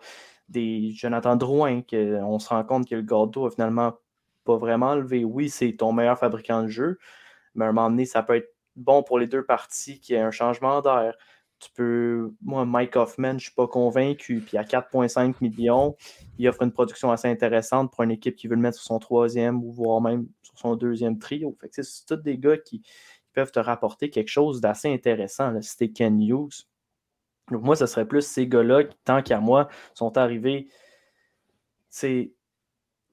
Des 0.49 0.91
Jonathan 0.91 1.35
Drouin, 1.35 1.81
qu'on 1.81 2.39
se 2.39 2.49
rend 2.49 2.63
compte 2.63 2.87
que 2.87 2.95
le 2.95 3.01
gâteau 3.01 3.45
a 3.45 3.51
finalement 3.51 3.93
pas 4.43 4.57
vraiment 4.57 4.95
levé. 4.95 5.23
Oui, 5.23 5.49
c'est 5.49 5.73
ton 5.77 5.93
meilleur 5.93 6.17
fabricant 6.17 6.63
de 6.63 6.67
jeu, 6.67 6.97
mais 7.55 7.65
à 7.65 7.69
un 7.69 7.71
moment 7.71 7.89
donné, 7.89 8.05
ça 8.05 8.23
peut 8.23 8.35
être 8.35 8.53
bon 8.75 9.03
pour 9.03 9.19
les 9.19 9.27
deux 9.27 9.45
parties 9.45 9.99
qu'il 9.99 10.15
y 10.15 10.17
ait 10.17 10.21
un 10.21 10.31
changement 10.31 10.81
d'air. 10.81 11.15
Tu 11.59 11.69
peux. 11.75 12.33
Moi, 12.41 12.65
Mike 12.65 12.95
Hoffman, 12.95 13.29
je 13.29 13.33
ne 13.33 13.39
suis 13.39 13.53
pas 13.53 13.67
convaincu. 13.67 14.41
Puis 14.41 14.57
à 14.57 14.63
4,5 14.63 15.35
millions, 15.41 15.95
il 16.39 16.47
offre 16.49 16.63
une 16.63 16.71
production 16.71 17.11
assez 17.11 17.27
intéressante 17.27 17.91
pour 17.91 18.03
une 18.03 18.11
équipe 18.11 18.35
qui 18.35 18.47
veut 18.47 18.55
le 18.55 18.61
mettre 18.61 18.77
sur 18.77 18.85
son 18.85 18.99
troisième 18.99 19.63
ou 19.63 19.71
voire 19.71 20.01
même 20.01 20.27
sur 20.41 20.57
son 20.57 20.75
deuxième 20.75 21.19
trio. 21.19 21.55
C'est 21.71 21.83
tous 22.07 22.15
des 22.15 22.39
gars 22.39 22.57
qui, 22.57 22.81
qui 22.81 22.89
peuvent 23.33 23.51
te 23.51 23.59
rapporter 23.59 24.09
quelque 24.09 24.29
chose 24.29 24.59
d'assez 24.59 24.91
intéressant. 24.91 25.51
là, 25.51 25.61
si 25.61 25.77
t'es 25.77 25.89
Ken 25.89 26.19
Hughes. 26.19 26.65
Moi, 27.57 27.75
ce 27.75 27.85
serait 27.85 28.07
plus 28.07 28.25
ces 28.25 28.47
gars-là 28.47 28.83
tant 29.05 29.21
qu'à 29.21 29.39
moi, 29.39 29.67
sont 29.93 30.17
arrivés. 30.17 30.67
C'est 31.89 32.33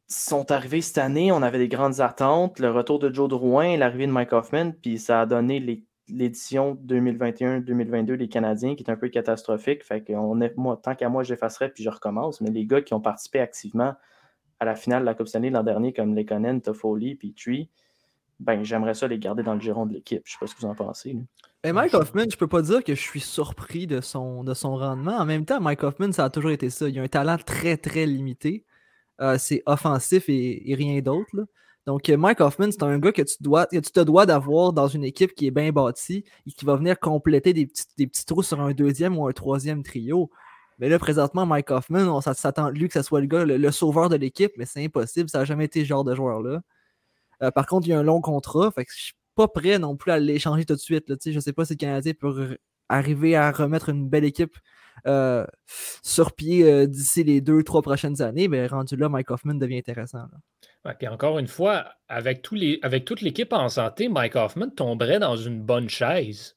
sont 0.09 0.51
arrivés 0.51 0.81
cette 0.81 0.99
année, 0.99 1.31
on 1.33 1.43
avait 1.43 1.59
des 1.59 1.69
grandes 1.69 2.01
attentes, 2.01 2.59
le 2.61 2.71
retour 2.71 2.99
de 2.99 3.13
Joe 3.13 3.29
Drouin, 3.29 3.77
l'arrivée 3.77 4.07
de 4.07 4.13
Mike 4.13 4.33
Hoffman, 4.33 4.73
puis 4.73 4.99
ça 4.99 5.21
a 5.21 5.27
donné 5.27 5.85
l'édition 6.09 6.79
2021-2022 6.87 8.17
des 8.17 8.29
Canadiens 8.29 8.75
qui 8.75 8.85
est 8.85 8.91
un 8.91 8.97
peu 8.97 9.11
catastrophique. 9.11 9.85
Fait 9.85 10.03
que 10.03 10.15
tant 10.83 10.95
qu'à 10.95 11.09
moi, 11.11 11.23
j'effacerais 11.25 11.69
puis 11.69 11.85
je 11.85 11.91
recommence. 11.91 12.41
Mais 12.41 12.51
les 12.51 12.65
gars 12.65 12.81
qui 12.81 12.95
ont 12.95 13.01
participé 13.01 13.41
activement 13.41 13.95
à 14.61 14.65
la 14.65 14.75
finale 14.75 15.03
de 15.03 15.07
la 15.07 15.15
Coupe 15.15 15.29
Stanley 15.29 15.51
l'an 15.51 15.63
dernier, 15.63 15.93
comme 15.93 16.15
Lekonen, 16.15 16.63
Toffoli, 16.63 17.15
puis 17.15 17.35
Tree, 17.35 17.71
ben 18.41 18.63
j'aimerais 18.63 18.95
ça 18.95 19.09
les 19.09 19.19
garder 19.19 19.43
dans 19.43 19.55
le 19.55 19.61
giron 19.61 19.87
de 19.87 19.95
l'équipe. 19.95 20.23
Je 20.25 20.33
sais 20.33 20.39
pas 20.39 20.47
ce 20.47 20.55
que 20.55 20.61
vous 20.61 20.67
en 20.67 20.75
pensez. 20.75 21.13
là. 21.13 21.21
Et 21.65 21.73
Mike 21.73 21.95
Hoffman, 21.95 22.25
je 22.31 22.37
peux 22.37 22.47
pas 22.47 22.63
dire 22.63 22.85
que 22.85 22.95
je 22.95 23.01
suis 23.01 23.21
surpris 23.21 23.89
de 23.89 24.01
son, 24.01 24.45
de 24.45 24.55
son 24.55 24.77
rendement. 24.77 25.17
En 25.17 25.25
même 25.27 25.45
temps, 25.45 25.61
Mike 25.61 25.83
Hoffman, 25.83 26.13
ça 26.13 26.25
a 26.25 26.31
toujours 26.31 26.53
été 26.53 26.71
ça. 26.71 26.89
Il 26.89 26.99
a 27.01 27.03
un 27.03 27.09
talent 27.09 27.37
très, 27.37 27.77
très 27.77 28.07
limité. 28.07 28.65
Euh, 29.21 29.37
c'est 29.39 29.63
offensif 29.67 30.29
et, 30.29 30.75
rien 30.77 31.01
d'autre. 31.01 31.31
Donc, 31.85 32.09
euh, 32.09 32.17
Mike 32.17 32.41
Hoffman, 32.41 32.71
c'est 32.71 32.85
un 32.85 32.99
gars 33.01 33.11
que 33.11 33.23
tu, 33.23 33.37
dois, 33.41 33.67
que 33.67 33.79
tu 33.79 33.91
te 33.91 34.01
dois 34.01 34.25
d'avoir 34.25 34.73
dans 34.73 34.87
une 34.87 35.03
équipe 35.03 35.35
qui 35.35 35.49
est 35.49 35.51
bien 35.51 35.73
bâtie 35.73 36.25
et 36.47 36.53
qui 36.53 36.65
va 36.65 36.77
venir 36.77 37.01
compléter 37.01 37.53
des 37.53 37.67
petits, 37.67 37.87
des 37.97 38.07
petits 38.07 38.25
trous 38.25 38.45
sur 38.45 38.61
un 38.61 38.73
deuxième 38.73 39.19
ou 39.19 39.27
un 39.27 39.33
troisième 39.33 39.83
trio. 39.83 40.31
Mais 40.79 40.89
là, 40.89 41.01
présentement, 41.01 41.45
Mike 41.45 41.73
Hoffman, 41.73 42.05
on 42.07 42.21
s'attend 42.21 42.71
lui 42.71 42.87
que 42.87 42.95
ce 42.95 43.03
soit 43.03 43.21
le 43.21 43.27
gars, 43.27 43.45
le, 43.45 43.57
le 43.57 43.71
sauveur 43.73 44.09
de 44.09 44.17
l'équipe, 44.17 44.53
mais 44.57 44.65
c'est 44.65 44.85
impossible. 44.85 45.29
Ça 45.29 45.39
n'a 45.39 45.45
jamais 45.45 45.65
été 45.65 45.81
ce 45.81 45.87
genre 45.87 46.05
de 46.05 46.15
joueur-là. 46.15 46.63
Euh, 47.43 47.51
par 47.51 47.67
contre, 47.67 47.87
il 47.87 47.91
y 47.91 47.93
a 47.93 47.99
un 47.99 48.03
long 48.03 48.21
contrat. 48.21 48.71
Fait 48.73 48.85
que 48.85 48.93
je 48.93 49.03
suis 49.05 49.15
pas 49.35 49.49
prêt 49.49 49.79
non 49.79 49.97
plus 49.97 50.11
à 50.11 50.19
l'échanger 50.19 50.65
tout 50.65 50.75
de 50.75 50.81
suite. 50.81 51.09
Là, 51.09 51.17
je 51.25 51.41
sais 51.41 51.53
pas 51.53 51.65
si 51.65 51.75
le 51.75 51.79
Canadien 51.79 52.13
peut 52.19 52.59
arriver 52.89 53.37
à 53.37 53.53
remettre 53.53 53.89
une 53.91 54.09
belle 54.09 54.25
équipe 54.25 54.57
euh, 55.07 55.47
sur 56.03 56.33
pied 56.33 56.65
euh, 56.65 56.87
d'ici 56.87 57.23
les 57.23 57.41
deux, 57.41 57.63
trois 57.63 57.83
prochaines 57.83 58.21
années. 58.23 58.49
Mais 58.49 58.67
rendu 58.67 58.97
là, 58.97 59.09
Mike 59.09 59.31
Hoffman 59.31 59.55
devient 59.55 59.79
intéressant. 59.79 60.19
là. 60.19 60.39
Ouais, 60.85 60.95
puis 60.99 61.09
encore 61.09 61.39
une 61.39 61.49
fois, 61.49 61.87
avec, 62.09 62.43
tous 62.43 62.55
les, 62.55 62.79
avec 62.83 63.05
toute 63.05 63.21
l'équipe 63.21 63.53
en 63.53 63.69
santé, 63.69 64.09
Mike 64.09 64.37
Hoffman 64.37 64.71
tomberait 64.71 65.19
dans 65.19 65.37
une 65.37 65.61
bonne 65.61 65.89
chaise. 65.89 66.57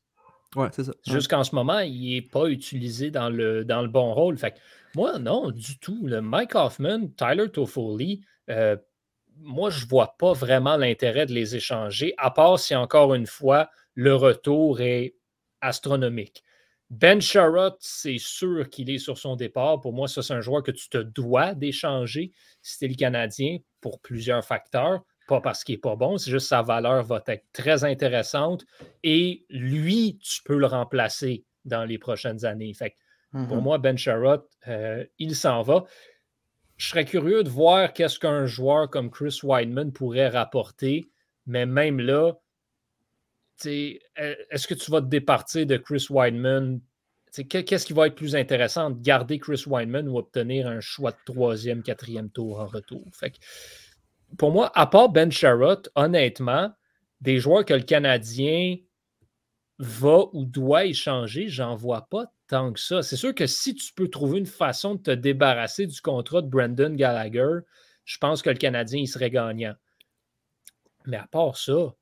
Ouais, 0.56 0.68
c'est 0.72 0.84
ça. 0.84 0.92
Ouais. 0.92 1.14
Jusqu'en 1.14 1.44
ce 1.44 1.56
moment, 1.56 1.80
il 1.80 2.14
n'est 2.14 2.22
pas 2.22 2.48
utilisé 2.48 3.10
dans 3.10 3.30
le, 3.30 3.66
dans 3.66 3.82
le 3.82 3.88
bon 3.88 4.14
rôle. 4.14 4.38
Fait 4.38 4.52
que 4.52 4.58
moi, 4.96 5.20
non, 5.20 5.52
du 5.52 5.80
tout. 5.80 6.00
Le 6.06 6.22
Mike 6.22 6.56
Hoffman, 6.56 7.08
Tyler 7.16 7.50
Toffoli, 7.50 8.22
euh, 8.50 8.76
moi, 9.42 9.70
je 9.70 9.84
ne 9.86 9.90
vois 9.90 10.16
pas 10.18 10.34
vraiment 10.34 10.78
l'intérêt 10.78 11.26
de 11.26 11.34
les 11.34 11.56
échanger, 11.56 12.14
à 12.18 12.32
part 12.32 12.60
si, 12.60 12.76
encore 12.76 13.14
une 13.14 13.28
fois, 13.28 13.70
le 13.96 14.16
retour 14.16 14.82
est 14.82 15.16
astronomique. 15.62 16.44
Ben 16.90 17.22
Sherratt, 17.22 17.78
c'est 17.80 18.18
sûr 18.18 18.70
qu'il 18.70 18.90
est 18.90 18.98
sur 18.98 19.18
son 19.18 19.36
départ. 19.38 19.80
Pour 19.80 19.94
moi, 19.94 20.08
ça, 20.08 20.22
c'est 20.22 20.34
un 20.34 20.42
joueur 20.42 20.62
que 20.64 20.72
tu 20.72 20.90
te 20.90 20.98
dois 20.98 21.54
d'échanger 21.54 22.32
si 22.62 22.80
tu 22.80 22.86
es 22.86 22.88
le 22.90 22.96
Canadien 22.96 23.60
pour 23.80 24.02
plusieurs 24.02 24.44
facteurs. 24.44 25.02
Pas 25.28 25.40
parce 25.40 25.64
qu'il 25.64 25.76
n'est 25.76 25.80
pas 25.82 25.96
bon, 25.96 26.18
c'est 26.18 26.32
juste 26.32 26.48
sa 26.48 26.62
valeur 26.62 27.04
va 27.04 27.24
être 27.28 27.46
très 27.54 27.86
intéressante 27.86 28.66
et 29.04 29.46
lui, 29.50 30.20
tu 30.22 30.42
peux 30.44 30.58
le 30.58 30.66
remplacer 30.66 31.46
dans 31.64 31.86
les 31.86 31.98
prochaines 31.98 32.44
années. 32.44 32.74
Fait 32.74 32.92
que 32.92 32.96
pour 33.48 33.62
Mhm. 33.62 33.64
moi, 33.64 33.78
Ben 33.78 33.98
Sherratt, 33.98 34.44
euh, 34.68 35.06
il 35.20 35.36
s'en 35.36 35.62
va. 35.62 35.86
Je 36.82 36.88
serais 36.88 37.06
curieux 37.06 37.44
de 37.44 37.50
voir 37.50 37.94
qu'est-ce 37.94 38.18
qu'un 38.18 38.48
joueur 38.48 38.90
comme 38.90 39.12
Chris 39.12 39.42
Weidman 39.44 39.94
pourrait 39.94 40.30
rapporter, 40.30 41.12
mais 41.46 41.68
même 41.68 42.00
là, 42.00 42.34
est-ce 43.64 44.68
que 44.68 44.74
tu 44.74 44.90
vas 44.90 45.00
te 45.00 45.06
départir 45.06 45.68
de 45.68 45.78
Chris 45.78 46.08
Weidman? 46.10 46.82
Qu'est-ce 47.48 47.86
qui 47.86 47.94
va 47.94 48.08
être 48.08 48.16
plus 48.16 48.36
intéressant 48.36 48.90
de 48.90 49.00
garder 49.00 49.38
Chris 49.38 49.64
Weidman 49.68 50.10
ou 50.10 50.18
obtenir 50.18 50.66
un 50.66 50.80
choix 50.80 51.12
de 51.12 51.20
troisième, 51.24 51.84
quatrième 51.84 52.32
tour 52.32 52.60
en 52.60 52.66
retour? 52.66 53.06
Pour 54.40 54.52
moi, 54.52 54.72
à 54.74 54.88
part 54.88 55.10
Ben 55.10 55.32
Sherrod, 55.32 55.88
honnêtement, 55.94 56.72
des 57.22 57.38
joueurs 57.38 57.64
que 57.64 57.76
le 57.76 57.84
Canadien 57.84 58.78
va 59.78 60.24
ou 60.34 60.46
doit 60.46 60.86
échanger, 60.86 61.48
j'en 61.48 61.76
vois 61.76 62.08
pas 62.10 62.26
tant 62.52 62.74
que 62.74 62.80
ça. 62.80 63.02
C'est 63.02 63.16
sûr 63.16 63.34
que 63.34 63.48
si 63.48 63.74
tu 63.76 63.94
peux 63.94 64.10
trouver 64.10 64.40
une 64.40 64.46
façon 64.46 64.96
de 64.96 65.02
te 65.02 65.12
débarrasser 65.12 65.88
du 65.88 66.02
contrat 66.02 66.42
de 66.42 66.50
Brandon 66.50 66.94
Gallagher, 66.94 67.60
je 68.04 68.18
pense 68.18 68.42
que 68.42 68.50
le 68.50 68.58
Canadien 68.58 69.00
il 69.00 69.08
serait 69.08 69.30
gagnant. 69.30 69.74
Mais 71.06 71.16
à 71.16 71.28
part 71.28 71.56
ça. 71.56 71.94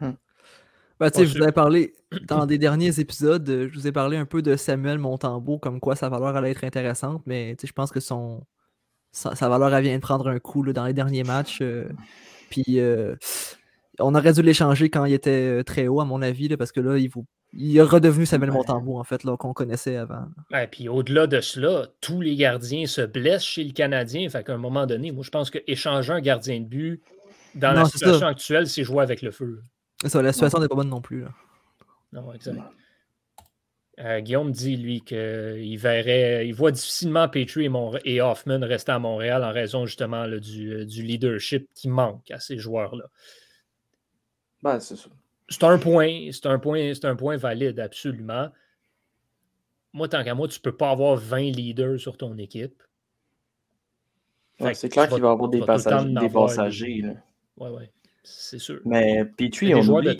Hmm. 0.00 0.12
Ben, 0.98 1.10
je 1.14 1.38
vous 1.38 1.44
ai 1.44 1.52
parlé 1.52 1.94
dans 2.28 2.44
des 2.44 2.58
derniers 2.58 3.00
épisodes, 3.00 3.46
je 3.46 3.74
vous 3.74 3.86
ai 3.86 3.92
parlé 3.92 4.18
un 4.18 4.26
peu 4.26 4.42
de 4.42 4.56
Samuel 4.56 4.98
Montembeau, 4.98 5.58
comme 5.58 5.80
quoi 5.80 5.96
sa 5.96 6.10
valeur 6.10 6.36
allait 6.36 6.50
être 6.50 6.64
intéressante, 6.64 7.22
mais 7.24 7.56
je 7.62 7.72
pense 7.72 7.90
que 7.90 8.00
son 8.00 8.44
sa, 9.12 9.48
valeur 9.48 9.74
elle 9.74 9.84
vient 9.84 9.96
de 9.96 10.02
prendre 10.02 10.28
un 10.28 10.38
coup 10.38 10.70
dans 10.72 10.84
les 10.84 10.92
derniers 10.92 11.24
matchs. 11.24 11.60
Euh, 11.62 11.88
puis 12.50 12.78
euh, 12.78 13.16
on 13.98 14.14
aurait 14.14 14.34
dû 14.34 14.42
l'échanger 14.42 14.90
quand 14.90 15.06
il 15.06 15.14
était 15.14 15.60
euh, 15.60 15.64
très 15.64 15.88
haut, 15.88 16.02
à 16.02 16.04
mon 16.04 16.20
avis, 16.20 16.54
parce 16.56 16.72
que 16.72 16.80
là, 16.80 16.98
il, 16.98 17.10
il 17.52 17.76
est 17.76 17.82
redevenu 17.82 18.26
Samuel 18.26 18.52
Montembeau, 18.52 18.98
en 18.98 19.04
fait, 19.04 19.22
qu'on 19.22 19.52
connaissait 19.52 19.96
avant. 19.96 20.26
Et 20.52 20.66
puis 20.66 20.88
au-delà 20.88 21.26
de 21.26 21.40
cela, 21.40 21.88
tous 22.00 22.20
les 22.20 22.36
gardiens 22.36 22.86
se 22.86 23.00
blessent 23.00 23.44
chez 23.44 23.64
le 23.64 23.72
Canadien. 23.72 24.28
Fait 24.28 24.44
qu'à 24.44 24.54
un 24.54 24.58
moment 24.58 24.86
donné, 24.86 25.10
moi, 25.10 25.24
je 25.24 25.30
pense 25.30 25.50
qu'échanger 25.50 26.12
un 26.12 26.20
gardien 26.20 26.60
de 26.60 26.66
but 26.66 27.02
dans 27.54 27.72
la 27.72 27.84
situation 27.86 28.26
actuelle, 28.26 28.68
c'est 28.68 28.84
jouer 28.84 29.02
avec 29.02 29.22
le 29.22 29.32
feu. 29.32 29.62
Ça, 30.06 30.22
la 30.22 30.32
situation 30.32 30.60
n'est 30.60 30.68
pas 30.68 30.76
bonne 30.76 30.88
non 30.88 31.00
plus. 31.00 31.24
Non, 32.12 32.32
exact. 32.32 32.60
Euh, 33.98 34.20
Guillaume 34.20 34.50
dit, 34.50 34.76
lui, 34.76 35.02
qu'il 35.02 35.76
verrait, 35.78 36.46
il 36.46 36.54
voit 36.54 36.70
difficilement 36.70 37.28
Petrie 37.28 37.68
et, 38.04 38.20
Hoffman 38.22 38.60
rester 38.60 38.92
à 38.92 38.98
Montréal 38.98 39.44
en 39.44 39.52
raison 39.52 39.84
justement 39.84 40.26
du, 40.26 40.86
du, 40.86 41.02
leadership 41.02 41.68
qui 41.74 41.88
manque 41.88 42.30
à 42.30 42.40
ces 42.40 42.56
joueurs-là. 42.56 43.04
Ben, 44.62 44.80
c'est 44.80 44.96
ça. 44.96 45.10
C'est 45.50 45.64
un 45.64 45.78
point, 45.78 46.30
c'est 46.32 46.46
un 46.46 46.58
point, 46.58 46.94
c'est 46.94 47.04
un 47.04 47.16
point 47.16 47.36
valide, 47.36 47.80
absolument. 47.80 48.48
Moi, 49.92 50.08
tant 50.08 50.22
qu'à 50.22 50.34
moi, 50.34 50.46
tu 50.46 50.58
ne 50.60 50.62
peux 50.62 50.76
pas 50.76 50.90
avoir 50.90 51.16
20 51.16 51.50
leaders 51.50 51.98
sur 51.98 52.16
ton 52.16 52.38
équipe. 52.38 52.80
c'est 54.72 54.88
clair 54.88 55.08
qu'il 55.08 55.20
va 55.20 55.28
y 55.28 55.32
avoir 55.32 55.48
des, 55.48 55.60
passagers. 55.60 56.14
Des 56.20 56.28
passagers 56.28 57.04
Oui, 57.56 57.68
oui, 57.76 57.84
c'est 58.22 58.60
sûr. 58.60 58.80
Mais 58.84 59.24
Petrie, 59.24 59.74
on 59.74 59.80
oublie, 59.80 60.16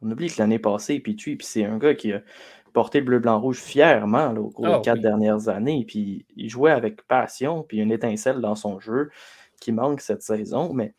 on 0.00 0.10
oublie 0.10 0.28
que 0.28 0.38
l'année 0.38 0.58
passée, 0.58 0.98
Petrie, 1.00 1.36
puis 1.36 1.46
c'est 1.46 1.64
un 1.66 1.76
gars 1.76 1.94
qui 1.94 2.12
a 2.12 2.22
porté 2.72 3.00
le 3.00 3.04
bleu-blanc-rouge 3.04 3.58
fièrement 3.58 4.34
au 4.34 4.48
cours 4.48 4.66
des 4.66 4.72
ah 4.72 4.80
quatre 4.82 5.02
dernières 5.02 5.48
années. 5.48 5.84
Puis 5.86 6.24
il 6.36 6.48
jouait 6.48 6.72
avec 6.72 7.02
passion, 7.02 7.62
puis 7.62 7.78
une 7.78 7.92
étincelle 7.92 8.40
dans 8.40 8.54
son 8.54 8.80
jeu 8.80 9.10
qui 9.60 9.72
manque 9.72 10.00
cette 10.00 10.22
saison. 10.22 10.72
Mais 10.72 10.94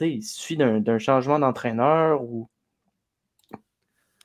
il 0.00 0.22
suffit 0.22 0.56
d'un 0.56 0.98
changement 0.98 1.38
d'entraîneur 1.38 2.22
ou 2.22 2.48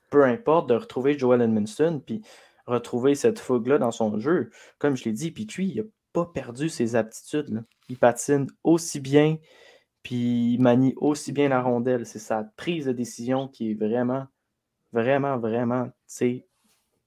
peu 0.09 0.23
importe 0.23 0.69
de 0.69 0.75
retrouver 0.75 1.17
Joel 1.17 1.41
Edmondson 1.41 2.01
puis 2.05 2.21
retrouver 2.67 3.15
cette 3.15 3.39
fougue-là 3.39 3.77
dans 3.77 3.91
son 3.91 4.19
jeu. 4.19 4.51
Comme 4.77 4.95
je 4.95 5.05
l'ai 5.05 5.11
dit, 5.11 5.31
puis 5.31 5.47
il 5.57 5.77
n'a 5.77 5.83
pas 6.13 6.25
perdu 6.25 6.69
ses 6.69 6.95
aptitudes. 6.95 7.63
Il 7.89 7.97
patine 7.97 8.47
aussi 8.63 8.99
bien, 8.99 9.37
puis 10.03 10.53
il 10.53 10.61
manie 10.61 10.93
aussi 10.97 11.31
bien 11.31 11.49
la 11.49 11.61
rondelle. 11.61 12.05
C'est 12.05 12.19
sa 12.19 12.43
prise 12.55 12.85
de 12.85 12.91
décision 12.91 13.47
qui 13.47 13.71
est 13.71 13.73
vraiment, 13.73 14.27
vraiment, 14.91 15.37
vraiment 15.37 15.89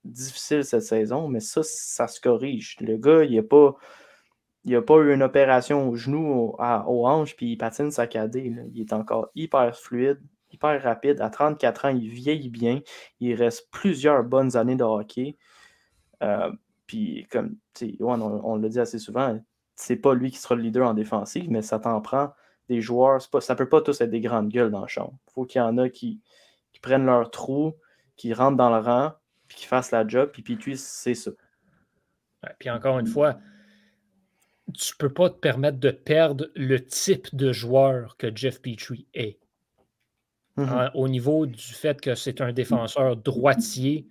difficile 0.05 0.64
cette 0.64 0.83
saison, 0.83 1.29
mais 1.29 1.40
ça, 1.40 1.62
ça 1.62 2.09
se 2.09 2.21
corrige. 2.21 2.77
Le 2.81 2.97
gars, 2.97 3.25
il 3.25 3.37
n'a 3.37 3.42
pas 3.42 3.77
il 4.66 4.72
n'a 4.72 4.83
pas 4.83 4.96
eu 4.96 5.14
une 5.14 5.22
opération 5.22 5.88
au 5.88 5.94
genou, 5.94 6.55
au, 6.59 7.07
hanche, 7.07 7.37
puis 7.37 7.52
il 7.52 7.57
patine 7.57 7.92
saccadé. 7.92 8.52
Il 8.74 8.81
est 8.81 8.92
encore 8.92 9.31
hyper 9.37 9.76
fluide, 9.76 10.20
hyper 10.52 10.83
rapide. 10.83 11.20
À 11.20 11.31
34 11.31 11.85
ans, 11.85 11.88
il 11.90 12.09
vieillit 12.09 12.50
bien. 12.50 12.81
Il 13.20 13.35
reste 13.35 13.68
plusieurs 13.70 14.24
bonnes 14.24 14.57
années 14.57 14.74
de 14.74 14.83
hockey. 14.83 15.37
Euh, 16.24 16.50
puis, 16.88 17.29
comme 17.31 17.57
on, 18.00 18.20
on 18.20 18.57
l'a 18.57 18.68
dit 18.68 18.81
assez 18.81 18.98
souvent, 18.98 19.38
c'est 19.76 19.96
pas 19.96 20.14
lui 20.14 20.33
qui 20.33 20.38
sera 20.38 20.57
le 20.57 20.62
leader 20.62 20.88
en 20.88 20.94
défensive, 20.94 21.48
mais 21.48 21.62
ça 21.62 21.79
t'en 21.79 22.00
prend 22.00 22.33
des 22.68 22.81
joueurs. 22.81 23.20
Pas, 23.31 23.40
ça 23.40 23.55
peut 23.55 23.68
pas 23.68 23.83
tous 23.83 24.00
être 24.00 24.11
des 24.11 24.20
grandes 24.20 24.48
gueules 24.48 24.72
dans 24.72 24.83
le 24.83 24.88
champ. 24.88 25.16
Il 25.29 25.33
faut 25.33 25.44
qu'il 25.44 25.61
y 25.61 25.62
en 25.62 25.79
a 25.79 25.88
qui, 25.88 26.20
prennent 26.83 27.07
leur 27.07 27.31
trou, 27.31 27.74
qui 28.16 28.35
rentrent 28.35 28.57
dans 28.57 28.70
le 28.70 28.83
rang, 28.83 29.12
puis 29.46 29.59
qui 29.59 29.66
fassent 29.66 29.92
la 29.92 30.07
job, 30.07 30.31
puis 30.33 30.42
puis 30.42 30.76
c'est 30.76 31.14
ça. 31.14 31.31
puis 32.59 32.68
encore 32.68 32.98
une 32.98 33.07
fois, 33.07 33.38
tu 34.74 34.92
ne 34.94 34.98
peux 34.98 35.12
pas 35.12 35.31
te 35.31 35.38
permettre 35.38 35.79
de 35.79 35.90
perdre 35.90 36.48
le 36.55 36.85
type 36.85 37.35
de 37.35 37.52
joueur 37.52 38.16
que 38.16 38.35
Jeff 38.35 38.61
Petrie 38.61 39.07
est. 39.14 39.38
Mm-hmm. 40.57 40.68
Hein, 40.68 40.90
au 40.94 41.09
niveau 41.09 41.46
du 41.46 41.62
fait 41.62 42.00
que 42.00 42.14
c'est 42.14 42.40
un 42.40 42.52
défenseur 42.52 43.16
droitier 43.16 44.07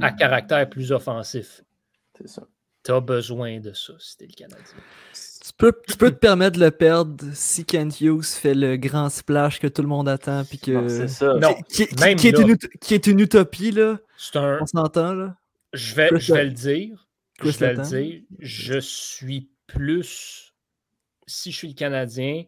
à 0.00 0.12
caractère 0.12 0.68
plus 0.68 0.92
offensif. 0.92 1.62
C'est 2.18 2.28
ça. 2.28 2.42
Tu 2.84 2.92
as 2.92 3.00
besoin 3.00 3.58
de 3.60 3.72
ça 3.72 3.94
si 3.98 4.16
le 4.20 4.32
Canadien. 4.32 4.62
Tu 5.12 5.52
peux, 5.56 5.72
tu 5.88 5.96
peux 5.96 6.10
te 6.10 6.16
permettre 6.16 6.58
de 6.58 6.64
le 6.64 6.70
perdre 6.70 7.24
si 7.32 7.64
Kent 7.64 8.00
Hughes 8.00 8.24
fait 8.24 8.54
le 8.54 8.76
grand 8.76 9.08
splash 9.08 9.58
que 9.58 9.66
tout 9.66 9.82
le 9.82 9.88
monde 9.88 10.08
attend. 10.08 10.44
Puis 10.44 10.58
que... 10.58 10.88
C'est 10.88 11.08
ça. 11.08 11.34
Non, 11.34 11.54
qui, 11.68 11.82
est 11.82 11.92
une, 12.38 12.56
qui, 12.80 12.94
est 12.94 13.06
une, 13.06 13.20
utopie, 13.20 13.70
là. 13.70 13.98
Un... 14.34 14.58
On 14.60 14.66
s'entend, 14.66 15.14
là. 15.14 15.36
Je 15.72 15.94
vais, 15.94 16.10
je 16.18 16.32
vais 16.32 16.44
le 16.44 16.50
dire. 16.50 17.06
je 17.42 17.50
vais 17.58 17.74
le 17.74 17.82
dire. 17.82 18.22
Je 18.38 18.78
suis 18.78 19.50
plus, 19.66 20.54
si 21.26 21.52
je 21.52 21.56
suis 21.56 21.68
le 21.68 21.74
Canadien, 21.74 22.44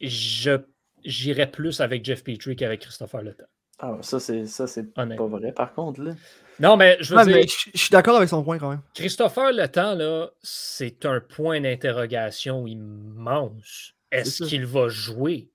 j'irais 0.00 1.50
plus 1.50 1.80
avec 1.80 2.04
Jeff 2.04 2.24
Petrie 2.24 2.56
qu'avec 2.56 2.80
Christopher 2.80 3.22
Le 3.22 3.36
Ah, 3.78 3.96
ça, 4.02 4.20
c'est, 4.20 4.46
ça, 4.46 4.66
c'est 4.66 4.92
pas 4.92 5.04
vrai, 5.04 5.52
par 5.52 5.74
contre. 5.74 6.02
Là. 6.02 6.14
Non, 6.60 6.76
mais 6.76 6.96
je 7.00 7.14
veux 7.14 7.24
dire. 7.24 7.42
Je, 7.42 7.78
suis 7.78 7.90
d'accord 7.90 8.16
avec 8.16 8.28
son 8.28 8.42
point 8.42 8.58
quand 8.58 8.70
même. 8.70 8.82
Christopher 8.94 9.52
Le 9.52 9.66
là, 9.96 10.30
c'est 10.42 11.04
un 11.04 11.20
point 11.20 11.60
d'interrogation 11.60 12.66
immense. 12.66 13.92
Est-ce 14.10 14.44
qu'il 14.44 14.66
va 14.66 14.88
jouer? 14.88 15.50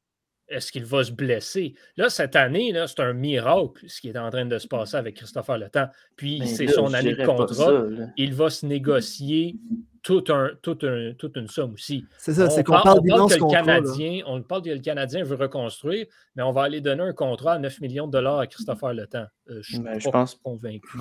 Est-ce 0.51 0.71
qu'il 0.71 0.85
va 0.85 1.03
se 1.03 1.11
blesser? 1.11 1.73
Là, 1.97 2.09
cette 2.09 2.35
année, 2.35 2.71
là, 2.71 2.87
c'est 2.87 2.99
un 2.99 3.13
miracle 3.13 3.83
ce 3.87 4.01
qui 4.01 4.09
est 4.09 4.17
en 4.17 4.29
train 4.29 4.45
de 4.45 4.57
se 4.57 4.67
passer 4.67 4.97
avec 4.97 5.15
Christopher 5.15 5.57
Le 5.57 5.69
Puis, 6.15 6.45
c'est 6.47 6.67
son 6.67 6.93
année 6.93 7.15
de 7.15 7.25
contrat. 7.25 7.83
il 8.17 8.33
va 8.33 8.49
se 8.49 8.65
négocier 8.65 9.55
tout 10.03 10.23
un, 10.29 10.51
tout 10.61 10.77
un, 10.83 11.13
toute 11.17 11.35
une 11.35 11.47
somme 11.47 11.73
aussi. 11.73 12.05
C'est 12.17 12.33
ça, 12.33 12.49
c'est 12.49 12.63
qu'on 12.63 12.73
parle, 12.73 12.99
on 13.03 13.07
parle 13.07 13.29
que 13.29 13.35
le 13.35 13.51
Canadien, 13.51 14.23
On 14.25 14.41
parle 14.41 14.61
que 14.63 14.69
le 14.69 14.79
Canadien 14.79 15.23
veut 15.23 15.35
reconstruire, 15.35 16.05
mais 16.35 16.43
on 16.43 16.51
va 16.51 16.63
aller 16.63 16.81
donner 16.81 17.03
un 17.03 17.13
contrat 17.13 17.53
à 17.53 17.59
9 17.59 17.81
millions 17.81 18.07
de 18.07 18.11
dollars 18.11 18.39
à 18.39 18.47
Christopher 18.47 18.93
Le 18.93 19.07
euh, 19.13 19.25
je 19.61 19.61
suis 19.61 19.79
pas 19.81 20.11
pense... 20.11 20.35
convaincu. 20.35 20.97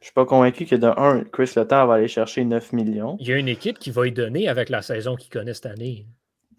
Je 0.00 0.06
suis 0.06 0.14
pas 0.14 0.26
convaincu 0.26 0.66
que 0.66 0.76
de 0.76 0.86
un, 0.86 1.24
Chris 1.24 1.52
Le 1.56 1.64
va 1.64 1.94
aller 1.94 2.08
chercher 2.08 2.44
9 2.44 2.72
millions. 2.72 3.16
Il 3.20 3.28
y 3.28 3.32
a 3.32 3.36
une 3.36 3.48
équipe 3.48 3.78
qui 3.78 3.90
va 3.90 4.06
y 4.06 4.12
donner 4.12 4.48
avec 4.48 4.68
la 4.68 4.82
saison 4.82 5.16
qu'il 5.16 5.30
connaît 5.30 5.54
cette 5.54 5.66
année. 5.66 6.06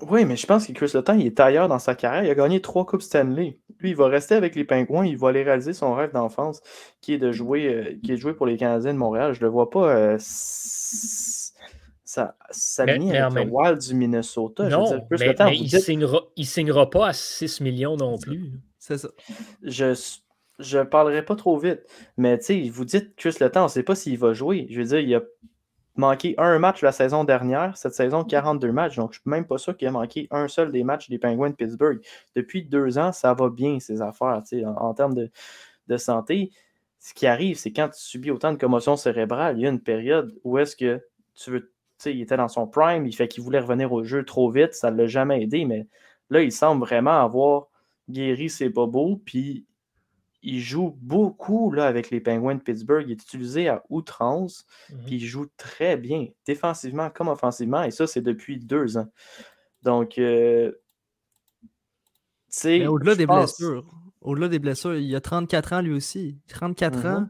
Oui, 0.01 0.25
mais 0.25 0.35
je 0.35 0.45
pense 0.45 0.67
que 0.67 0.73
Chris 0.73 0.91
Letang, 0.93 1.17
il 1.17 1.25
est 1.25 1.39
ailleurs 1.39 1.67
dans 1.67 1.79
sa 1.79 1.95
carrière. 1.95 2.23
Il 2.23 2.29
a 2.29 2.35
gagné 2.35 2.61
trois 2.61 2.85
Coupes 2.85 3.01
Stanley. 3.01 3.57
Lui, 3.79 3.89
il 3.89 3.95
va 3.95 4.07
rester 4.07 4.35
avec 4.35 4.55
les 4.55 4.63
Pingouins. 4.63 5.05
Il 5.05 5.17
va 5.17 5.29
aller 5.29 5.43
réaliser 5.43 5.73
son 5.73 5.93
rêve 5.95 6.11
d'enfance, 6.13 6.61
qui 7.01 7.13
est 7.13 7.17
de 7.17 7.31
jouer, 7.31 7.67
euh, 7.67 7.99
qui 8.03 8.11
est 8.11 8.15
de 8.15 8.19
jouer 8.19 8.33
pour 8.33 8.45
les 8.45 8.57
Canadiens 8.57 8.93
de 8.93 8.99
Montréal. 8.99 9.33
Je 9.33 9.39
ne 9.39 9.45
le 9.45 9.51
vois 9.51 9.71
pas 9.71 9.89
euh, 9.89 10.17
s'aligner 12.51 13.17
avec 13.17 13.45
le 13.45 13.51
Wild 13.51 13.79
du 13.79 13.95
Minnesota. 13.95 14.69
Non, 14.69 15.01
mais, 15.09 15.35
il 15.55 15.63
ne 15.63 15.79
signera, 15.79 16.21
signera, 16.37 16.89
pas 16.89 17.07
à 17.07 17.13
6 17.13 17.61
millions 17.61 17.97
non 17.97 18.19
plus. 18.19 18.51
C'est 18.77 18.99
ça. 18.99 19.09
Je 19.63 19.95
je 20.59 20.79
parlerai 20.79 21.23
pas 21.23 21.35
trop 21.35 21.57
vite, 21.57 21.81
mais 22.17 22.37
tu 22.39 22.45
sais, 22.45 22.69
vous 22.69 22.85
dites 22.85 23.15
Chris 23.15 23.35
Letang, 23.39 23.61
on 23.61 23.63
ne 23.65 23.69
sait 23.69 23.83
pas 23.83 23.93
s'il 23.93 24.17
va 24.17 24.33
jouer. 24.33 24.67
Je 24.71 24.79
veux 24.79 24.85
dire, 24.85 24.99
il 24.99 25.13
a 25.13 25.21
manqué 25.97 26.35
un 26.37 26.59
match 26.59 26.81
la 26.81 26.91
saison 26.91 27.23
dernière, 27.23 27.75
cette 27.77 27.93
saison 27.93 28.23
42 28.23 28.71
matchs, 28.71 28.95
donc 28.95 29.13
je 29.13 29.19
ne 29.19 29.21
suis 29.21 29.29
même 29.29 29.45
pas 29.45 29.57
sûr 29.57 29.75
qu'il 29.75 29.87
a 29.87 29.91
manqué 29.91 30.27
un 30.31 30.47
seul 30.47 30.71
des 30.71 30.83
matchs 30.83 31.09
des 31.09 31.17
Penguins 31.17 31.49
de 31.49 31.55
Pittsburgh. 31.55 31.99
Depuis 32.35 32.63
deux 32.63 32.97
ans, 32.97 33.11
ça 33.11 33.33
va 33.33 33.49
bien, 33.49 33.79
ces 33.79 34.01
affaires, 34.01 34.41
en, 34.53 34.67
en 34.67 34.93
termes 34.93 35.15
de, 35.15 35.97
santé. 35.97 36.51
Ce 36.99 37.13
qui 37.13 37.27
arrive, 37.27 37.57
c'est 37.57 37.71
quand 37.71 37.89
tu 37.89 37.99
subis 37.99 38.31
autant 38.31 38.51
de 38.51 38.57
commotions 38.57 38.95
cérébrales, 38.95 39.57
il 39.57 39.63
y 39.63 39.65
a 39.65 39.69
une 39.69 39.81
période 39.81 40.37
où 40.43 40.57
est-ce 40.57 40.75
que 40.75 41.01
tu 41.35 41.51
veux, 41.51 41.71
il 42.05 42.21
était 42.21 42.37
dans 42.37 42.47
son 42.47 42.67
prime, 42.67 43.05
il 43.05 43.13
fait 43.13 43.27
qu'il 43.27 43.43
voulait 43.43 43.59
revenir 43.59 43.91
au 43.93 44.03
jeu 44.03 44.25
trop 44.25 44.49
vite, 44.51 44.73
ça 44.73 44.91
ne 44.91 44.97
l'a 44.97 45.07
jamais 45.07 45.41
aidé, 45.43 45.65
mais 45.65 45.87
là, 46.29 46.41
il 46.41 46.51
semble 46.51 46.81
vraiment 46.81 47.23
avoir 47.23 47.67
guéri 48.09 48.49
ses 48.49 48.69
bobos, 48.69 49.21
puis 49.25 49.65
il 50.43 50.59
joue 50.61 50.95
beaucoup 51.01 51.71
là, 51.71 51.85
avec 51.87 52.09
les 52.11 52.19
Penguins 52.21 52.55
de 52.55 52.61
Pittsburgh. 52.61 53.03
Il 53.07 53.11
est 53.11 53.21
utilisé 53.23 53.67
à 53.69 53.83
outrance, 53.89 54.65
mhm. 54.91 54.99
puis 55.05 55.15
il 55.15 55.25
joue 55.25 55.47
très 55.57 55.97
bien, 55.97 56.27
défensivement 56.45 57.09
comme 57.09 57.27
offensivement, 57.29 57.83
et 57.83 57.91
ça, 57.91 58.07
c'est 58.07 58.21
depuis 58.21 58.57
deux 58.59 58.97
ans. 58.97 59.07
Donc, 59.83 60.17
euh, 60.17 60.71
au-delà 62.87 63.15
des 63.15 63.27
blessures, 63.27 63.85
Au-delà 64.21 64.47
des 64.47 64.59
blessures, 64.59 64.95
il 64.95 65.15
a 65.15 65.21
34 65.21 65.73
ans 65.73 65.81
lui 65.81 65.93
aussi. 65.93 66.37
34 66.47 66.97
Mhm. 66.99 67.05
ans, 67.05 67.27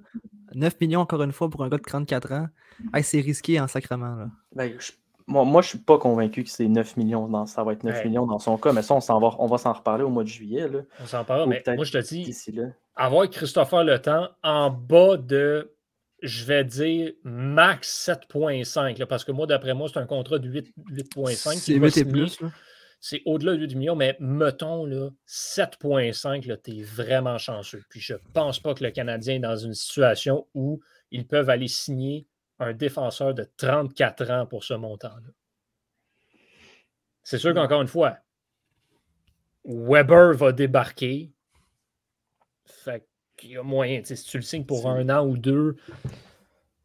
9 0.56 0.80
millions 0.80 1.02
encore 1.02 1.22
une 1.22 1.32
fois 1.34 1.50
pour 1.50 1.64
un 1.64 1.70
gars 1.70 1.78
de 1.78 1.84
34 1.84 2.32
ans. 2.32 2.48
Hey, 2.94 3.04
c'est 3.04 3.20
risqué 3.20 3.60
en 3.60 3.68
sacrement. 3.68 4.16
Là. 4.16 4.30
Ben, 4.56 4.74
je- 4.80 4.94
moi, 5.28 5.44
moi, 5.44 5.62
je 5.62 5.70
suis 5.70 5.78
pas 5.80 5.98
convaincu 5.98 6.44
que 6.44 6.50
c'est 6.50 6.68
9 6.68 6.96
millions. 6.96 7.28
Dans, 7.28 7.46
ça 7.46 7.64
va 7.64 7.74
être 7.74 7.84
9 7.84 7.98
Ouais. 7.98 8.06
millions 8.06 8.26
dans 8.26 8.40
son 8.40 8.58
cas, 8.58 8.72
mais 8.72 8.82
ça, 8.82 8.94
on, 8.96 9.02
s'en 9.02 9.20
va, 9.20 9.36
on 9.40 9.48
va 9.48 9.58
s'en 9.58 9.74
reparler 9.74 10.04
au 10.06 10.10
mois 10.10 10.24
de 10.24 10.30
juillet. 10.30 10.68
Là, 10.70 10.80
On 11.02 11.06
s'en 11.06 11.26
parle, 11.26 11.48
Ou 11.48 11.50
mais 11.50 11.62
moi, 11.76 11.84
je 11.84 11.92
te 11.92 11.98
dis, 11.98 12.34
là. 12.54 12.68
Avoir 12.98 13.30
Christopher 13.30 13.84
Le 13.84 14.00
Temps 14.00 14.30
en 14.44 14.70
bas 14.70 15.18
de, 15.18 15.74
je 16.22 16.44
vais 16.46 16.64
dire, 16.66 17.14
max 17.24 18.10
7,5. 18.10 19.00
là, 19.00 19.06
Parce 19.06 19.24
que 19.24 19.32
moi, 19.32 19.48
d'après 19.48 19.74
moi, 19.74 19.88
c'est 19.92 20.00
un 20.00 20.06
contrat 20.06 20.40
de 20.40 20.50
8 20.50 20.74
8,5. 20.92 21.56
C'est 21.56 21.74
qu'il 21.74 21.80
va 21.80 21.88
8 21.88 21.98
et 21.98 22.04
signer. 22.04 22.12
plus. 22.12 22.42
là. 22.42 22.52
C'est 23.00 23.22
au-delà 23.26 23.54
de 23.54 23.60
8 23.60 23.76
millions, 23.76 23.96
mais 23.96 24.18
mettons 24.20 24.86
là, 24.86 25.10
7,5, 25.28 26.48
là, 26.48 26.58
t'es 26.58 26.82
vraiment 26.82 27.38
chanceux. 27.38 27.84
Puis 27.90 28.02
je 28.02 28.16
pense 28.34 28.60
pas 28.60 28.74
que 28.74 28.84
le 28.84 28.92
Canadien 28.92 29.36
est 29.36 29.40
dans 29.40 29.56
une 29.56 29.76
situation 29.76 30.48
où 30.56 30.82
ils 31.12 31.28
peuvent 31.28 31.50
aller 31.50 31.68
signer 31.68 32.26
un 32.60 32.74
défenseur 32.74 33.36
de 33.36 33.48
34 33.58 34.32
ans 34.32 34.46
pour 34.48 34.64
ce 34.64 34.74
montant-là. 34.74 35.32
C'est 37.24 37.38
sûr 37.38 37.54
qu'encore 37.54 37.82
une 37.82 37.88
fois, 37.88 38.18
Weber 39.66 40.34
va 40.34 40.52
débarquer. 40.52 41.32
Fait 42.68 43.08
qu'il 43.36 43.52
y 43.52 43.58
a 43.58 43.64
moyen. 43.64 44.00
tu 44.02 44.08
sais, 44.08 44.16
Si 44.16 44.26
tu 44.26 44.38
le 44.38 44.44
signes 44.44 44.66
pour 44.66 44.88
un 44.90 45.08
an 45.10 45.26
ou 45.28 45.38
deux, 45.38 45.76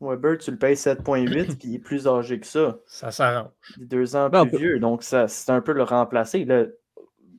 Weber, 0.01 0.37
tu 0.39 0.51
le 0.51 0.57
payes 0.59 0.75
7,8 0.75 1.57
puis 1.59 1.69
il 1.69 1.75
est 1.77 1.79
plus 1.79 2.09
âgé 2.09 2.41
que 2.41 2.47
ça. 2.47 2.79
ça 2.87 3.13
s'arrange. 3.13 3.51
Il 3.77 3.85
est 3.85 3.87
deux 3.87 4.17
ans 4.17 4.29
Ben, 4.29 4.47
plus 4.47 4.59
vieux. 4.59 4.79
Donc, 4.81 5.03
ça, 5.05 5.29
c'est 5.29 5.51
un 5.53 5.61
peu 5.61 5.73
le 5.73 5.85
remplacer. 5.85 6.45
Là. 6.45 6.65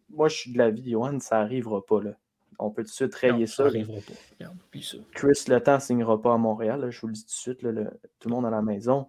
Moi, 0.10 0.30
je 0.30 0.36
suis 0.38 0.54
de 0.54 0.58
l'avis, 0.58 0.90
Johan, 0.92 1.20
ça 1.20 1.40
n'arrivera 1.40 1.86
pas. 1.86 2.02
Là. 2.02 2.12
On 2.60 2.70
peut 2.72 2.84
tout 2.84 2.90
de 2.90 2.94
suite 2.94 3.14
rayer 3.16 3.40
Non, 3.40 3.46
ça. 3.48 3.64
là. 3.64 3.70
n'arrivera 3.72 3.98
pas. 3.98 4.14
Regarde, 4.40 4.58
ça. 4.82 4.98
Chris 5.14 5.44
Le 5.50 5.60
Temps 5.60 5.76
ne 5.76 5.80
signera 5.80 6.22
pas 6.22 6.34
à 6.34 6.38
Montréal. 6.38 6.80
là, 6.82 6.90
je 6.90 7.02
vous 7.02 7.08
le 7.08 7.14
dis 7.14 7.24
tout 7.24 7.28
de 7.28 7.32
suite, 7.32 7.62
là, 7.64 7.72
le- 7.74 7.90
tout 8.20 8.30
le 8.30 8.36
monde 8.36 8.46
à 8.46 8.50
la 8.50 8.62
maison. 8.62 9.08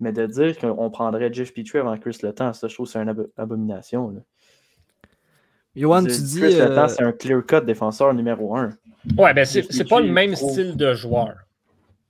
Mais 0.00 0.12
de 0.12 0.26
dire 0.26 0.58
qu'on 0.58 0.90
prendrait 0.90 1.32
Jeff 1.32 1.54
Petrie 1.54 1.78
avant 1.78 1.96
Chris 1.96 2.18
Le 2.22 2.32
Temps, 2.32 2.52
ça, 2.52 2.66
je 2.68 2.74
trouve 2.74 2.86
que 2.86 2.92
c'est 2.92 2.98
une 3.00 3.08
abo- 3.08 3.30
abomination. 3.36 4.22
Johan, 5.76 6.04
tu 6.04 6.20
dis. 6.22 6.42
euh, 6.42 6.74
Temps, 6.74 6.88
c'est 6.88 7.02
un 7.02 7.12
clear-cut 7.12 7.60
défenseur 7.64 8.12
numéro 8.14 8.56
un. 8.56 8.70
Ouais, 9.16 9.32
ben 9.34 9.44
c'est 9.44 9.88
pas 9.88 10.00
le 10.00 10.10
même 10.10 10.34
trop- 10.34 10.50
style 10.50 10.76
de 10.76 10.94
joueur. 10.94 11.34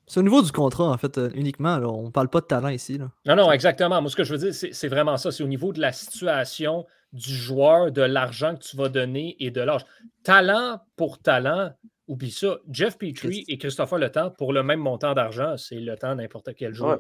c'est 0.07 0.21
au 0.21 0.23
niveau 0.23 0.41
du 0.43 0.53
contrat, 0.53 0.85
en 0.91 0.97
fait, 0.97 1.19
euh, 1.19 1.31
uniquement. 1.35 1.77
Là. 1.79 1.89
On 1.89 2.11
parle 2.11 2.29
pas 2.29 2.41
de 2.41 2.47
talent 2.47 2.69
ici. 2.69 2.97
Là. 2.99 3.11
Non, 3.27 3.37
non, 3.37 3.53
exactement. 3.53 4.01
Moi, 4.01 4.11
ce 4.11 4.17
que 4.17 4.25
je 4.25 4.33
veux 4.33 4.39
dire, 4.39 4.55
c'est 4.55 4.73
c'est 4.73 4.89
vraiment 4.89 5.17
ça. 5.17 5.31
C'est 5.33 5.43
au 5.43 5.49
niveau 5.49 5.73
de 5.73 5.81
la 5.81 5.93
situation 5.93 6.87
du 7.13 7.35
joueur, 7.35 7.93
de 7.93 8.03
l'argent 8.03 8.55
que 8.57 8.63
tu 8.63 8.77
vas 8.77 8.89
donner 8.89 9.37
et 9.41 9.51
de 9.51 9.61
l'âge. 9.61 9.83
Talent 10.23 10.81
pour 10.97 11.19
talent, 11.19 11.71
oublie 12.09 12.31
ça. 12.31 12.59
Jeff 12.71 12.99
Petrie 12.99 13.45
et 13.49 13.59
Christopher 13.59 13.99
Le 13.99 14.11
Temps, 14.11 14.31
pour 14.31 14.53
le 14.53 14.63
même 14.63 14.81
montant 14.81 15.13
d'argent, 15.15 15.57
c'est 15.57 15.77
le 15.81 15.97
temps 15.97 16.15
n'importe 16.15 16.51
quel 16.57 16.73
jour. 16.75 16.89
Ouais. 16.89 16.97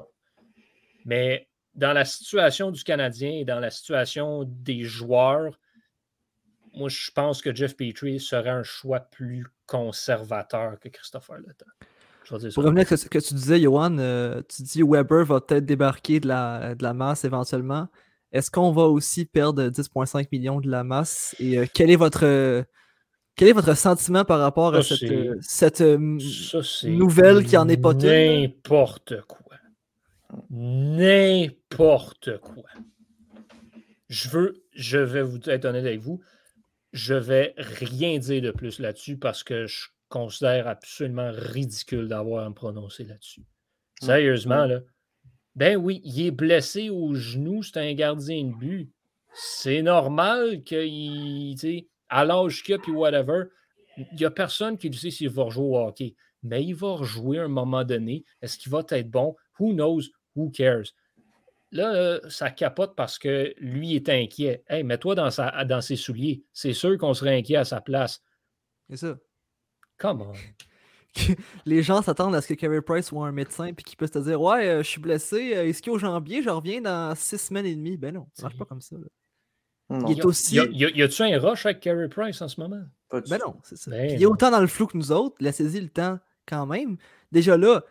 Mais 1.04 1.48
dans 1.74 1.92
la 1.92 2.04
situation 2.04 2.70
du 2.70 2.82
Canadien 2.84 3.30
et 3.30 3.44
dans 3.44 3.60
la 3.60 3.70
situation 3.70 4.44
des 4.46 4.82
joueurs, 4.82 5.58
moi, 6.76 6.88
je 6.88 7.10
pense 7.10 7.42
que 7.42 7.54
Jeff 7.54 7.76
Petrie 7.76 8.20
serait 8.20 8.50
un 8.50 8.62
choix 8.62 9.00
plus 9.00 9.46
conservateur 9.66 10.78
que 10.78 10.88
Christopher 10.88 11.38
Le 11.38 11.54
Temps. 11.54 11.66
Je 12.24 12.34
vais 12.34 12.40
dire 12.40 12.50
ça. 12.50 12.54
Pour 12.54 12.64
revenir 12.64 12.92
à 12.92 12.96
ce 12.96 13.08
que 13.08 13.18
tu 13.18 13.34
disais, 13.34 13.60
Johan, 13.60 13.98
euh, 13.98 14.42
tu 14.48 14.62
dis 14.62 14.82
Weber 14.82 15.24
va 15.24 15.40
peut-être 15.40 15.64
débarquer 15.64 16.20
de 16.20 16.28
la, 16.28 16.74
de 16.74 16.82
la 16.82 16.94
masse 16.94 17.24
éventuellement. 17.24 17.88
Est-ce 18.32 18.50
qu'on 18.50 18.72
va 18.72 18.82
aussi 18.82 19.24
perdre 19.24 19.68
10,5 19.68 20.28
millions 20.32 20.60
de 20.60 20.68
la 20.68 20.84
masse? 20.84 21.34
Et 21.38 21.58
euh, 21.58 21.66
quel 21.72 21.90
est 21.90 21.96
votre 21.96 22.26
euh, 22.26 22.62
quel 23.36 23.48
est 23.48 23.52
votre 23.52 23.74
sentiment 23.76 24.24
par 24.24 24.40
rapport 24.40 24.74
à 24.74 24.82
Ça, 24.82 24.96
cette, 24.96 25.10
euh, 25.10 25.38
cette, 25.40 25.78
Ça, 25.78 26.88
nouvelle 26.88 27.44
qui 27.44 27.56
en 27.56 27.68
est 27.68 27.76
pas. 27.76 27.92
N'importe 27.94 29.20
quoi. 29.22 29.56
N'importe 30.50 32.38
quoi. 32.38 32.64
Je 34.08 34.28
veux, 34.28 34.64
je 34.72 34.98
vais 34.98 35.22
vous 35.22 35.38
être 35.48 35.64
honnête 35.64 35.84
avec 35.84 36.00
vous, 36.00 36.20
je 36.96 37.12
vais 37.12 37.54
rien 37.58 38.18
dire 38.18 38.40
de 38.40 38.50
plus 38.50 38.78
là-dessus 38.78 39.18
parce 39.18 39.44
que 39.44 39.66
je 39.66 39.88
considère 40.08 40.66
absolument 40.66 41.30
ridicule 41.30 42.08
d'avoir 42.08 42.46
à 42.46 42.48
me 42.48 42.54
prononcer 42.54 43.04
là-dessus. 43.04 43.42
Sérieusement, 44.00 44.64
là. 44.64 44.80
Ben 45.56 45.76
oui, 45.76 46.00
il 46.04 46.26
est 46.26 46.30
blessé 46.30 46.88
au 46.88 47.14
genou, 47.14 47.62
c'est 47.62 47.78
un 47.78 47.92
gardien 47.92 48.44
de 48.44 48.54
but. 48.54 48.90
C'est 49.34 49.82
normal 49.82 50.62
qu'il, 50.62 51.54
tu 51.54 51.58
sais, 51.58 51.88
à 52.08 52.24
l'âge 52.24 52.62
qu'il 52.62 52.74
a, 52.74 52.78
puis 52.78 52.92
whatever, 52.92 53.44
il 53.98 54.06
n'y 54.18 54.24
a 54.24 54.30
personne 54.30 54.78
qui 54.78 54.88
le 54.88 54.96
sait 54.96 55.10
s'il 55.10 55.28
va 55.28 55.44
rejouer 55.44 55.64
au 55.64 55.78
hockey. 55.78 56.14
Mais 56.42 56.64
il 56.64 56.74
va 56.74 56.92
rejouer 56.92 57.40
à 57.40 57.44
un 57.44 57.48
moment 57.48 57.84
donné. 57.84 58.24
Est-ce 58.40 58.56
qu'il 58.56 58.72
va 58.72 58.82
être 58.88 59.10
bon? 59.10 59.36
Who 59.58 59.74
knows? 59.74 60.02
Who 60.34 60.50
cares? 60.50 60.94
Là, 61.76 61.94
euh, 61.94 62.20
ça 62.28 62.50
capote 62.50 62.94
parce 62.96 63.18
que 63.18 63.54
lui 63.58 63.94
est 63.96 64.08
inquiet. 64.08 64.64
Hey, 64.68 64.82
mets-toi 64.82 65.14
dans, 65.14 65.30
sa, 65.30 65.64
dans 65.64 65.80
ses 65.80 65.96
souliers. 65.96 66.44
C'est 66.52 66.72
sûr 66.72 66.96
qu'on 66.98 67.14
serait 67.14 67.36
inquiet 67.38 67.56
à 67.56 67.64
sa 67.64 67.80
place. 67.80 68.22
C'est 68.90 68.96
ça. 68.96 69.16
Come 69.98 70.22
on. 70.22 70.32
Les 71.64 71.82
gens 71.82 72.02
s'attendent 72.02 72.34
à 72.34 72.42
ce 72.42 72.48
que 72.48 72.54
Carey 72.54 72.82
Price 72.82 73.06
soit 73.06 73.26
un 73.26 73.32
médecin 73.32 73.72
puis 73.72 73.84
qu'il 73.84 73.96
puisse 73.96 74.10
te 74.10 74.18
dire 74.18 74.40
Ouais, 74.40 74.66
euh, 74.68 74.82
je 74.82 74.88
suis 74.88 75.00
blessé, 75.00 75.56
euh, 75.56 75.66
est-ce 75.66 75.82
qu'il 75.82 75.92
au 75.92 75.98
jambier, 75.98 76.42
je 76.42 76.50
reviens 76.50 76.80
dans 76.80 77.14
six 77.14 77.38
semaines 77.38 77.66
et 77.66 77.74
demie. 77.74 77.96
Ben 77.96 78.14
non, 78.14 78.26
ça 78.34 78.44
marche 78.44 78.58
pas 78.58 78.64
comme 78.66 78.80
ça. 78.82 78.96
là. 78.96 79.06
Non, 79.88 80.08
Il 80.08 80.18
est 80.18 80.24
aussi. 80.24 80.56
Y, 80.56 80.60
a, 80.60 80.64
y 80.66 80.84
a- 80.84 80.90
y 80.90 81.02
a-tu 81.02 81.22
un 81.22 81.38
rush 81.38 81.64
avec 81.66 81.80
Carey 81.80 82.08
Price 82.08 82.42
en 82.42 82.48
ce 82.48 82.60
moment? 82.60 82.82
pas 83.08 83.20
Ben 83.22 83.38
non, 83.38 83.56
c'est 83.62 83.76
ça. 83.76 83.90
Ben 83.90 84.10
il 84.10 84.22
est 84.22 84.26
autant 84.26 84.50
dans 84.50 84.60
le 84.60 84.66
flou 84.66 84.86
que 84.86 84.96
nous 84.96 85.12
autres. 85.12 85.36
Laissez-y 85.40 85.80
le 85.80 85.88
temps 85.88 86.18
quand 86.46 86.66
même. 86.66 86.96
Déjà 87.32 87.56
là, 87.56 87.82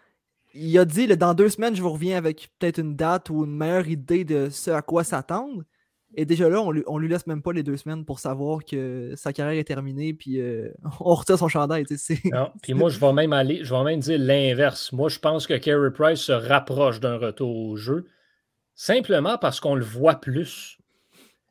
il 0.56 0.78
a 0.80 0.86
dit 0.86 1.08
dans 1.08 1.34
deux 1.34 1.50
semaines, 1.50 1.76
je 1.76 1.82
vous 1.82 1.92
reviens 1.92 2.18
avec 2.18 2.50
peut-être 2.58 2.80
une 2.80 2.96
date 2.96 3.30
ou 3.30 3.44
une 3.46 3.56
meilleure 3.56 3.88
idée 3.88 4.24
de 4.24 4.50
ce 4.50 4.72
à 4.72 4.82
quoi 4.82 5.04
s'attendre. 5.04 5.64
Et 6.18 6.26
déjà 6.26 6.48
là, 6.50 6.62
on 6.62 6.72
lui, 6.72 6.82
on 6.88 6.98
lui 6.98 7.10
laisse 7.10 7.28
même 7.28 7.42
pas 7.42 7.52
les 7.52 7.62
deux 7.62 7.76
semaines 7.76 8.06
pour 8.06 8.20
savoir 8.20 8.64
que 8.64 9.14
sa 9.18 9.34
carrière 9.34 9.60
est 9.60 9.66
terminée, 9.66 10.14
puis 10.14 10.40
euh, 10.40 10.70
on 11.02 11.14
retire 11.14 11.38
son 11.38 11.50
chandail. 11.50 11.86
Non. 12.32 12.52
Puis 12.64 12.74
moi, 12.74 12.90
je 12.90 13.00
vais 13.00 13.12
même 13.12 13.34
aller, 13.34 13.64
je 13.64 13.74
vais 13.74 13.84
même 13.84 14.00
dire 14.00 14.18
l'inverse. 14.18 14.94
Moi, 14.94 15.10
je 15.10 15.20
pense 15.20 15.46
que 15.46 15.56
Carey 15.56 15.92
Price 15.92 16.22
se 16.22 16.32
rapproche 16.32 17.02
d'un 17.02 17.18
retour 17.18 17.54
au 17.54 17.76
jeu 17.76 18.06
simplement 18.76 19.38
parce 19.38 19.60
qu'on 19.60 19.76
le 19.76 19.86
voit 19.86 20.16
plus. 20.16 20.78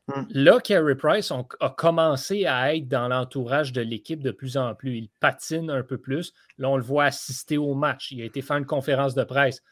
Hmm. 0.07 0.23
Là, 0.29 0.59
Carey 0.59 0.95
Price 0.95 1.31
a 1.31 1.69
commencé 1.71 2.45
à 2.45 2.75
être 2.75 2.87
dans 2.87 3.07
l'entourage 3.07 3.73
de 3.73 3.81
l'équipe 3.81 4.21
de 4.21 4.31
plus 4.31 4.55
en 4.55 4.75
plus. 4.75 4.97
Il 4.97 5.09
patine 5.19 5.71
un 5.71 5.81
peu 5.81 5.97
plus. 5.97 6.31
Là, 6.59 6.69
on 6.69 6.77
le 6.77 6.83
voit 6.83 7.05
assister 7.05 7.57
au 7.57 7.73
match. 7.73 8.11
Il 8.11 8.21
a 8.21 8.25
été 8.25 8.41
faire 8.41 8.57
une 8.57 8.67
conférence 8.67 9.15
de 9.15 9.23
presse. 9.23 9.63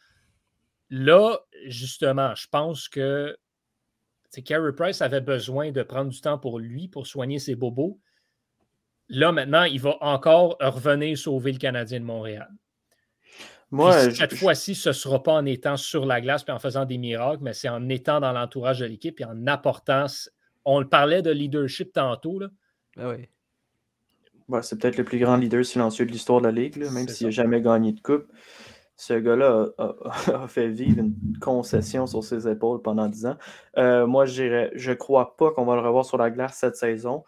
Là, 0.90 1.38
justement, 1.66 2.34
je 2.34 2.48
pense 2.48 2.88
que 2.88 3.36
Carey 4.44 4.72
Price 4.72 5.02
avait 5.02 5.20
besoin 5.20 5.70
de 5.70 5.82
prendre 5.82 6.10
du 6.10 6.20
temps 6.20 6.38
pour 6.38 6.58
lui, 6.58 6.88
pour 6.88 7.06
soigner 7.06 7.38
ses 7.38 7.54
bobos. 7.54 8.00
Là, 9.08 9.30
maintenant, 9.30 9.64
il 9.64 9.80
va 9.80 9.96
encore 10.00 10.56
revenir 10.60 11.16
sauver 11.16 11.52
le 11.52 11.58
Canadien 11.58 12.00
de 12.00 12.04
Montréal. 12.04 12.50
Moi, 13.74 13.92
cette 14.10 14.30
je- 14.32 14.36
fois-ci, 14.36 14.74
ce 14.74 14.90
ne 14.90 14.92
sera 14.92 15.22
pas 15.22 15.32
en 15.32 15.44
étant 15.46 15.76
sur 15.76 16.06
la 16.06 16.20
glace 16.20 16.44
et 16.48 16.52
en 16.52 16.58
faisant 16.58 16.84
des 16.84 16.98
miracles, 16.98 17.42
mais 17.42 17.52
c'est 17.52 17.68
en 17.68 17.88
étant 17.88 18.20
dans 18.20 18.32
l'entourage 18.32 18.78
de 18.80 18.86
l'équipe 18.86 19.20
et 19.20 19.24
en 19.24 19.46
apportant. 19.46 20.06
On 20.64 20.80
le 20.80 20.88
parlait 20.88 21.22
de 21.22 21.30
leadership 21.30 21.92
tantôt. 21.92 22.38
Là. 22.38 22.48
Ben 22.96 23.08
ouais. 23.08 23.30
Ouais, 24.48 24.62
c'est 24.62 24.78
peut-être 24.78 24.98
le 24.98 25.04
plus 25.04 25.18
grand 25.18 25.36
leader 25.36 25.64
silencieux 25.64 26.04
de 26.06 26.10
l'histoire 26.12 26.40
de 26.40 26.46
la 26.46 26.52
Ligue, 26.52 26.76
là, 26.76 26.90
même 26.90 27.08
s'il 27.08 27.26
n'a 27.26 27.30
jamais 27.30 27.60
gagné 27.62 27.92
de 27.92 28.00
coupe. 28.00 28.26
Ce 28.96 29.14
gars-là 29.14 29.66
a, 29.78 29.82
a- 29.84 29.94
a 30.44 30.48
fait 30.48 30.68
vivre 30.68 30.98
une 31.00 31.14
concession 31.40 32.06
sur 32.06 32.22
ses 32.22 32.46
épaules 32.46 32.80
pendant 32.82 33.08
10 33.08 33.26
ans. 33.26 33.36
Euh, 33.78 34.06
moi, 34.06 34.24
je 34.26 34.34
dirais, 34.42 34.70
je 34.74 34.92
crois 34.92 35.36
pas 35.36 35.50
qu'on 35.50 35.64
va 35.64 35.74
le 35.76 35.80
revoir 35.80 36.04
sur 36.04 36.16
la 36.18 36.30
glace 36.30 36.58
cette 36.60 36.76
saison, 36.76 37.24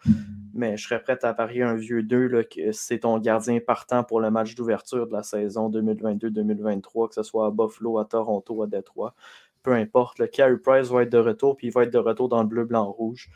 mais 0.57 0.75
je 0.75 0.87
serais 0.87 1.01
prêt 1.01 1.17
à 1.23 1.33
parier 1.33 1.63
un 1.63 1.75
vieux 1.75 2.03
2 2.03 2.27
là, 2.27 2.43
que 2.43 2.71
c'est 2.71 2.99
ton 2.99 3.17
gardien 3.19 3.59
partant 3.59 4.03
pour 4.03 4.19
le 4.19 4.31
match 4.31 4.55
d'ouverture 4.55 5.07
de 5.07 5.13
la 5.13 5.23
saison 5.23 5.69
2022-2023, 5.69 7.09
que 7.09 7.15
ce 7.15 7.23
soit 7.23 7.47
à 7.47 7.51
Buffalo, 7.51 7.99
à 7.99 8.05
Toronto, 8.05 8.63
à 8.63 8.67
Détroit. 8.67 9.13
Peu 9.63 9.73
importe. 9.73 10.19
Le 10.19 10.27
Carey 10.27 10.57
Price 10.57 10.87
va 10.87 11.03
être 11.03 11.11
de 11.11 11.17
retour, 11.17 11.55
puis 11.57 11.67
il 11.67 11.73
va 11.73 11.83
être 11.83 11.93
de 11.93 11.97
retour 11.99 12.29
dans 12.29 12.41
le 12.41 12.47
bleu, 12.47 12.65
blanc, 12.65 12.91
rouge. 12.91 13.29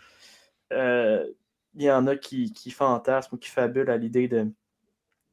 Euh, 0.74 1.26
il 1.76 1.84
y 1.84 1.92
en 1.92 2.08
a 2.08 2.16
qui, 2.16 2.52
qui 2.54 2.72
fantasment 2.72 3.36
ou 3.36 3.40
qui 3.40 3.50
fabulent 3.50 3.90
à 3.90 3.98
l'idée 3.98 4.28
de, 4.28 4.48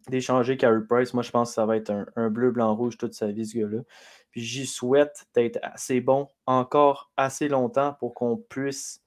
d'échanger 0.08 0.56
Carey 0.56 0.82
Price. 0.88 1.14
Moi, 1.14 1.22
je 1.22 1.30
pense 1.30 1.50
que 1.50 1.54
ça 1.54 1.66
va 1.66 1.76
être 1.76 1.90
un, 1.90 2.06
un 2.16 2.30
bleu, 2.30 2.50
blanc, 2.50 2.74
rouge 2.74 2.96
toute 2.98 3.14
sa 3.14 3.28
vie, 3.28 3.46
ce 3.46 3.58
gars-là. 3.58 3.80
Puis 4.30 4.42
j'y 4.42 4.66
souhaite 4.66 5.26
d'être 5.34 5.58
assez 5.62 6.00
bon 6.00 6.28
encore 6.46 7.10
assez 7.16 7.48
longtemps 7.48 7.96
pour 7.98 8.14
qu'on 8.14 8.36
puisse 8.36 9.02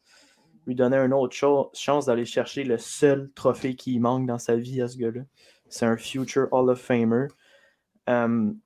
lui 0.67 0.76
donner 0.76 0.97
une 0.97 1.13
autre 1.13 1.36
cho- 1.36 1.71
chance 1.74 2.06
d'aller 2.06 2.26
chercher 2.26 2.63
le 2.63 2.78
seul 2.78 3.32
trophée 3.34 3.76
qui 3.76 4.00
manque 4.00 4.28
dans 4.28 4.38
sa 4.38 4.56
vie 4.56 4.82
à 4.82 4.88
ce 4.88 4.97
gars-là. 4.97 5.21
C'est 5.69 5.86
un 5.86 5.97
future 5.97 6.47
Hall 6.52 6.69
of 6.69 6.80
Famer. 6.80 7.28
Um, 8.08 8.58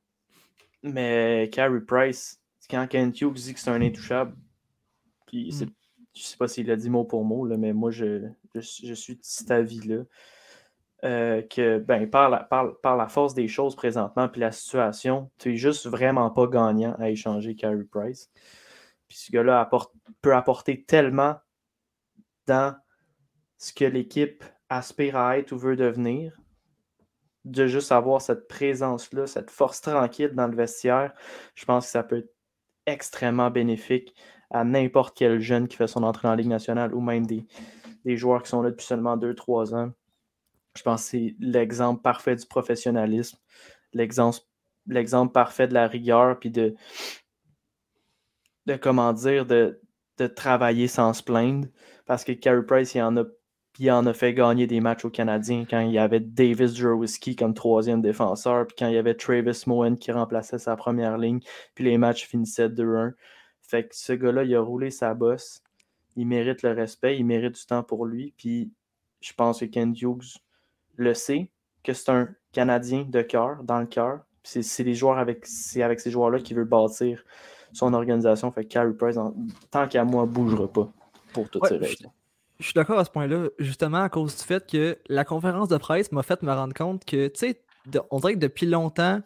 mais 0.83 1.49
Carey 1.51 1.81
Price, 1.81 2.39
quand 2.69 2.87
Kent 2.87 3.21
Hughes 3.21 3.33
dit 3.33 3.53
que 3.53 3.59
c'est 3.59 3.71
un 3.71 3.81
intouchable, 3.81 4.35
puis 5.27 5.51
c'est- 5.51 5.69
je 6.13 6.21
sais 6.21 6.37
pas 6.37 6.47
s'il 6.47 6.67
l'a 6.67 6.75
dit 6.75 6.89
mot 6.89 7.03
pour 7.03 7.25
mot, 7.25 7.45
là, 7.45 7.57
mais 7.57 7.73
moi, 7.73 7.91
je, 7.91 8.27
je, 8.53 8.61
je 8.61 8.93
suis 8.93 9.15
de 9.15 9.21
cet 9.23 9.51
avis-là. 9.51 10.03
euh, 11.03 11.41
que 11.43 11.77
ben, 11.77 12.09
par, 12.09 12.29
la, 12.29 12.39
par, 12.39 12.97
la 12.97 13.07
force 13.07 13.35
des 13.35 13.47
choses 13.47 13.75
présentement, 13.75 14.27
puis 14.27 14.41
la 14.41 14.51
situation, 14.51 15.29
tu 15.37 15.53
es 15.53 15.55
juste 15.57 15.85
vraiment 15.87 16.31
pas 16.31 16.47
gagnant 16.47 16.95
à 16.97 17.09
échanger 17.11 17.55
Carey 17.55 17.83
Price. 17.91 18.31
Puis 19.07 19.17
ce 19.17 19.31
gars-là 19.31 19.69
peut 20.21 20.33
apporter 20.33 20.83
tellement 20.83 21.35
dans 22.47 22.75
ce 23.57 23.73
que 23.73 23.85
l'équipe 23.85 24.43
aspire 24.69 25.17
à 25.17 25.37
être 25.37 25.51
ou 25.51 25.57
veut 25.57 25.75
devenir, 25.75 26.39
de 27.45 27.67
juste 27.67 27.91
avoir 27.91 28.21
cette 28.21 28.47
présence-là, 28.47 29.27
cette 29.27 29.51
force 29.51 29.81
tranquille 29.81 30.31
dans 30.33 30.47
le 30.47 30.55
vestiaire, 30.55 31.13
je 31.53 31.65
pense 31.65 31.85
que 31.85 31.91
ça 31.91 32.03
peut 32.03 32.17
être 32.17 32.33
extrêmement 32.87 33.51
bénéfique 33.51 34.13
à 34.49 34.63
n'importe 34.63 35.15
quel 35.17 35.39
jeune 35.39 35.67
qui 35.67 35.77
fait 35.77 35.87
son 35.87 36.03
entrée 36.03 36.27
en 36.27 36.35
Ligue 36.35 36.47
nationale 36.47 36.93
ou 36.93 37.01
même 37.01 37.25
des, 37.25 37.45
joueurs 38.17 38.43
qui 38.43 38.49
sont 38.49 38.61
là 38.61 38.71
depuis 38.71 38.85
seulement 38.85 39.17
2-3 39.17 39.75
ans. 39.75 39.91
Je 40.75 40.83
pense 40.83 41.03
que 41.03 41.09
c'est 41.09 41.35
l'exemple 41.39 42.01
parfait 42.01 42.35
du 42.35 42.45
professionnalisme, 42.45 43.37
l'exemple 43.93 45.31
parfait 45.31 45.67
de 45.67 45.73
la 45.73 45.87
rigueur, 45.87 46.39
puis 46.39 46.51
de, 46.51 46.75
de 48.65 48.75
comment 48.75 49.13
dire, 49.13 49.45
de, 49.45 49.81
de 50.17 50.27
travailler 50.27 50.87
sans 50.87 51.13
se 51.13 51.23
plaindre. 51.23 51.67
Parce 52.05 52.23
que 52.23 52.31
Carey 52.31 52.63
Price, 52.65 52.95
il 52.95 53.01
en 53.01 53.17
a 53.17 53.23
en 53.89 54.05
a 54.05 54.13
fait 54.13 54.33
gagner 54.33 54.67
des 54.67 54.79
matchs 54.79 55.05
aux 55.05 55.09
Canadiens 55.09 55.65
quand 55.69 55.81
il 55.81 55.91
y 55.91 55.97
avait 55.97 56.19
Davis 56.19 56.75
Jurowski 56.75 57.35
comme 57.35 57.53
troisième 57.53 58.01
défenseur, 58.01 58.67
puis 58.67 58.75
quand 58.79 58.87
il 58.87 58.93
y 58.93 58.97
avait 58.97 59.15
Travis 59.15 59.63
Moen 59.67 59.97
qui 59.97 60.11
remplaçait 60.11 60.59
sa 60.59 60.75
première 60.75 61.17
ligne, 61.17 61.39
puis 61.73 61.83
les 61.83 61.97
matchs 61.97 62.27
finissaient 62.27 62.69
2-1. 62.69 63.13
Fait 63.61 63.87
que 63.87 63.95
ce 63.95 64.13
gars-là, 64.13 64.43
il 64.43 64.55
a 64.55 64.61
roulé 64.61 64.91
sa 64.91 65.13
bosse. 65.13 65.61
Il 66.15 66.27
mérite 66.27 66.61
le 66.61 66.71
respect, 66.71 67.17
il 67.17 67.25
mérite 67.25 67.55
du 67.55 67.65
temps 67.65 67.83
pour 67.83 68.05
lui. 68.05 68.33
Puis 68.37 68.71
je 69.19 69.33
pense 69.33 69.59
que 69.59 69.65
Ken 69.65 69.93
Hughes 69.93 70.39
le 70.95 71.13
sait, 71.13 71.49
que 71.83 71.93
c'est 71.93 72.11
un 72.11 72.29
Canadien 72.53 73.05
de 73.09 73.21
cœur, 73.21 73.63
dans 73.63 73.79
le 73.79 73.87
cœur. 73.87 74.21
C'est 74.43 74.83
les 74.83 74.93
joueurs 74.93 75.17
avec, 75.17 75.45
ces 75.45 76.11
joueurs-là 76.11 76.39
qu'il 76.39 76.55
veut 76.55 76.65
bâtir 76.65 77.23
son 77.73 77.93
organisation. 77.93 78.51
Fait 78.51 78.63
que 78.63 78.69
Carey 78.69 78.93
Price, 78.93 79.17
tant 79.71 79.87
qu'à 79.87 80.05
moi, 80.05 80.25
bougera 80.25 80.71
pas 80.71 80.93
pour 81.35 81.49
toutes 81.49 81.67
ces 81.67 81.77
raisons. 81.77 82.11
Je 82.59 82.65
suis 82.65 82.73
d'accord 82.73 82.97
à 82.97 83.05
ce 83.05 83.09
point-là, 83.09 83.49
justement 83.59 84.01
à 84.01 84.09
cause 84.09 84.35
du 84.35 84.43
fait 84.43 84.65
que 84.65 84.97
la 85.09 85.25
conférence 85.25 85.67
de 85.67 85.77
presse 85.77 86.11
m'a 86.11 86.23
fait 86.23 86.41
me 86.41 86.53
rendre 86.53 86.73
compte 86.73 87.03
que, 87.03 87.27
tu 87.27 87.39
sais, 87.39 87.61
on 88.11 88.19
dirait 88.19 88.35
que 88.35 88.39
depuis 88.39 88.65
longtemps, 88.65 89.21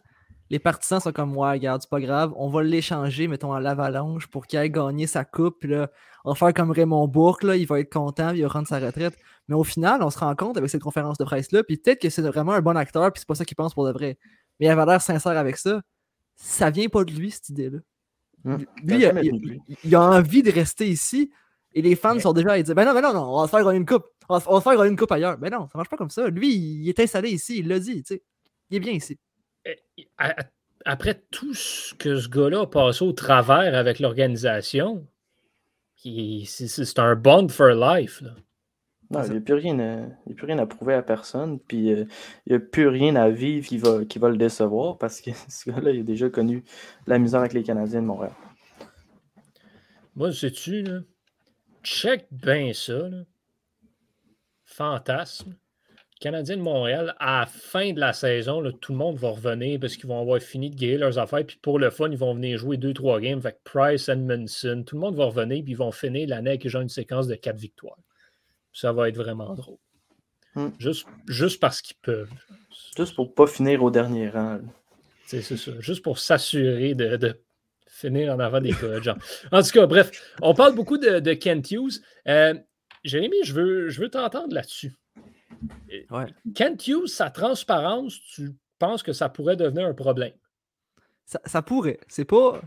les 0.50 0.58
partisans 0.58 1.00
sont 1.00 1.12
comme, 1.12 1.38
ouais, 1.38 1.52
regarde, 1.52 1.82
c'est 1.82 1.90
pas 1.90 2.00
grave, 2.00 2.34
on 2.36 2.50
va 2.50 2.64
l'échanger, 2.64 3.28
mettons, 3.28 3.54
à 3.54 3.60
l'avalanche 3.60 4.28
pour 4.28 4.48
qu'il 4.48 4.58
aille 4.58 4.72
gagner 4.72 5.06
sa 5.06 5.24
coupe, 5.24 5.60
puis 5.60 5.70
là, 5.70 5.92
on 6.26 6.32
va 6.32 6.36
faire 6.36 6.54
comme 6.54 6.72
Raymond 6.72 7.08
Bourque, 7.08 7.44
là, 7.44 7.56
il 7.56 7.68
va 7.68 7.80
être 7.80 7.94
content, 7.94 8.32
il 8.32 8.42
va 8.42 8.48
rendre 8.48 8.68
sa 8.68 8.80
retraite. 8.80 9.16
Mais 9.48 9.56
au 9.56 9.64
final, 9.64 10.02
on 10.02 10.10
se 10.10 10.20
rend 10.20 10.36
compte 10.36 10.58
avec 10.58 10.70
cette 10.70 10.82
conférence 10.82 11.18
de 11.18 11.24
presse-là, 11.24 11.64
puis 11.64 11.78
peut-être 11.78 12.02
que 12.02 12.10
c'est 12.10 12.22
vraiment 12.24 12.54
un 12.54 12.62
bon 12.62 12.76
acteur, 12.76 13.12
puis 13.12 13.20
c'est 13.20 13.28
pas 13.28 13.36
ça 13.36 13.46
qu'il 13.46 13.56
pense 13.56 13.74
pour 13.74 13.86
de 13.86 13.92
vrai. 13.92 14.18
Mais 14.60 14.66
il 14.66 14.70
avait 14.70 14.86
l'air 14.86 15.02
sincère 15.02 15.38
avec 15.38 15.58
ça. 15.58 15.82
Ça 16.36 16.72
vient 16.72 16.88
pas 16.88 17.04
de 17.04 17.12
lui, 17.12 17.32
cette 17.32 17.50
idée-là. 17.50 17.80
Hum, 18.46 18.66
lui, 18.84 19.06
il 19.84 19.96
a, 19.96 20.02
envie 20.02 20.44
de 20.44 20.52
rester 20.52 20.88
ici, 20.88 21.32
et 21.74 21.82
les 21.82 21.96
fans 21.96 22.20
sont 22.20 22.34
déjà 22.34 22.52
à 22.52 22.62
dire 22.62 22.76
Ben 22.76 22.86
non, 22.86 22.94
ben 22.94 23.02
non, 23.02 23.14
non, 23.14 23.36
on 23.36 23.42
va 23.42 23.48
faire 23.48 23.64
gagner 23.64 23.78
une 23.78 23.86
coupe. 23.86 24.06
On 24.28 24.38
va, 24.38 24.62
faire 24.62 24.76
gagner 24.76 24.90
une 24.90 24.98
coupe 24.98 25.12
ailleurs. 25.12 25.38
Ben 25.38 25.52
non, 25.52 25.68
ça 25.72 25.78
marche 25.78 25.90
pas 25.90 25.98
comme 25.98 26.10
ça. 26.10 26.28
Lui, 26.28 26.56
il 26.56 26.90
est 26.90 27.00
installé 27.00 27.30
ici, 27.30 27.60
il 27.60 27.68
l'a 27.68 27.80
dit, 27.80 28.04
tu 28.04 28.16
sais. 28.16 28.24
Il 28.70 28.78
est 28.78 28.80
bien 28.80 28.94
ici. 28.94 29.18
Eh, 29.66 30.08
après 30.86 31.24
tout 31.32 31.54
ce 31.54 31.94
que 31.96 32.20
ce 32.20 32.30
gars-là 32.30 32.62
a 32.62 32.68
passé 32.68 33.04
au 33.04 33.12
travers 33.12 33.76
avec 33.76 34.00
l'organisation, 34.00 35.08
c'est 35.96 37.00
un 37.00 37.16
bond 37.16 37.50
for 37.50 37.70
life. 37.70 38.24
Non, 39.12 39.24
il 39.24 39.32
n'y 39.32 39.38
a, 39.38 39.42
plus 39.42 39.56
rien 39.56 39.80
à, 39.80 40.32
plus 40.36 40.46
rien 40.46 40.60
à 40.60 40.68
prouver 40.68 40.94
à 40.94 41.02
personne, 41.02 41.60
puis 41.60 41.92
euh, 41.92 42.06
il 42.46 42.52
n'y 42.52 42.56
a 42.56 42.60
plus 42.60 42.88
rien 42.88 43.16
à 43.16 43.30
vivre 43.30 43.68
qui 43.68 43.80
va, 43.80 44.06
qui 44.06 44.20
va 44.20 44.30
le 44.30 44.38
décevoir 44.38 45.00
parce 45.00 45.20
que 45.20 45.32
ce 45.50 45.70
gars-là, 45.70 45.92
il 45.92 46.02
a 46.02 46.04
déjà 46.04 46.30
connu 46.30 46.64
la 47.08 47.18
misère 47.18 47.40
avec 47.40 47.54
les 47.54 47.64
Canadiens 47.64 48.02
de 48.02 48.06
Montréal. 48.06 48.34
Moi, 50.16 50.32
sais-tu, 50.32 50.84
là, 50.84 51.00
check 51.84 52.28
bien 52.32 52.74
ça. 52.74 53.10
Fantasme. 54.64 55.56
Canadien 56.20 56.58
de 56.58 56.62
Montréal, 56.62 57.16
à 57.20 57.42
la 57.42 57.46
fin 57.46 57.94
de 57.94 58.00
la 58.00 58.12
saison, 58.12 58.62
tout 58.82 58.92
le 58.92 58.98
monde 58.98 59.16
va 59.16 59.30
revenir 59.30 59.80
parce 59.80 59.96
qu'ils 59.96 60.08
vont 60.08 60.20
avoir 60.20 60.42
fini 60.42 60.70
de 60.70 60.76
guérir 60.76 61.00
leurs 61.00 61.18
affaires. 61.18 61.46
Puis 61.46 61.58
pour 61.62 61.80
le 61.80 61.90
fun, 61.90 62.10
ils 62.12 62.18
vont 62.18 62.34
venir 62.34 62.58
jouer 62.58 62.76
2-3 62.76 63.22
games 63.22 63.40
avec 63.40 63.64
Price, 63.64 64.10
Edmondson. 64.10 64.84
Tout 64.86 64.96
le 64.96 65.02
monde 65.02 65.16
va 65.16 65.26
revenir 65.26 65.64
puis 65.64 65.72
ils 65.72 65.78
vont 65.78 65.94
finir 65.94 66.28
l'année 66.28 66.52
avec 66.52 66.68
genre 66.68 66.82
une 66.82 66.90
séquence 66.90 67.28
de 67.28 67.36
4 67.36 67.56
victoires. 67.58 67.98
Ça 68.74 68.92
va 68.92 69.08
être 69.08 69.16
vraiment 69.16 69.56
drôle. 69.56 69.78
Hmm. 70.56 70.70
Juste, 70.78 71.08
juste 71.28 71.62
parce 71.62 71.82
qu'ils 71.82 71.98
peuvent. 72.02 72.32
Juste 72.98 73.16
pour 73.16 73.28
ne 73.28 73.32
pas 73.32 73.48
finir 73.48 73.82
au 73.82 73.90
dernier 73.90 74.30
rang. 74.30 74.60
C'est 75.26 75.42
ça. 75.42 75.72
Juste 75.80 76.04
pour 76.04 76.20
s'assurer 76.20 76.96
de, 76.96 77.40
finir 78.00 78.34
en 78.34 78.40
avant 78.40 78.62
des 78.62 78.74
codes. 78.74 79.14
En 79.52 79.62
tout 79.62 79.72
cas, 79.72 79.86
bref, 79.86 80.12
on 80.42 80.54
parle 80.54 80.76
beaucoup 80.76 80.98
de, 80.98 81.20
de 81.20 81.34
Kent 81.34 81.72
Hughes. 81.72 82.02
Euh, 82.28 82.54
Jérémy, 83.04 83.38
je 83.44 83.54
veux, 83.54 83.90
je 83.90 84.02
veux 84.02 84.10
t'entendre 84.10 84.54
là-dessus. 84.54 84.94
Ouais. 86.10 86.28
Kent 86.56 86.88
Hughes, 86.88 87.08
sa 87.08 87.30
transparence, 87.30 88.20
tu 88.22 88.52
penses 88.78 89.04
que 89.04 89.14
ça 89.14 89.30
pourrait 89.30 89.58
devenir 89.58 89.86
un 89.86 89.94
problème? 89.94 90.34
Ça, 91.26 91.62
pourrait. 91.62 92.00
C'est 92.08 92.26
pas. 92.26 92.60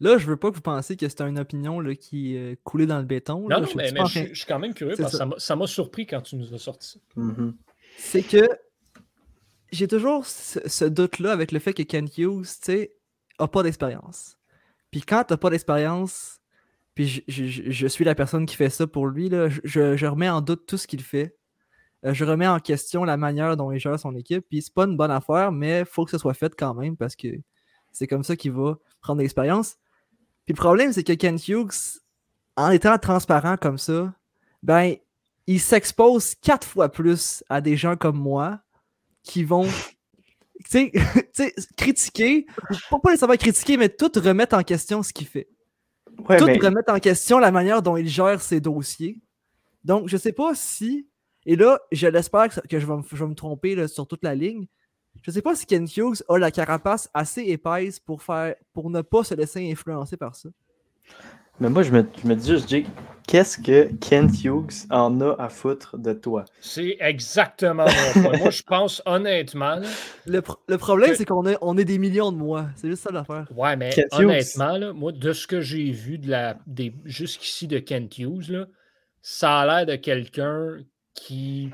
Là, 0.00 0.18
je 0.18 0.26
veux 0.26 0.36
pas 0.36 0.50
que 0.50 0.56
vous 0.56 0.60
pensiez 0.60 0.96
que 0.96 1.08
c'était 1.08 1.24
une 1.24 1.38
opinion 1.38 1.80
là, 1.80 1.94
qui 1.94 2.36
est 2.36 2.60
coulée 2.62 2.86
dans 2.86 2.98
le 2.98 3.04
béton. 3.04 3.48
Non, 3.48 3.60
non, 3.60 3.68
mais, 3.74 3.90
je, 4.06 4.34
suis 4.34 4.46
quand 4.46 4.58
même 4.58 4.74
curieux 4.74 4.96
parce 4.96 5.18
que 5.18 5.38
ça 5.38 5.56
m'a 5.56 5.66
surpris 5.66 6.06
quand 6.06 6.20
tu 6.20 6.36
nous 6.36 6.52
as 6.54 6.58
sorti 6.58 7.00
mm-hmm. 7.16 7.54
C'est 7.96 8.22
que 8.22 8.48
j'ai 9.72 9.88
toujours 9.88 10.26
ce, 10.26 10.84
doute-là 10.84 11.32
avec 11.32 11.52
le 11.52 11.58
fait 11.58 11.72
que 11.72 11.82
Kent 11.82 12.18
Hughes, 12.18 12.42
tu 12.42 12.58
sais, 12.62 12.96
a 13.38 13.48
pas 13.48 13.62
d'expérience. 13.62 14.36
Puis 14.94 15.02
quand 15.02 15.24
t'as 15.24 15.36
pas 15.36 15.50
d'expérience, 15.50 16.38
puis 16.94 17.24
je, 17.26 17.86
suis 17.88 18.04
la 18.04 18.14
personne 18.14 18.46
qui 18.46 18.54
fait 18.54 18.70
ça 18.70 18.86
pour 18.86 19.08
lui, 19.08 19.28
là, 19.28 19.48
je 19.48 20.06
remets 20.06 20.28
en 20.28 20.40
doute 20.40 20.66
tout 20.66 20.76
ce 20.76 20.86
qu'il 20.86 21.02
fait. 21.02 21.36
Euh, 22.04 22.14
je 22.14 22.24
remets 22.24 22.46
en 22.46 22.60
question 22.60 23.02
la 23.02 23.16
manière 23.16 23.56
dont 23.56 23.72
il 23.72 23.80
gère 23.80 23.98
son 23.98 24.14
équipe. 24.14 24.46
Puis 24.48 24.62
c'est 24.62 24.72
pas 24.72 24.84
une 24.84 24.96
bonne 24.96 25.10
affaire, 25.10 25.50
mais 25.50 25.84
faut 25.84 26.04
que 26.04 26.12
ce 26.12 26.18
soit 26.18 26.32
fait 26.32 26.54
quand 26.54 26.74
même 26.74 26.96
parce 26.96 27.16
que 27.16 27.26
c'est 27.90 28.06
comme 28.06 28.22
ça 28.22 28.36
qu'il 28.36 28.52
va 28.52 28.78
prendre 29.00 29.20
l'expérience. 29.20 29.78
Puis 30.44 30.54
le 30.54 30.60
problème, 30.60 30.92
c'est 30.92 31.02
que 31.02 31.14
Ken 31.14 31.40
Hughes, 31.44 32.00
en 32.54 32.70
étant 32.70 32.96
transparent 32.96 33.56
comme 33.56 33.78
ça, 33.78 34.14
ben, 34.62 34.94
il 35.48 35.58
s'expose 35.58 36.36
quatre 36.36 36.68
fois 36.68 36.88
plus 36.88 37.42
à 37.48 37.60
des 37.60 37.76
gens 37.76 37.96
comme 37.96 38.16
moi 38.16 38.60
qui 39.24 39.42
vont 39.42 39.66
tu 40.70 40.92
sais, 41.32 41.54
critiquer, 41.76 42.46
pas, 42.90 42.98
pas 42.98 43.10
nécessairement 43.10 43.36
critiquer, 43.36 43.76
mais 43.76 43.88
tout 43.88 44.10
remettre 44.16 44.56
en 44.56 44.62
question 44.62 45.02
ce 45.02 45.12
qu'il 45.12 45.26
fait. 45.26 45.48
tout 46.16 46.44
remettre 46.44 46.92
en 46.92 46.98
question 46.98 47.38
la 47.38 47.50
manière 47.50 47.82
dont 47.82 47.96
il 47.96 48.08
gère 48.08 48.40
ses 48.40 48.60
dossiers. 48.60 49.20
Donc, 49.84 50.08
je 50.08 50.16
sais 50.16 50.32
pas 50.32 50.54
si 50.54 51.08
et 51.46 51.56
là, 51.56 51.78
je 51.92 52.06
l'espère 52.06 52.48
que 52.48 52.78
je 52.78 52.86
vais 52.86 53.26
me, 53.26 53.34
tromper 53.34 53.86
sur 53.88 54.06
toute 54.06 54.24
la 54.24 54.34
ligne. 54.34 54.66
Je 55.22 55.30
ne 55.30 55.34
sais 55.34 55.42
pas 55.42 55.54
si 55.54 55.66
Ken 55.66 55.86
Hughes 55.96 56.22
a 56.28 56.38
la 56.38 56.50
carapace 56.50 57.08
assez 57.14 57.42
épaisse 57.42 58.00
pour, 58.00 58.22
faire, 58.22 58.54
pour 58.72 58.90
ne 58.90 59.02
pas 59.02 59.24
se 59.24 59.34
laisser 59.34 59.70
influencer 59.70 60.16
par 60.16 60.34
ça. 60.34 60.48
Mais 61.60 61.70
moi, 61.70 61.82
je 61.82 61.92
me, 61.92 62.34
dis 62.34 62.48
juste, 62.48 62.68
Jake, 62.68 62.86
qu'est-ce 63.28 63.58
que 63.58 63.92
Ken 64.00 64.28
Hughes 64.28 64.86
en 64.90 65.20
a 65.20 65.34
à 65.38 65.48
foutre 65.48 65.96
de 65.96 66.12
toi? 66.12 66.44
C'est 66.60 66.96
exactement 67.00 67.84
mon 67.84 68.22
point. 68.22 68.38
moi, 68.38 68.50
je 68.50 68.62
pense 68.62 69.02
honnêtement. 69.06 69.80
le, 70.26 70.76
problème, 70.76 71.14
c'est 71.14 71.24
qu'on 71.24 71.44
on 71.60 71.78
est 71.78 71.84
des 71.84 71.98
millions 71.98 72.32
de 72.32 72.36
mois. 72.36 72.66
C'est 72.76 72.88
juste 72.88 73.04
ça 73.04 73.12
l'affaire. 73.12 73.46
Ouais, 73.54 73.76
mais 73.76 73.94
honnêtement, 74.12 74.94
moi, 74.94 75.12
de 75.12 75.32
ce 75.32 75.46
que 75.46 75.60
j'ai 75.60 75.90
vu 75.90 76.18
de 76.18 76.30
la, 76.30 76.58
jusqu'ici 77.04 77.68
de 77.68 77.78
Ken 77.78 78.08
Hughes, 78.18 78.66
ça 79.22 79.60
a 79.60 79.66
l'air 79.66 79.86
de 79.86 79.96
quelqu'un 79.96 80.78
qui 81.14 81.70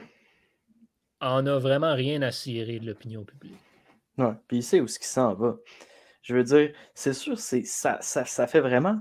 en 1.20 1.46
a 1.46 1.58
vraiment 1.58 1.94
rien 1.94 2.22
à 2.22 2.30
cirer 2.30 2.78
de 2.78 2.86
l'opinion 2.86 3.24
publique. 3.24 3.58
Ouais, 4.18 4.32
puis 4.46 4.58
il 4.58 4.62
sait 4.62 4.80
où 4.80 4.86
ce 4.86 4.98
qui 4.98 5.06
s'en 5.06 5.34
va. 5.34 5.56
Je 6.22 6.34
veux 6.34 6.44
dire, 6.44 6.72
c'est 6.94 7.14
sûr, 7.14 7.38
c'est, 7.38 7.64
ça, 7.64 7.98
ça, 8.00 8.46
fait 8.46 8.60
vraiment 8.60 9.00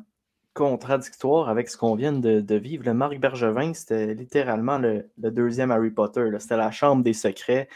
contradictoire 0.60 1.48
avec 1.48 1.70
ce 1.70 1.78
qu'on 1.78 1.96
vient 1.96 2.12
de, 2.12 2.56
vivre. 2.56 2.84
Le 2.86 2.94
Marc 2.94 3.18
Bergevin, 3.18 3.74
c'était 3.74 4.14
littéralement 4.14 4.78
le, 4.78 5.10
deuxième 5.18 5.72
Harry 5.72 5.90
Potter. 5.90 6.30
C'était 6.40 6.58
la 6.58 6.70
chambre 6.72 7.02
des 7.02 7.14
secrets. 7.14 7.70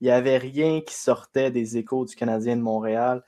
Il 0.00 0.04
n'y 0.04 0.12
avait 0.12 0.38
rien 0.38 0.80
qui 0.80 0.94
sortait 0.94 1.50
des 1.50 1.76
échos 1.76 2.04
du 2.04 2.14
Canadien 2.14 2.56
de 2.56 2.62
Montréal. 2.62 3.24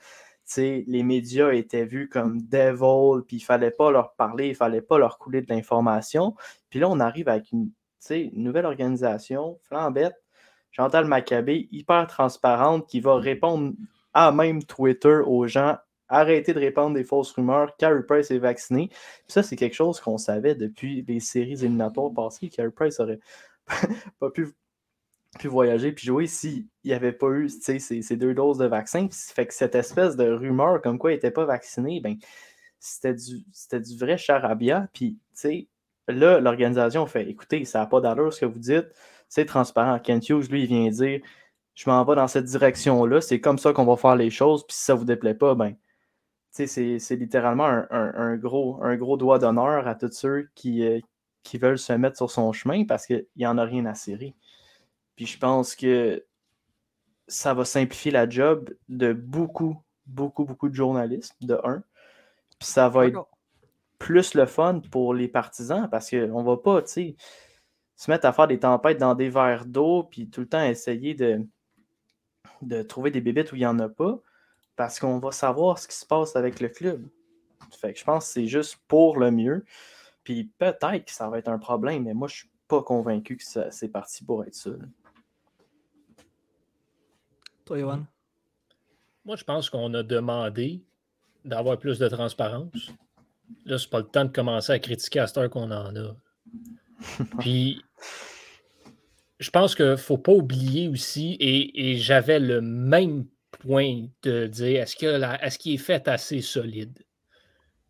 les 0.57 1.03
médias 1.03 1.51
étaient 1.51 1.85
vus 1.85 2.09
comme 2.09 2.43
devil, 2.43 3.25
puis 3.27 3.39
il 3.39 3.41
fallait 3.41 3.73
pas 3.73 3.91
leur 3.91 4.13
parler, 4.15 4.51
il 4.51 4.55
fallait 4.55 4.81
pas 4.81 4.99
leur 4.99 5.19
couler 5.19 5.43
de 5.43 5.53
l'information. 5.53 6.37
Puis 6.71 6.79
là, 6.79 6.89
on 6.89 7.01
arrive 7.01 7.29
avec 7.29 7.51
une 7.51 7.71
sais, 7.99 8.31
nouvelle 8.35 8.67
organisation, 8.67 9.59
flambette, 9.65 10.15
Chantal 10.71 11.07
Maccabé, 11.07 11.69
hyper 11.73 12.07
transparente, 12.07 12.87
qui 12.89 13.01
va 13.01 13.17
répondre 13.17 13.73
à 14.15 14.31
même 14.31 14.63
Twitter 14.63 15.21
aux 15.27 15.49
gens 15.49 15.77
arrêtez 16.13 16.55
de 16.55 16.61
répandre 16.61 16.95
des 16.95 17.05
fausses 17.05 17.33
rumeurs. 17.33 17.77
Carey 17.77 18.03
Price 18.07 18.31
est 18.31 18.39
vacciné. 18.39 18.91
ça, 19.27 19.43
c'est 19.43 19.57
quelque 19.57 19.75
chose 19.75 20.01
qu'on 20.01 20.19
savait 20.19 20.55
depuis 20.55 21.05
les 21.09 21.21
séries 21.21 21.53
éliminatoires 21.53 22.13
passées. 22.13 22.49
Carey 22.49 22.71
Price 22.71 23.01
aurait 23.01 23.21
pas 24.21 24.31
pu 24.31 24.49
pu 25.39 25.49
voyager 25.49 25.93
puis 25.93 26.05
jouer 26.05 26.27
s'il 26.27 26.67
n'y 26.85 26.93
avait 26.93 27.13
pas 27.13 27.29
eu 27.31 27.49
ces, 27.49 27.79
ces, 27.79 28.17
deux 28.17 28.35
doses 28.35 28.59
de 28.59 28.67
vaccin. 28.67 29.09
Fait 29.11 29.47
que 29.47 29.55
cette 29.55 29.75
espèce 29.75 30.15
de 30.15 30.31
rumeur 30.31 30.83
comme 30.83 30.99
quoi 30.99 31.13
il 31.13 31.15
n'était 31.15 31.31
pas 31.31 31.47
vacciné, 31.47 32.01
ben, 32.01 32.17
c'était 32.79 33.15
du, 33.15 33.43
du 33.73 33.99
vrai 33.99 34.19
charabia. 34.19 34.89
Puis, 34.93 35.19
là, 36.09 36.39
l'organisation 36.39 37.07
fait 37.07 37.29
écoutez, 37.31 37.65
ça 37.65 37.81
n'a 37.81 37.87
pas 37.87 38.03
d'allure 38.03 38.33
ce 38.33 38.41
que 38.41 38.47
vous 38.47 38.59
dites, 38.59 38.89
c'est 39.29 39.47
transparent. 39.47 39.99
Kent 40.01 40.29
Hughes, 40.29 40.51
lui, 40.51 40.65
il 40.65 40.67
vient 40.67 40.91
dire 40.91 41.21
je 41.75 41.89
m'en 41.89 42.05
vais 42.05 42.17
dans 42.17 42.29
cette 42.29 42.45
direction-là, 42.45 43.21
c'est 43.23 43.41
comme 43.41 43.59
ça 43.59 43.73
qu'on 43.73 43.87
va 43.87 43.97
faire 43.97 44.17
les 44.17 44.31
choses, 44.31 44.67
puis 44.67 44.77
si 44.77 44.85
ça 44.85 44.93
ne 44.95 44.99
vous 44.99 45.05
déplaît 45.07 45.35
pas, 45.35 45.55
ben, 45.55 45.75
c'est 46.53 47.17
littéralement 47.17 47.85
un, 47.91 48.37
gros, 48.37 48.83
un 48.83 48.97
gros 48.97 49.17
doigt 49.17 49.39
d'honneur 49.39 49.89
à 49.89 49.95
tous 49.95 50.13
ceux 50.13 50.51
qui, 50.55 50.85
euh, 50.85 51.01
qui 51.43 51.57
veulent 51.57 51.79
se 51.79 51.95
mettre 51.95 52.17
sur 52.17 52.31
son 52.31 52.53
chemin 52.53 52.85
parce 52.85 53.07
qu'il 53.07 53.27
n'y 53.37 53.47
en 53.47 53.57
a 53.57 53.65
rien 53.65 53.87
à 53.87 53.95
serrer. 53.95 54.35
Puis 55.17 55.27
je 55.27 55.39
pense 55.39 55.75
que 55.75 56.25
ça 57.27 57.55
va 57.55 57.65
simplifier 57.65 58.11
la 58.11 58.29
job 58.29 58.71
de 58.89 59.15
beaucoup, 59.15 59.83
beaucoup, 60.07 60.45
beaucoup 60.45 60.69
de 60.69 60.75
journalistes, 60.75 61.35
de 61.41 61.59
un. 61.65 61.83
Puis 62.59 62.69
ça 62.69 62.89
va 62.91 63.07
être 63.07 63.27
plus 63.99 64.35
le 64.35 64.47
fun 64.47 64.81
pour 64.91 65.15
les 65.15 65.29
partisans 65.29 65.89
parce 65.91 66.11
qu'on 66.11 66.43
ne 66.43 66.47
va 66.47 66.57
pas, 66.59 66.85
se 66.85 68.11
mettre 68.11 68.27
à 68.27 68.33
faire 68.33 68.47
des 68.47 68.59
tempêtes 68.59 68.99
dans 68.99 69.15
des 69.15 69.31
verres 69.31 69.65
d'eau 69.65 70.03
puis 70.05 70.29
tout 70.29 70.41
le 70.41 70.49
temps 70.49 70.63
essayer 70.63 71.15
de, 71.15 71.41
de 72.61 72.83
trouver 72.83 73.11
des 73.11 73.21
bébites 73.21 73.53
où 73.53 73.57
il 73.57 73.61
n'y 73.61 73.67
en 73.67 73.79
a 73.79 73.89
pas 73.89 74.21
parce 74.77 74.99
qu'on 74.99 75.19
va 75.19 75.33
savoir 75.33 75.79
ce 75.79 75.89
qui 75.89 75.97
se 75.97 76.07
passe 76.07 76.37
avec 76.37 76.61
le 76.61 76.69
club. 76.69 77.07
Fait 77.71 77.93
que 77.93 77.99
je 77.99 78.05
pense 78.05 78.27
que 78.27 78.33
c'est 78.33 78.47
juste 78.47 78.79
pour 78.89 79.19
le 79.19 79.31
mieux. 79.31 79.65
Puis 80.25 80.51
peut-être 80.59 81.05
que 81.05 81.13
ça 81.13 81.29
va 81.29 81.39
être 81.39 81.49
un 81.49 81.59
problème, 81.59 82.05
mais 82.05 82.15
moi, 82.15 82.29
je 82.29 82.37
suis 82.37 82.51
pas 82.69 82.83
convaincu 82.83 83.37
que 83.37 83.43
c'est 83.71 83.89
parti 83.89 84.25
pour 84.25 84.45
être 84.45 84.55
ça. 84.55 84.71
Toi, 87.65 87.79
Johan? 87.79 88.05
Moi, 89.25 89.37
je 89.37 89.45
pense 89.45 89.71
qu'on 89.71 89.93
a 89.95 90.03
demandé 90.03 90.83
d'avoir 91.45 91.79
plus 91.79 91.99
de 91.99 92.09
transparence. 92.09 92.93
Là, 93.65 93.79
c'est 93.79 93.91
pas 93.91 93.99
le 93.99 94.07
temps 94.07 94.25
de 94.25 94.33
commencer 94.33 94.73
à 94.73 94.79
critiquer 94.79 95.21
à 95.21 95.27
cette 95.27 95.39
heure 95.39 95.51
qu'on 95.51 95.71
en 95.71 95.95
a. 95.95 96.17
Puis, 97.39 97.83
je 99.39 99.51
pense 99.51 99.75
qu'il 99.75 99.87
ne 99.87 99.97
faut 99.97 100.19
pas 100.19 100.33
oublier 100.33 100.89
aussi, 100.89 101.37
et, 101.41 101.97
j'avais 101.97 102.39
le 102.39 102.61
même 102.61 103.27
point 103.59 104.07
de 104.23 104.47
dire 104.47 104.83
est-ce 104.83 104.97
qu'il 104.97 105.09
est, 105.09 105.75
est 105.75 105.79
fait 105.79 106.09
assez 106.09 106.41
solide? 106.41 106.99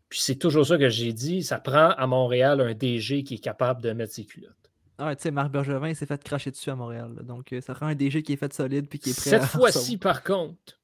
Puis 0.09 0.21
c'est 0.21 0.37
toujours 0.37 0.67
ça 0.67 0.77
que 0.77 0.91
j'ai 0.91 1.13
dit, 1.13 1.43
ça 1.43 1.59
prend 1.59 1.91
à 1.91 2.07
Montréal 2.07 2.61
un 2.61 2.75
DG 2.75 3.25
qui 3.25 3.35
est 3.35 3.39
capable 3.39 3.81
de 3.81 3.93
mettre 3.93 4.13
ses 4.13 4.27
culottes. 4.27 4.63
Ah, 4.99 5.17
tu 5.17 5.23
sais, 5.23 5.31
Marc 5.31 5.51
Bergevin 5.51 5.95
s'est 5.95 6.07
fait 6.07 6.23
cracher 6.23 6.51
dessus 6.51 6.71
à 6.71 6.77
Montréal. 6.77 7.15
Donc, 7.23 7.53
euh, 7.53 7.61
ça 7.61 7.75
prend 7.75 7.87
un 7.87 7.95
DG 7.95 8.23
qui 8.23 8.35
est 8.35 8.37
fait 8.37 8.53
solide 8.53 8.89
puis 8.89 8.99
qui 8.99 9.11
est 9.11 9.17
prêt 9.19 9.31
Cette 9.31 9.45
fois-ci, 9.45 9.97
par 9.97 10.23
contre, 10.23 10.79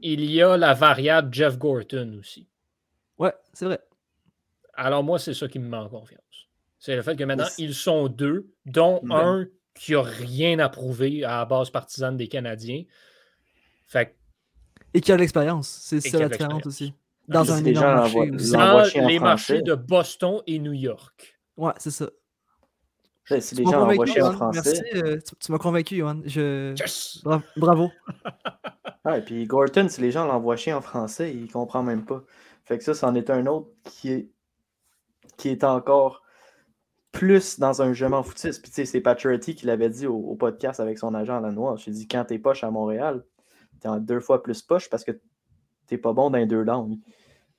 il 0.00 0.24
y 0.24 0.42
a 0.42 0.56
la 0.56 0.74
variable 0.74 1.32
Jeff 1.32 1.56
Gorton 1.56 2.16
aussi. 2.18 2.48
Ouais, 3.16 3.32
c'est 3.52 3.64
vrai. 3.64 3.80
Alors, 4.74 5.02
moi, 5.04 5.18
c'est 5.18 5.34
ça 5.34 5.48
qui 5.48 5.58
me 5.58 5.68
met 5.68 5.76
en 5.76 5.88
confiance. 5.88 6.48
C'est 6.78 6.94
le 6.94 7.02
fait 7.02 7.16
que 7.16 7.24
maintenant, 7.24 7.48
ils 7.58 7.74
sont 7.74 8.08
deux, 8.08 8.50
dont 8.66 9.00
un 9.10 9.46
qui 9.74 9.92
n'a 9.92 10.02
rien 10.02 10.58
à 10.58 10.68
prouver 10.68 11.24
à 11.24 11.38
la 11.38 11.44
base 11.44 11.70
partisane 11.70 12.16
des 12.16 12.28
Canadiens. 12.28 12.82
Fait 13.88 14.14
Et 14.94 15.00
qui 15.00 15.10
a 15.10 15.16
l'expérience. 15.16 15.68
C'est 15.82 16.00
ça 16.00 16.18
la 16.18 16.28
différence 16.28 16.66
aussi. 16.66 16.94
Dans 17.26 17.50
un 17.52 17.64
énorme 17.64 17.94
marché. 17.94 18.30
Dans 19.00 19.06
les 19.06 19.18
marchés 19.18 19.62
de 19.62 19.74
Boston 19.74 20.40
et 20.46 20.58
New 20.58 20.72
York. 20.72 21.38
Ouais, 21.56 21.72
c'est 21.78 21.90
ça. 21.90 22.08
C'est 23.24 23.56
des 23.56 23.64
gens 23.64 23.82
envoyés 23.82 24.22
en 24.22 24.32
français. 24.32 24.62
Merci, 24.64 25.04
euh, 25.04 25.18
tu, 25.38 25.52
m'as 25.52 25.58
convaincu, 25.58 25.96
Johan. 25.96 26.20
Je... 26.24 26.74
Bravo. 27.58 27.90
et 29.14 29.20
puis 29.20 29.44
Gorton, 29.46 29.86
si 29.88 30.00
les 30.00 30.10
gens 30.10 30.26
l'envoient 30.26 30.56
chier 30.56 30.72
en 30.72 30.80
français, 30.80 31.34
il 31.34 31.50
comprend 31.50 31.82
même 31.82 32.06
pas. 32.06 32.22
Fait 32.64 32.78
que 32.78 32.84
ça, 32.84 32.94
c'en 32.94 33.14
est 33.14 33.28
un 33.28 33.46
autre 33.46 33.68
qui 33.84 34.12
est, 34.12 34.30
qui 35.36 35.50
est 35.50 35.64
encore 35.64 36.22
plus 37.12 37.58
dans 37.58 37.82
un 37.82 37.92
je 37.92 38.06
m'en 38.06 38.22
foutiste. 38.22 38.62
Puis 38.62 38.70
tu 38.70 38.76
sais, 38.76 38.84
c'est 38.86 39.00
Paturity 39.00 39.54
qui 39.54 39.66
l'avait 39.66 39.90
dit 39.90 40.06
au, 40.06 40.34
podcast 40.34 40.80
avec 40.80 40.98
son 40.98 41.14
agent 41.14 41.36
à 41.36 41.40
la 41.40 41.50
noire. 41.50 41.76
J'ai 41.76 41.90
dit 41.90 42.08
quand 42.08 42.24
t'es 42.24 42.38
poche 42.38 42.64
à 42.64 42.70
Montréal, 42.70 43.24
t'es 43.80 43.88
en 43.88 43.98
deux 43.98 44.20
fois 44.20 44.42
plus 44.42 44.62
poche 44.62 44.88
parce 44.90 45.04
que 45.04 45.12
t'es 45.86 45.98
pas 45.98 46.12
bon 46.12 46.30
dans 46.30 46.38
les 46.38 46.46
deux 46.46 46.62
langues. 46.62 46.98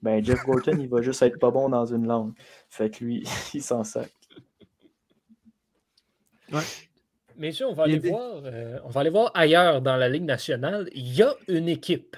Ben 0.01 0.24
Jeff 0.24 0.45
Gorton, 0.45 0.78
il 0.80 0.88
va 0.88 1.01
juste 1.01 1.22
être 1.22 1.39
pas 1.39 1.51
bon 1.51 1.70
dans 1.70 1.86
une 1.86 2.07
langue. 2.07 2.34
Fait 2.70 2.89
que 2.89 3.03
lui, 3.03 3.24
il 3.53 3.61
s'en 3.61 3.84
sac. 3.84 4.11
Ouais. 6.51 6.61
Messieurs, 7.38 7.67
on 7.67 7.74
va, 7.74 7.84
aller 7.84 7.99
voir, 7.99 8.41
euh, 8.43 8.80
on 8.84 8.89
va 8.89 9.01
aller 9.01 9.09
voir 9.09 9.32
ailleurs 9.34 9.82
dans 9.82 9.95
la 9.95 10.09
Ligue 10.09 10.24
nationale. 10.24 10.89
Il 10.93 11.13
y 11.13 11.22
a 11.22 11.34
une 11.47 11.70
équipe 11.70 12.17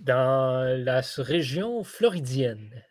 dans 0.00 0.64
la 0.84 1.00
région 1.18 1.84
floridienne 1.84 2.82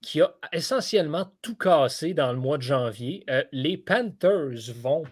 qui 0.00 0.20
a 0.20 0.34
essentiellement 0.52 1.32
tout 1.42 1.56
cassé 1.56 2.14
dans 2.14 2.32
le 2.32 2.38
mois 2.38 2.58
de 2.58 2.62
janvier. 2.62 3.24
Euh, 3.30 3.42
les 3.52 3.76
Panthers 3.76 4.72
vont 4.76 5.04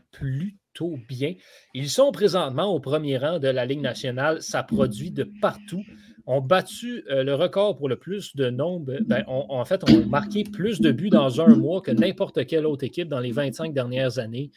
plutôt 0.72 0.98
bien. 1.08 1.34
Ils 1.74 1.88
sont 1.88 2.12
présentement 2.12 2.74
au 2.74 2.80
premier 2.80 3.18
rang 3.18 3.38
de 3.38 3.48
la 3.48 3.66
Ligue 3.66 3.80
nationale. 3.80 4.42
Ça 4.42 4.62
produit 4.62 5.10
de 5.10 5.24
partout 5.40 5.82
ont 6.24 6.40
battu 6.40 7.02
euh, 7.10 7.24
le 7.24 7.34
record 7.34 7.76
pour 7.76 7.88
le 7.88 7.96
plus 7.96 8.36
de 8.36 8.48
nombre. 8.48 8.92
Ben, 9.06 9.24
en 9.26 9.64
fait, 9.64 9.82
ont 9.90 10.06
marqué 10.06 10.44
plus 10.44 10.80
de 10.80 10.92
buts 10.92 11.10
dans 11.10 11.40
un 11.40 11.56
mois 11.56 11.80
que 11.80 11.90
n'importe 11.90 12.46
quelle 12.46 12.64
autre 12.64 12.84
équipe 12.84 13.08
dans 13.08 13.18
les 13.18 13.32
25 13.32 13.74
dernières 13.74 14.18
années. 14.18 14.50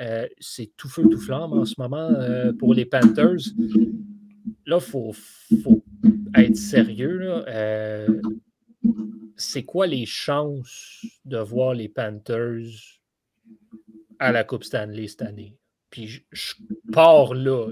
Euh, 0.00 0.26
c'est 0.40 0.72
tout 0.76 0.88
feu, 0.88 1.04
tout 1.08 1.20
flamme 1.20 1.52
en 1.52 1.64
ce 1.64 1.74
moment 1.78 2.10
euh, 2.10 2.52
pour 2.52 2.74
les 2.74 2.84
Panthers. 2.84 3.52
Là, 4.66 4.78
il 4.78 4.80
faut, 4.80 5.14
être 6.36 6.56
sérieux. 6.56 7.44
c'est 9.36 9.62
quoi 9.62 9.86
les 9.86 10.06
chances 10.06 11.06
de 11.24 11.38
voir 11.38 11.74
les 11.74 11.88
Panthers 11.88 12.64
à 14.24 14.32
la 14.32 14.44
Coupe 14.44 14.64
Stanley 14.64 15.06
cette 15.06 15.22
année? 15.22 15.56
Puis 15.90 16.24
je, 16.32 16.54
pars 16.92 17.34
là. 17.34 17.70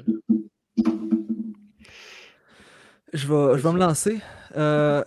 Je 3.13 3.27
vais, 3.27 3.59
je 3.59 3.63
vais 3.63 3.73
me 3.73 3.79
lancer. 3.79 4.21
Euh, 4.57 5.03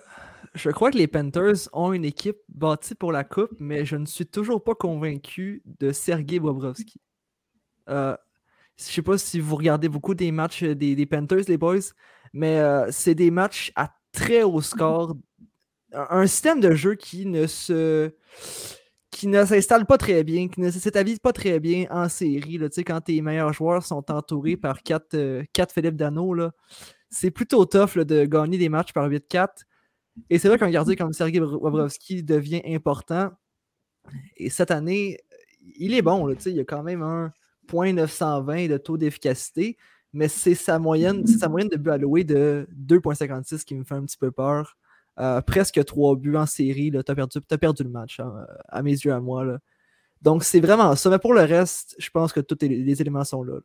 je 0.55 0.69
crois 0.69 0.91
que 0.91 0.97
les 0.97 1.07
Panthers 1.07 1.69
ont 1.71 1.93
une 1.93 2.05
équipe 2.05 2.37
bâtie 2.49 2.95
pour 2.95 3.11
la 3.11 3.23
Coupe, 3.23 3.51
mais 3.59 3.85
je 3.85 3.95
ne 3.95 4.05
suis 4.05 4.25
toujours 4.25 4.63
pas 4.63 4.73
convaincu 4.73 5.61
de 5.65 5.91
Sergei 5.91 6.39
Bobrovski. 6.39 6.99
Euh, 7.89 8.17
je 8.77 8.83
ne 8.83 8.91
sais 8.91 9.01
pas 9.01 9.17
si 9.17 9.39
vous 9.39 9.55
regardez 9.55 9.87
beaucoup 9.87 10.15
des 10.15 10.31
matchs 10.31 10.63
des, 10.63 11.05
Panthers, 11.05 11.43
les 11.47 11.57
boys, 11.57 11.91
mais 12.33 12.59
euh, 12.59 12.87
c'est 12.89 13.15
des 13.15 13.31
matchs 13.31 13.71
à 13.75 13.93
très 14.11 14.43
haut 14.43 14.61
score. 14.61 15.15
Un 15.93 16.27
système 16.27 16.59
de 16.59 16.73
jeu 16.73 16.95
qui 16.95 17.25
ne 17.25 17.47
se 17.47 18.11
qui 19.15 19.27
ne 19.27 19.45
s'installe 19.45 19.85
pas 19.85 19.97
très 19.97 20.25
bien, 20.25 20.49
qui 20.49 20.59
ne 20.59 20.69
s'établit 20.69 21.19
pas 21.19 21.31
très 21.31 21.61
bien 21.61 21.85
en 21.89 22.09
série. 22.09 22.57
Là, 22.57 22.67
quand 22.85 22.99
tes 22.99 23.21
meilleurs 23.21 23.53
joueurs 23.53 23.85
sont 23.85 24.11
entourés 24.11 24.57
par 24.57 24.83
quatre, 24.83 25.41
quatre 25.53 25.73
Philippe 25.73 25.95
Dano, 25.95 26.35
c'est 27.09 27.31
plutôt 27.31 27.63
tough 27.65 27.97
de 27.97 28.25
gagner 28.25 28.57
des 28.57 28.67
matchs 28.67 28.91
par 28.91 29.09
8-4. 29.09 29.47
Et 30.29 30.37
c'est 30.37 30.49
vrai 30.49 30.59
qu'un 30.59 30.69
gardien 30.69 30.95
comme 30.95 31.13
Sergei 31.13 31.39
Bobrovski 31.39 32.23
devient 32.23 32.61
important. 32.65 33.31
Et 34.35 34.49
cette 34.49 34.69
année, 34.69 35.17
il 35.77 35.93
est 35.93 36.01
bon. 36.01 36.25
Là, 36.25 36.35
il 36.45 36.59
a 36.59 36.65
quand 36.65 36.83
même 36.83 37.01
un 37.01 37.31
point 37.67 37.93
920 37.93 38.67
de 38.67 38.77
taux 38.77 38.97
d'efficacité, 38.97 39.77
mais 40.11 40.27
c'est 40.27 40.55
sa 40.55 40.77
moyenne, 40.77 41.25
sa 41.25 41.47
moyenne 41.47 41.69
de 41.69 41.77
buts 41.77 41.91
alloués 41.91 42.25
de 42.25 42.67
2.56 42.85 43.63
qui 43.63 43.75
me 43.75 43.85
fait 43.85 43.95
un 43.95 44.03
petit 44.03 44.17
peu 44.17 44.31
peur. 44.31 44.75
Euh, 45.19 45.41
presque 45.41 45.83
3 45.83 46.15
buts 46.17 46.35
en 46.35 46.45
série. 46.45 46.91
Tu 46.91 46.97
as 46.97 47.57
perdu, 47.57 47.83
le 47.83 47.89
match, 47.89 48.19
hein, 48.19 48.45
à 48.67 48.83
mes 48.83 48.91
yeux, 48.91 49.13
à 49.13 49.19
moi. 49.19 49.45
Donc, 50.21 50.43
c'est 50.43 50.59
vraiment 50.59 50.95
ça. 50.95 51.09
Mais 51.09 51.19
pour 51.19 51.33
le 51.33 51.41
reste, 51.41 51.95
je 51.99 52.09
pense 52.09 52.33
que 52.33 52.41
tous 52.41 52.57
les, 52.61 53.01
éléments 53.01 53.23
sont 53.23 53.43
là. 53.43 53.59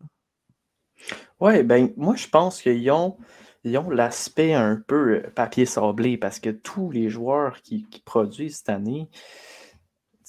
Oui, 1.40 1.62
ben 1.62 1.94
moi 1.96 2.14
je 2.14 2.28
pense 2.28 2.60
qu'ils 2.60 2.90
ont, 2.90 3.16
ont 3.64 3.90
l'aspect 3.90 4.52
un 4.52 4.76
peu 4.86 5.14
euh, 5.16 5.30
papier 5.34 5.64
sablé 5.64 6.18
parce 6.18 6.38
que 6.38 6.50
tous 6.50 6.90
les 6.90 7.08
joueurs 7.08 7.62
qui, 7.62 7.86
produisent 8.04 8.58
cette 8.58 8.68
année, 8.68 9.08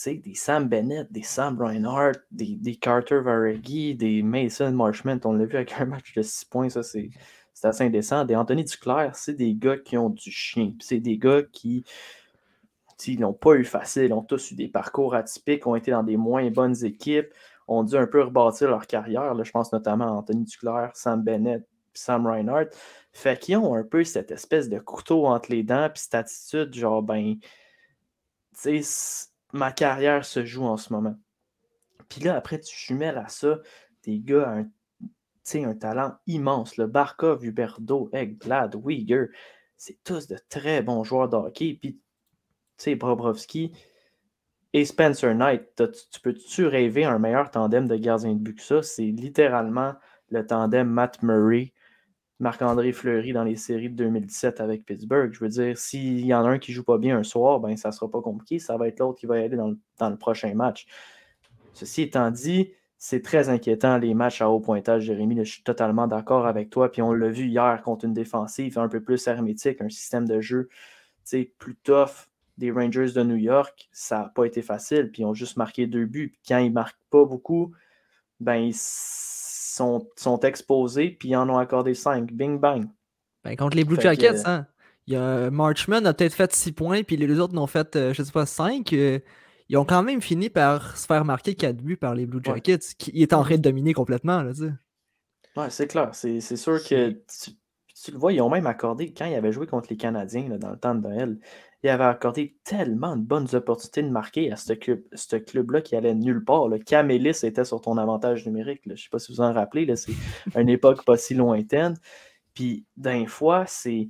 des 0.06 0.34
Sam 0.34 0.70
Bennett, 0.70 1.12
des 1.12 1.24
Sam 1.24 1.62
Reinhardt, 1.62 2.20
des, 2.32 2.56
des 2.56 2.76
Carter 2.78 3.20
Varegi, 3.20 3.96
des 3.96 4.24
Mason 4.24 4.72
Marshman, 4.72 5.20
on 5.26 5.34
l'a 5.34 5.46
vu 5.46 5.58
avec 5.58 5.74
un 5.74 5.86
match 5.86 6.14
de 6.16 6.22
6 6.22 6.46
points, 6.46 6.70
ça 6.70 6.84
c'est 6.84 7.10
assez 7.64 7.84
indécent. 7.84 8.26
Des 8.26 8.36
Anthony 8.36 8.64
Duclair, 8.64 9.16
c'est 9.16 9.34
des 9.34 9.54
gars 9.54 9.78
qui 9.78 9.98
ont 9.98 10.10
du 10.10 10.32
chien. 10.32 10.74
C'est 10.80 11.00
des 11.00 11.18
gars 11.18 11.44
qui 11.44 11.86
n'ont 13.08 13.34
pas 13.34 13.54
eu 13.54 13.66
facile, 13.66 14.14
ont 14.14 14.22
tous 14.22 14.52
eu 14.52 14.56
des 14.56 14.68
parcours 14.68 15.16
atypiques, 15.16 15.66
ont 15.68 15.76
été 15.76 15.92
dans 15.92 16.04
des 16.04 16.18
moins 16.18 16.50
bonnes 16.52 16.86
équipes, 16.86 17.34
ont 17.68 17.84
dû 17.84 17.96
un 17.96 18.08
peu 18.08 18.24
rebâtir 18.24 18.70
leur 18.70 18.88
carrière. 18.88 19.34
Là, 19.34 19.44
je 19.44 19.52
pense 19.52 19.72
notamment 19.72 20.06
à 20.06 20.12
Anthony 20.12 20.44
Duclair, 20.44 20.92
Sam 20.94 21.24
Bennett, 21.24 21.68
Sam 21.94 22.28
Reinhardt. 22.28 22.70
Fait 23.12 23.40
qu'ils 23.40 23.58
ont 23.58 23.76
un 23.76 23.84
peu 23.84 24.04
cette 24.04 24.32
espèce 24.32 24.70
de 24.70 24.80
couteau 24.80 25.26
entre 25.26 25.52
les 25.52 25.64
dents, 25.64 25.90
puis 25.94 26.04
cette 26.04 26.16
attitude, 26.16 26.74
genre, 26.74 27.04
ben, 27.04 27.36
tu 28.62 28.84
sais, 28.84 29.28
ma 29.54 29.72
carrière 29.72 30.24
se 30.24 30.46
joue 30.46 30.64
en 30.64 30.78
ce 30.78 30.94
moment. 30.94 31.16
Puis 32.08 32.22
là, 32.22 32.36
après, 32.36 32.60
tu 32.60 32.76
jumelles 32.76 33.18
à 33.18 33.28
ça 33.30 33.60
des 34.04 34.20
gars 34.20 34.48
à 34.48 34.52
un, 34.60 34.70
un 35.60 35.76
talent 35.76 36.16
immense. 36.28 36.78
Le 36.78 36.88
Barkov, 36.88 37.46
Huberdo, 37.46 38.10
Egglad, 38.14 38.76
Uyghur, 38.86 39.28
c'est 39.78 39.98
tous 40.04 40.28
de 40.28 40.38
très 40.50 40.82
bons 40.82 41.04
joueurs 41.04 41.30
de 41.30 41.36
hockey. 41.36 41.78
Puis, 41.80 41.94
tu 41.94 42.02
sais, 42.78 42.96
Bobrovski 42.96 43.74
et 44.74 44.86
Spencer 44.86 45.34
Knight, 45.36 45.82
tu 46.12 46.20
peux-tu 46.22 46.66
rêver 46.66 47.04
un 47.04 47.20
meilleur 47.20 47.52
tandem 47.52 47.88
de 47.88 47.96
gardiens 47.96 48.34
de 48.34 48.40
but 48.40 48.56
que 48.56 48.64
ça? 48.64 48.84
C'est 48.84 49.04
littéralement 49.04 49.94
le 50.30 50.46
tandem 50.46 50.88
Matt 50.88 51.22
Murray, 51.24 51.74
Marc-André 52.40 52.92
Fleury 52.92 53.34
dans 53.34 53.44
les 53.44 53.56
séries 53.56 53.90
de 53.90 53.96
2017 53.96 54.62
avec 54.62 54.86
Pittsburgh. 54.86 55.32
Je 55.34 55.40
veux 55.40 55.50
dire, 55.50 55.78
s'il 55.78 56.26
y 56.26 56.34
en 56.34 56.46
a 56.46 56.50
un 56.50 56.60
qui 56.60 56.74
joue 56.74 56.84
pas 56.84 56.98
bien 56.98 57.18
un 57.18 57.24
soir, 57.24 57.60
ben 57.60 57.78
ça 57.78 57.92
sera 57.92 58.10
pas 58.10 58.22
compliqué. 58.22 58.60
Ça 58.60 58.78
va 58.78 58.88
être 58.88 59.00
l'autre 59.00 59.20
qui 59.20 59.26
va 59.26 59.40
y 59.40 59.44
aller 59.44 59.58
dans 59.58 60.10
le, 60.10 60.18
prochain 60.18 60.54
match. 60.56 60.88
Ceci 61.74 62.04
étant 62.04 62.32
dit, 62.32 62.72
c'est 63.04 63.24
très 63.24 63.50
inquiétant 63.50 63.98
les 63.98 64.14
matchs 64.14 64.44
à 64.44 64.50
haut 64.52 64.60
pointage, 64.60 65.06
Jérémy. 65.06 65.36
je 65.44 65.54
suis 65.54 65.64
totalement 65.64 66.06
d'accord 66.06 66.46
avec 66.46 66.70
toi. 66.70 66.92
Puis 66.92 67.02
on 67.02 67.14
l'a 67.14 67.30
vu 67.30 67.48
hier 67.48 67.82
contre 67.82 68.06
une 68.06 68.14
défensive 68.14 68.78
un 68.78 68.88
peu 68.88 69.02
plus 69.02 69.26
hermétique, 69.26 69.82
un 69.82 69.90
système 69.90 70.28
de 70.28 70.40
jeu 70.40 70.70
plus 71.58 71.76
tough 71.78 72.30
des 72.60 72.70
Rangers 72.70 73.12
de 73.16 73.24
New 73.24 73.38
York. 73.38 73.90
Ça 73.92 74.20
n'a 74.20 74.32
pas 74.36 74.46
été 74.46 74.62
facile. 74.62 75.10
Puis 75.12 75.24
ils 75.24 75.26
ont 75.26 75.34
juste 75.34 75.58
marqué 75.58 75.88
deux 75.88 76.06
buts. 76.06 76.30
Puis 76.30 76.42
quand 76.48 76.60
ils 76.60 76.70
ne 76.70 76.76
marquent 76.76 77.02
pas 77.10 77.26
beaucoup, 77.26 77.72
ben 78.40 78.58
ils 78.58 78.76
sont, 78.76 80.08
sont 80.16 80.40
exposés. 80.42 81.10
Puis 81.10 81.30
ils 81.30 81.36
en 81.36 81.50
ont 81.50 81.58
accordé 81.58 81.96
cinq. 81.96 82.32
Bing 82.32 82.60
bang. 82.60 82.88
Ben, 83.44 83.56
contre 83.56 83.78
les 83.78 83.84
Blue 83.84 84.00
Jackets, 84.00 84.46
hein? 84.46 84.68
Il 85.08 85.16
y 85.16 85.18
a 85.18 85.50
Marchman 85.50 86.06
a 86.06 86.14
peut-être 86.14 86.36
fait 86.36 86.54
six 86.54 86.72
points, 86.72 87.02
puis 87.02 87.18
les 87.18 87.26
deux 87.26 87.40
autres 87.40 87.56
n'ont 87.56 87.66
fait, 87.66 87.96
euh, 87.96 88.14
je 88.14 88.22
ne 88.22 88.28
sais 88.28 88.32
pas, 88.32 88.46
cinq. 88.46 88.94
Euh, 88.94 89.18
ils 89.72 89.78
ont 89.78 89.86
quand 89.86 90.04
même 90.04 90.22
fini 90.22 90.50
par 90.50 90.98
se 90.98 91.06
faire 91.06 91.24
marquer 91.24 91.56
4 91.56 91.78
buts 91.78 91.96
par 91.96 92.14
les 92.14 92.26
Blue 92.26 92.42
Jackets, 92.44 92.94
qui 92.98 93.24
est 93.24 93.32
en 93.32 93.42
train 93.42 93.56
de 93.56 93.62
dominer 93.62 93.94
complètement. 93.94 94.44
Là, 94.44 94.52
ouais, 95.56 95.70
c'est 95.70 95.88
clair. 95.88 96.10
C'est 96.14 96.42
sûr 96.58 96.84
que 96.84 97.12
tu, 97.12 98.12
le 98.12 98.18
vois, 98.18 98.34
ils 98.34 98.42
ont 98.42 98.50
même 98.50 98.68
accordé, 98.68 99.14
quand 99.14 99.24
ils 99.24 99.34
avaient 99.34 99.54
joué 99.54 99.68
contre 99.68 99.88
les 99.90 99.96
Canadiens 99.96 100.50
dans 100.58 100.72
le 100.72 100.78
temps 100.78 100.94
de 100.94 101.00
Noël, 101.00 101.40
ils 101.84 101.90
avaient 101.90 102.04
accordé 102.04 102.58
tellement 102.66 103.16
de 103.16 103.22
bonnes 103.22 103.48
opportunités 103.54 104.04
de 104.04 104.10
marquer 104.10 104.52
à 104.52 104.58
ce 104.58 104.74
club, 104.74 105.04
ce 105.14 105.38
club-là 105.38 105.80
qui 105.80 105.96
allait 105.96 106.16
nulle 106.16 106.44
part. 106.44 106.68
Le 106.68 106.78
Camélis 106.78 107.40
était 107.44 107.64
sur 107.64 107.80
ton 107.80 107.96
avantage 107.98 108.46
numérique. 108.46 108.82
Je 108.86 108.92
ne 108.92 108.96
sais 108.98 109.10
pas 109.10 109.20
si 109.20 109.32
vous 109.32 109.40
en 109.40 109.54
rappelez, 109.54 109.96
c'est 109.96 110.12
une 110.60 110.68
époque 110.68 111.06
pas 111.06 111.16
si 111.16 111.34
lointaine. 111.34 111.96
Puis 112.54 112.86
d'un 112.98 113.26
fois, 113.26 113.64
c'est, 113.68 114.10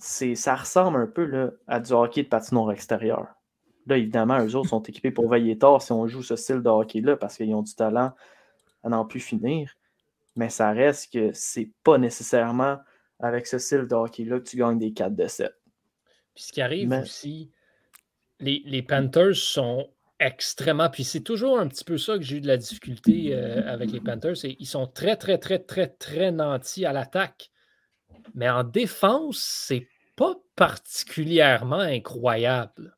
ça 0.00 0.56
ressemble 0.56 0.98
un 0.98 1.06
peu 1.06 1.26
là, 1.26 1.50
à 1.68 1.78
du 1.78 1.92
hockey 1.92 2.24
de 2.24 2.28
patinoire 2.28 2.72
extérieur. 2.72 3.28
Là, 3.86 3.98
évidemment, 3.98 4.44
eux 4.44 4.54
autres 4.56 4.70
sont 4.70 4.82
équipés 4.82 5.10
pour 5.10 5.28
veiller 5.28 5.58
tard 5.58 5.82
si 5.82 5.92
on 5.92 6.06
joue 6.06 6.22
ce 6.22 6.36
style 6.36 6.62
de 6.62 6.68
hockey-là 6.68 7.16
parce 7.16 7.36
qu'ils 7.36 7.54
ont 7.54 7.62
du 7.62 7.74
talent 7.74 8.12
à 8.82 8.88
n'en 8.88 9.04
plus 9.04 9.20
finir. 9.20 9.74
Mais 10.36 10.48
ça 10.48 10.70
reste 10.72 11.12
que 11.12 11.30
c'est 11.32 11.70
pas 11.82 11.98
nécessairement 11.98 12.78
avec 13.20 13.46
ce 13.46 13.58
style 13.58 13.86
de 13.86 13.94
hockey-là 13.94 14.40
que 14.40 14.44
tu 14.44 14.56
gagnes 14.56 14.78
des 14.78 14.92
4 14.92 15.14
de 15.14 15.26
7. 15.26 15.52
Puis 16.34 16.44
ce 16.44 16.52
qui 16.52 16.60
arrive 16.60 16.90
aussi, 16.92 17.50
les, 18.40 18.82
Panthers 18.82 19.36
sont 19.36 19.88
extrêmement. 20.18 20.90
Puis 20.90 21.04
c'est 21.04 21.20
toujours 21.20 21.58
un 21.58 21.68
petit 21.68 21.84
peu 21.84 21.98
ça 21.98 22.16
que 22.16 22.22
j'ai 22.22 22.38
eu 22.38 22.40
de 22.40 22.48
la 22.48 22.56
difficulté 22.56 23.34
euh, 23.34 23.62
avec 23.70 23.92
les 23.92 24.00
Panthers. 24.00 24.44
ils 24.44 24.66
sont 24.66 24.86
très, 24.86 25.16
très, 25.16 25.38
très, 25.38 25.58
très, 25.58 25.86
très 25.86 26.32
nantis 26.32 26.84
à 26.84 26.92
l'attaque. 26.92 27.50
Mais 28.34 28.48
en 28.48 28.64
défense, 28.64 29.38
c'est 29.38 29.86
pas 30.16 30.34
particulièrement 30.56 31.78
incroyable. 31.78 32.96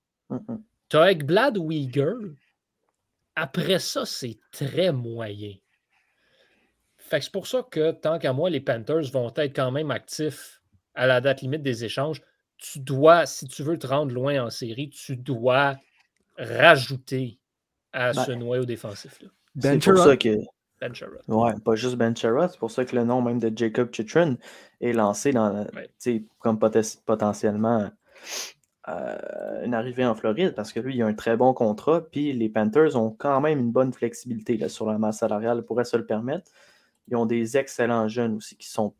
As 0.94 1.10
Ekblad 1.10 1.56
Uyghur? 1.58 2.18
Après 3.34 3.78
ça, 3.78 4.06
c'est 4.06 4.38
très 4.50 4.92
moyen. 4.92 5.54
Fait 6.96 7.20
c'est 7.20 7.32
pour 7.32 7.46
ça 7.46 7.62
que, 7.70 7.92
tant 7.92 8.18
qu'à 8.18 8.32
moi, 8.32 8.50
les 8.50 8.60
Panthers 8.60 9.10
vont 9.12 9.32
être 9.36 9.54
quand 9.54 9.70
même 9.70 9.90
actifs 9.90 10.60
à 10.94 11.06
la 11.06 11.20
date 11.20 11.42
limite 11.42 11.62
des 11.62 11.84
échanges. 11.84 12.22
Tu 12.58 12.80
dois, 12.80 13.26
si 13.26 13.46
tu 13.46 13.62
veux 13.62 13.78
te 13.78 13.86
rendre 13.86 14.12
loin 14.12 14.44
en 14.44 14.50
série, 14.50 14.88
tu 14.88 15.16
dois 15.16 15.76
rajouter 16.38 17.38
à 17.92 18.12
ce 18.12 18.32
noyau 18.32 18.64
défensif-là. 18.64 19.28
C'est 19.60 19.78
pour 19.84 19.98
ça 19.98 20.16
que. 20.16 20.36
Ben 20.78 20.92
ouais, 21.28 21.54
pas 21.64 21.74
juste 21.74 21.96
Ben 21.96 22.14
c'est 22.14 22.58
pour 22.58 22.70
ça 22.70 22.84
que 22.84 22.94
le 22.94 23.04
nom 23.04 23.22
même 23.22 23.38
de 23.38 23.50
Jacob 23.56 23.94
Chitrin 23.94 24.36
est 24.82 24.92
lancé 24.92 25.32
dans, 25.32 25.66
comme 26.38 26.58
potentiellement 26.58 27.90
euh, 28.88 29.64
une 29.64 29.74
arrivée 29.74 30.04
en 30.04 30.14
Floride 30.14 30.54
parce 30.54 30.72
que 30.72 30.78
lui, 30.78 30.94
il 30.94 31.02
a 31.02 31.06
un 31.06 31.14
très 31.14 31.36
bon 31.36 31.52
contrat. 31.52 32.02
Puis 32.02 32.32
les 32.32 32.48
Panthers 32.48 32.96
ont 32.96 33.10
quand 33.10 33.40
même 33.40 33.58
une 33.58 33.72
bonne 33.72 33.92
flexibilité 33.92 34.56
là, 34.56 34.68
sur 34.68 34.86
la 34.90 34.98
masse 34.98 35.18
salariale, 35.18 35.58
ils 35.58 35.64
pourraient 35.64 35.84
se 35.84 35.96
le 35.96 36.06
permettre. 36.06 36.50
Ils 37.08 37.16
ont 37.16 37.26
des 37.26 37.56
excellents 37.56 38.08
jeunes 38.08 38.36
aussi 38.36 38.56
qui 38.56 38.68
sont, 38.68 38.94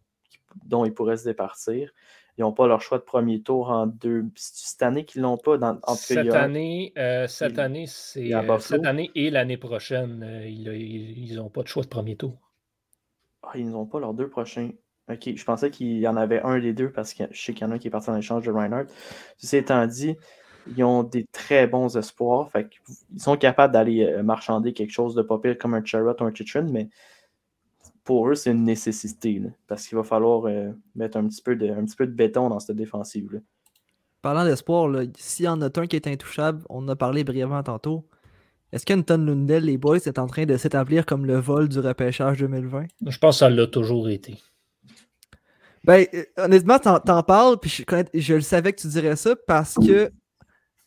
dont 0.65 0.85
ils 0.85 0.93
pourraient 0.93 1.17
se 1.17 1.25
départir. 1.25 1.93
Ils 2.39 2.43
n'ont 2.43 2.53
pas 2.53 2.67
leur 2.67 2.83
choix 2.83 2.99
de 2.99 3.05
premier 3.05 3.41
tour 3.41 3.71
en 3.71 3.87
deux. 3.87 4.25
Cette 4.35 4.83
année 4.83 5.05
qu'ils 5.05 5.23
l'ont 5.23 5.39
pas. 5.39 5.57
Dans, 5.57 5.79
cette, 5.95 6.35
année, 6.35 6.93
euh, 6.99 7.27
cette 7.27 7.59
année, 7.59 7.87
c'est 7.87 8.35
euh, 8.35 8.59
cette 8.59 8.85
année 8.85 9.11
et 9.15 9.31
l'année 9.31 9.57
prochaine, 9.57 10.43
ils 10.45 11.35
n'ont 11.37 11.49
pas 11.49 11.63
de 11.63 11.69
choix 11.69 11.83
de 11.83 11.89
premier 11.89 12.17
tour. 12.17 12.39
Ah, 13.43 13.53
ils 13.55 13.71
n'ont 13.71 13.87
pas 13.87 14.01
leurs 14.01 14.13
deux 14.13 14.29
prochains. 14.29 14.71
OK, 15.09 15.37
je 15.37 15.45
pensais 15.45 15.71
qu'il 15.71 15.99
y 15.99 16.09
en 16.09 16.17
avait 16.17 16.41
un 16.43 16.59
des 16.59 16.73
deux 16.73 16.91
parce 16.91 17.15
que 17.15 17.25
je 17.31 17.41
sais 17.41 17.55
qu'il 17.55 17.65
y 17.65 17.69
en 17.69 17.73
a 17.73 17.77
un 17.77 17.79
qui 17.79 17.89
est 17.89 17.91
parti 17.91 18.11
en 18.11 18.17
échange 18.17 18.45
de 18.45 18.51
Reinhardt. 18.51 18.87
Ceci 19.39 19.57
étant 19.57 19.87
dit, 19.87 20.17
ils 20.77 20.83
ont 20.83 21.05
des 21.05 21.25
très 21.31 21.67
bons 21.67 21.97
espoirs. 21.97 22.51
Fait 22.51 22.69
ils 23.15 23.21
sont 23.21 23.37
capables 23.37 23.73
d'aller 23.73 24.05
euh, 24.05 24.23
marchander 24.23 24.73
quelque 24.73 24.91
chose 24.91 25.15
de 25.15 25.23
pas 25.23 25.39
pire 25.39 25.57
comme 25.59 25.75
un 25.75 25.85
Charrot 25.85 26.17
ou 26.21 26.25
un 26.25 26.35
Chitrin, 26.35 26.67
mais 26.71 26.89
pour 28.03 28.29
eux, 28.29 28.35
c'est 28.35 28.51
une 28.51 28.65
nécessité. 28.65 29.43
parce 29.69 29.87
qu'il 29.87 29.97
va 29.97 30.05
falloir 30.05 30.47
euh, 30.47 30.71
mettre 30.95 31.17
un 31.17 31.27
petit, 31.27 31.43
peu 31.43 31.55
de, 31.55 31.69
un 31.69 31.85
petit 31.85 31.97
peu 31.97 32.07
de 32.07 32.13
béton 32.13 32.49
dans 32.49 32.61
cette 32.61 32.77
défensive. 32.77 33.33
Là. 33.33 33.41
Parlant 34.23 34.45
d'espoir, 34.45 34.91
s'il 35.17 35.45
y 35.45 35.49
en 35.49 35.61
a 35.63 35.67
un 35.67 35.87
qui 35.87 35.95
est 35.95 36.09
intouchable, 36.09 36.65
on 36.69 36.79
en 36.79 36.89
a 36.89 36.97
parlé 36.97 37.23
brièvement 37.23 37.63
tantôt. 37.63 38.09
Est-ce 38.73 38.85
qu'Anton 38.85 39.19
Lundell, 39.19 39.65
les 39.65 39.79
boys, 39.79 39.99
est 39.99 40.19
en 40.19 40.27
train 40.27 40.47
de 40.47 40.57
s'établir 40.57 41.07
comme 41.07 41.27
le 41.27 41.39
vol 41.39 41.69
du 41.69 41.79
repêchage 41.79 42.39
2020? 42.39 42.87
Je 43.07 43.19
pense 43.19 43.37
que 43.37 43.39
ça 43.39 43.51
l'a 43.51 43.69
toujours 43.69 44.09
été. 44.09 44.39
Ben, 45.87 46.05
euh, 46.15 46.25
honnêtement, 46.37 46.81
t'en, 46.81 47.23
parles, 47.23 47.59
puis 47.61 47.85
je, 48.13 48.35
le 48.35 48.41
savais 48.41 48.73
que 48.73 48.81
tu 48.81 48.89
dirais 48.89 49.15
ça 49.15 49.37
parce 49.47 49.75
que 49.75 50.11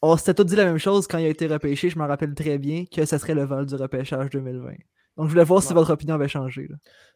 on 0.01 0.17
s'était 0.17 0.33
tous 0.33 0.43
dit 0.43 0.55
la 0.57 0.65
même 0.65 0.77
chose 0.77 1.07
quand 1.07 1.17
il 1.17 1.25
a 1.25 1.29
été 1.29 1.47
repêché. 1.47 1.89
Je 1.89 1.97
m'en 1.97 2.07
rappelle 2.07 2.33
très 2.35 2.57
bien 2.57 2.83
que 2.85 3.05
ce 3.05 3.17
serait 3.17 3.33
le 3.33 3.45
vol 3.45 3.65
du 3.65 3.75
repêchage 3.75 4.29
2020. 4.29 4.71
Donc, 5.17 5.27
je 5.27 5.31
voulais 5.31 5.43
voir 5.43 5.63
si 5.63 5.73
votre 5.73 5.91
opinion 5.91 6.15
avait 6.15 6.27
changé. 6.27 6.69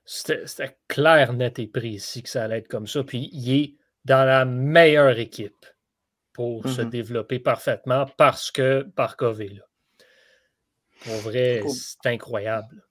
C'était, 0.06 0.78
clair, 0.88 1.34
net 1.34 1.60
et 1.60 1.68
précis 1.68 2.24
que 2.24 2.30
ça 2.30 2.44
allait 2.44 2.60
être 2.60 2.68
comme 2.68 2.88
ça. 2.88 3.04
Puis, 3.04 3.30
il 3.34 3.54
est 3.54 3.76
dans 4.06 4.26
la 4.26 4.46
meilleure 4.46 5.20
équipe 5.20 5.66
pour 6.34 6.68
se 6.68 6.82
mm-hmm. 6.82 6.90
développer 6.90 7.40
parfaitement 7.40 8.06
parce 8.18 8.50
que 8.50 8.84
par 8.96 9.18
COVID. 9.18 9.62
Pour 11.04 11.16
vrai, 11.16 11.62
c'est 11.68 12.10
incroyable. 12.10 12.86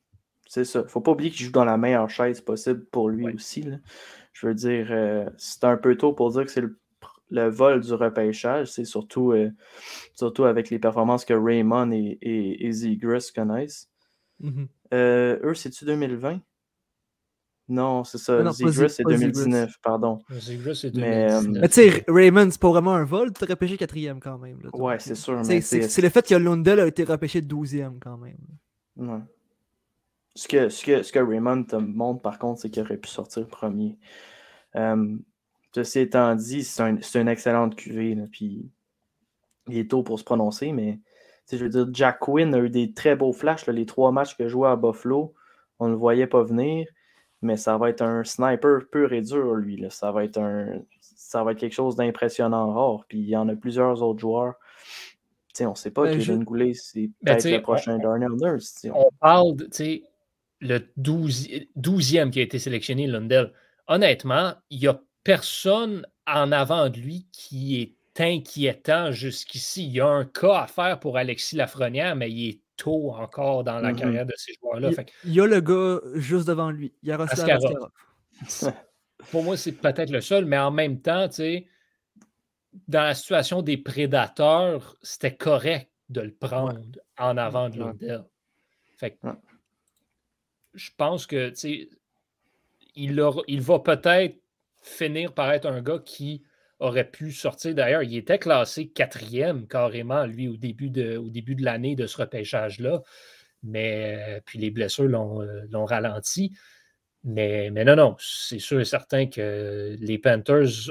C'est 0.47 0.64
ça. 0.64 0.84
Faut 0.86 1.01
pas 1.01 1.12
oublier 1.12 1.30
qu'il 1.30 1.47
joue 1.47 1.53
dans 1.53 1.64
la 1.64 1.78
meilleure 1.78 2.11
chaise 2.11 2.43
possible 2.43 2.84
pour 2.86 3.09
lui 3.09 3.32
aussi. 3.34 3.62
Là. 3.62 3.76
Je 4.33 4.47
veux 4.47 4.55
dire, 4.55 4.89
euh, 4.91 5.28
c'est 5.37 5.64
un 5.64 5.76
peu 5.76 5.97
tôt 5.97 6.12
pour 6.12 6.30
dire 6.33 6.45
que 6.45 6.51
c'est 6.51 6.62
le, 6.62 7.49
vol 7.49 7.80
du 7.80 7.93
repêchage. 7.95 8.70
C'est 8.70 8.85
surtout, 8.85 9.33
euh, 9.33 9.51
surtout 10.14 10.45
avec 10.45 10.70
les 10.70 10.78
performances 10.78 11.24
que 11.24 11.35
Raymond 11.35 11.91
et, 11.93 12.18
et, 12.20 12.99
connaissent. 13.35 13.89
Mm-hmm. 14.43 14.66
Euh, 14.95 15.39
eux, 15.43 15.55
c'est-tu 15.55 15.85
2020? 15.85 16.41
Non, 17.68 18.05
c'est 18.05 18.18
ça. 18.18 18.53
Zegras, 18.53 18.89
c'est 18.89 19.05
2019, 19.05 19.76
pardon. 19.83 20.18
Zegras, 20.30 20.74
c'est 20.74 20.91
2019. 20.91 21.61
Mais, 21.61 21.68
tu 21.68 21.74
sais, 21.74 22.05
Raymond, 22.09 22.51
c'est 22.51 22.61
pas 22.61 22.68
vraiment 22.68 22.95
un 22.95 23.05
vol, 23.05 23.33
tu 23.33 23.45
as 23.45 23.47
repêché 23.47 23.76
quatrième 23.76 24.20
quand 24.20 24.39
même. 24.39 24.61
Là, 24.62 24.70
ouais, 24.74 24.99
c'est 24.99 25.14
sûr. 25.14 25.41
C'est 25.45 26.03
le 26.03 26.09
fait 26.09 26.26
que 26.26 26.35
Lundell 26.35 26.80
a 26.80 26.87
été 26.87 27.05
repêché 27.05 27.41
12e 27.41 27.99
quand 28.01 28.18
même. 28.18 28.37
Ouais. 28.97 29.20
Ce 30.35 30.49
que, 30.49 30.68
ce 30.68 30.85
que, 30.85 31.03
ce 31.03 31.12
que 31.12 31.18
Raymond 31.18 31.64
te 31.64 31.76
montre, 31.76 32.22
par 32.22 32.39
contre, 32.39 32.61
c'est 32.61 32.70
qu'il 32.70 32.83
aurait 32.83 32.97
pu 32.97 33.09
sortir 33.09 33.47
premier. 33.47 33.99
Euh, 34.76 35.16
ceci 35.74 36.01
étant 36.01 36.35
dit, 36.35 36.64
c'est 36.64 36.83
un, 36.83 36.97
une 36.97 37.28
excellente 37.28 37.76
cuvée. 37.76 38.16
puis 38.30 38.70
il 39.68 39.78
est 39.78 39.91
tôt 39.91 40.03
pour 40.03 40.18
se 40.18 40.24
prononcer, 40.24 40.72
mais 40.72 40.99
je 41.51 41.59
veux 41.59 41.68
dire, 41.68 41.87
Jack 41.93 42.20
Quinn 42.20 42.55
a 42.55 42.59
eu 42.59 42.70
des 42.70 42.95
très 42.95 43.14
beaux 43.14 43.33
flashs. 43.33 43.66
les 43.66 43.87
trois 43.87 44.11
matchs 44.11 44.37
que 44.37 44.45
je 44.45 44.49
jouais 44.49 44.68
à 44.68 44.76
Buffalo, 44.76 45.35
on 45.78 45.87
ne 45.87 45.93
le 45.93 45.99
voyait 45.99 46.26
pas 46.26 46.43
venir, 46.43 46.87
mais 47.43 47.59
ça 47.59 47.76
va 47.76 47.91
être 47.91 48.01
un 48.01 48.24
sniper 48.24 48.89
pur 48.91 49.12
et 49.12 49.20
dur, 49.20 49.55
lui. 49.55 49.76
Là. 49.76 49.91
Ça, 49.91 50.12
va 50.12 50.24
être 50.24 50.39
un, 50.39 50.80
ça 51.01 51.45
va 51.45 51.53
être 51.53 51.59
quelque 51.59 51.74
chose 51.74 51.95
d'impressionnant 51.95 52.72
rare. 52.72 53.05
Puis 53.07 53.18
il 53.18 53.28
y 53.28 53.37
en 53.37 53.49
a 53.49 53.55
plusieurs 53.55 54.03
autres 54.03 54.20
joueurs 54.20 54.55
on 55.61 55.70
ne 55.70 55.74
sait 55.74 55.91
pas, 55.91 56.05
ben, 56.05 56.18
Kevin 56.18 56.45
Goulet, 56.45 56.74
c'est 56.74 57.11
ben, 57.22 57.37
peut-être 57.37 57.57
le 57.57 57.62
prochain 57.62 57.99
Darnell 57.99 58.33
Nurse. 58.41 58.87
On 58.93 59.11
parle, 59.20 59.57
de 59.57 59.68
le 60.62 60.78
12e 60.96 62.30
qui 62.30 62.38
a 62.38 62.42
été 62.42 62.58
sélectionné, 62.58 63.06
Lundell, 63.08 63.52
honnêtement, 63.88 64.54
il 64.70 64.78
n'y 64.80 64.86
a 64.86 65.00
personne 65.24 66.06
en 66.26 66.52
avant 66.52 66.88
de 66.88 66.98
lui 66.98 67.26
qui 67.32 67.80
est 67.80 67.96
inquiétant 68.20 69.10
jusqu'ici. 69.10 69.84
Il 69.86 69.92
y 69.92 70.00
a 70.00 70.06
un 70.06 70.24
cas 70.24 70.60
à 70.62 70.66
faire 70.68 71.00
pour 71.00 71.18
Alexis 71.18 71.56
Lafrenière, 71.56 72.14
mais 72.14 72.30
il 72.30 72.48
est 72.50 72.60
tôt 72.76 73.12
encore 73.12 73.64
dans 73.64 73.80
la 73.80 73.90
Mhm. 73.92 73.98
carrière 73.98 74.26
de 74.26 74.32
ces 74.36 74.52
joueurs-là. 74.60 74.90
Il, 75.24 75.34
y 75.34 75.40
a 75.40 75.46
le 75.46 75.60
gars 75.60 76.00
juste 76.14 76.46
devant 76.46 76.70
lui. 76.70 76.94
Yaroslav 77.02 77.40
Askarov. 77.40 77.90
Askarov. 78.42 78.74
pour 79.30 79.42
moi, 79.42 79.56
c'est 79.56 79.72
peut-être 79.72 80.10
le 80.10 80.20
seul, 80.20 80.44
mais 80.44 80.58
en 80.58 80.70
même 80.70 81.00
temps, 81.00 81.28
tu 81.28 81.34
sais, 81.36 81.66
dans 82.86 83.02
la 83.02 83.14
situation 83.14 83.62
des 83.62 83.76
prédateurs, 83.78 84.96
c'était 85.02 85.34
correct 85.34 85.90
de 86.08 86.20
le 86.20 86.32
prendre 86.34 86.80
en 87.18 87.36
avant 87.36 87.68
de. 87.68 87.78
Lundell. 87.80 88.24
Fait 88.96 89.12
que 89.12 89.26
Ouais. 89.26 89.32
Je 90.75 90.91
pense 90.97 91.27
que, 91.27 91.53
il, 92.95 93.25
il 93.49 93.61
va 93.61 93.79
peut-être 93.79 94.37
finir 94.83 95.33
par 95.33 95.51
être 95.53 95.66
un 95.66 95.81
gars 95.81 96.01
qui 96.05 96.43
aurait 96.83 97.09
pu 97.09 97.33
sortir. 97.33 97.75
D'ailleurs, 97.75 98.03
il 98.03 98.16
était 98.16 98.39
classé 98.39 98.89
quatrième 98.89 99.66
carrément, 99.66 100.27
lui, 100.27 100.49
au 100.49 100.57
début 100.57 100.91
de, 100.91 101.64
l'année 101.64 101.95
de 101.95 102.07
ce 102.07 102.18
repêchage-là. 102.18 103.03
Mais 103.62 104.16
euh, 104.18 104.41
puis 104.45 104.59
les 104.59 104.73
blessures 104.73 105.05
l'ont 105.05 105.41
euh, 105.41 105.62
l'ont 105.70 105.85
ralenti. 105.85 106.53
Mais, 107.23 107.70
mais 107.70 107.85
non, 107.85 107.95
non, 107.95 108.16
c'est 108.18 108.59
sûr 108.59 108.81
et 108.81 108.85
certain 108.85 109.27
que 109.27 109.97
les 110.01 110.18
Panthers 110.18 110.91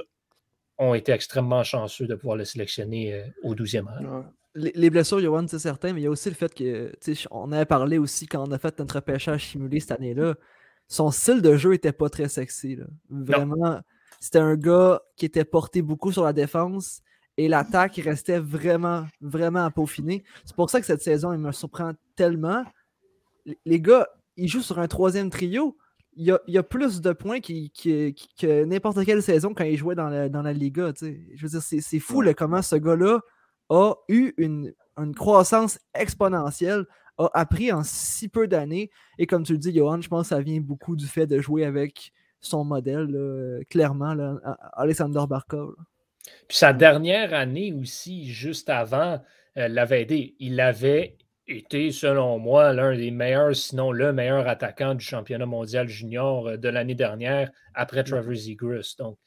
ont 0.77 0.93
été 0.93 1.11
extrêmement 1.11 1.63
chanceux 1.63 2.07
de 2.07 2.15
pouvoir 2.15 2.37
le 2.37 2.45
sélectionner 2.45 3.13
euh, 3.13 3.23
au 3.43 3.53
12e 3.53 3.85
rang. 3.85 4.23
Les, 4.53 4.71
les 4.75 4.89
blessures, 4.89 5.19
Johan, 5.19 5.45
c'est 5.47 5.59
certain, 5.59 5.93
mais 5.93 6.01
il 6.01 6.03
y 6.03 6.07
a 6.07 6.09
aussi 6.09 6.29
le 6.29 6.35
fait 6.35 6.53
que, 6.53 6.91
tu 7.01 7.15
sais, 7.15 7.27
on 7.31 7.51
avait 7.53 7.65
parlé 7.65 7.97
aussi 7.97 8.27
quand 8.27 8.45
on 8.47 8.51
a 8.51 8.57
fait 8.57 8.77
notre 8.79 8.95
repêchage 8.95 9.47
simulé 9.47 9.79
cette 9.79 9.91
année-là. 9.91 10.35
Son 10.87 11.09
style 11.09 11.41
de 11.41 11.55
jeu 11.55 11.73
était 11.73 11.93
pas 11.93 12.09
très 12.09 12.27
sexy. 12.27 12.75
là. 12.75 12.85
Vraiment, 13.09 13.79
c'était 14.19 14.39
un 14.39 14.55
gars 14.57 15.01
qui 15.15 15.25
était 15.25 15.45
porté 15.45 15.81
beaucoup 15.81 16.11
sur 16.11 16.23
la 16.25 16.33
défense 16.33 17.01
et 17.37 17.47
l'attaque 17.47 17.95
restait 18.03 18.39
vraiment, 18.39 19.05
vraiment 19.21 19.63
à 19.63 19.71
peaufiner. 19.71 20.23
C'est 20.43 20.55
pour 20.55 20.69
ça 20.69 20.81
que 20.81 20.85
cette 20.85 21.01
saison, 21.01 21.31
il 21.31 21.39
me 21.39 21.53
surprend 21.53 21.93
tellement. 22.17 22.65
Les- 23.65 23.79
gars, 23.79 24.07
ils 24.35 24.49
jouent 24.49 24.61
sur 24.61 24.79
un 24.79 24.87
troisième 24.89 25.29
trio. 25.29 25.77
Il 26.17 26.25
y 26.25 26.31
a, 26.31 26.41
il 26.45 26.53
y 26.53 26.57
a 26.57 26.63
plus 26.63 26.99
de 26.99 27.13
points 27.13 27.39
qui- 27.39 27.69
qui- 27.71 28.13
qui- 28.13 28.27
que 28.37 28.65
n'importe 28.65 29.05
quelle 29.05 29.23
saison 29.23 29.53
quand 29.53 29.63
il 29.63 29.77
jouait 29.77 29.95
dans 29.95 30.09
la, 30.09 30.27
dans 30.27 30.41
la 30.41 30.51
Liga. 30.51 30.91
Je 30.99 31.41
veux 31.41 31.47
dire, 31.49 31.61
c'est 31.61 31.79
c'est 31.79 31.99
fou 31.99 32.17
Ouais. 32.19 32.33
comment 32.33 32.61
ce 32.61 32.75
gars-là 32.75 33.21
a 33.71 33.95
eu 34.09 34.33
une, 34.37 34.73
une 34.97 35.15
croissance 35.15 35.79
exponentielle, 35.95 36.85
a 37.17 37.29
appris 37.33 37.71
en 37.71 37.81
si 37.83 38.27
peu 38.27 38.47
d'années. 38.47 38.91
Et 39.17 39.25
comme 39.25 39.43
tu 39.43 39.53
le 39.53 39.57
dis, 39.57 39.73
Johan, 39.73 40.01
je 40.01 40.09
pense 40.09 40.29
que 40.29 40.35
ça 40.35 40.41
vient 40.41 40.61
beaucoup 40.61 40.95
du 40.95 41.07
fait 41.07 41.25
de 41.25 41.39
jouer 41.39 41.65
avec 41.65 42.11
son 42.39 42.63
modèle, 42.63 43.05
là, 43.05 43.63
clairement, 43.69 44.13
là, 44.13 44.37
Alexander 44.73 45.23
Barkov. 45.27 45.73
là. 45.77 45.83
Puis 46.47 46.57
sa 46.57 46.73
dernière 46.73 47.33
année 47.33 47.73
aussi, 47.73 48.25
juste 48.29 48.69
avant, 48.69 49.21
euh, 49.57 49.67
l'avait 49.67 50.03
aidé. 50.03 50.35
Il 50.39 50.59
avait 50.59 51.17
été, 51.47 51.91
selon 51.91 52.39
moi, 52.39 52.73
l'un 52.73 52.95
des 52.95 53.11
meilleurs, 53.11 53.55
sinon 53.55 53.91
le 53.91 54.13
meilleur 54.13 54.47
attaquant 54.47 54.95
du 54.95 55.03
championnat 55.03 55.45
mondial 55.45 55.87
junior 55.87 56.47
euh, 56.47 56.57
de 56.57 56.69
l'année 56.69 56.95
dernière, 56.95 57.51
après 57.73 58.03
Trevor 58.03 58.35
Zegras. 58.35 58.95
Donc, 58.97 59.17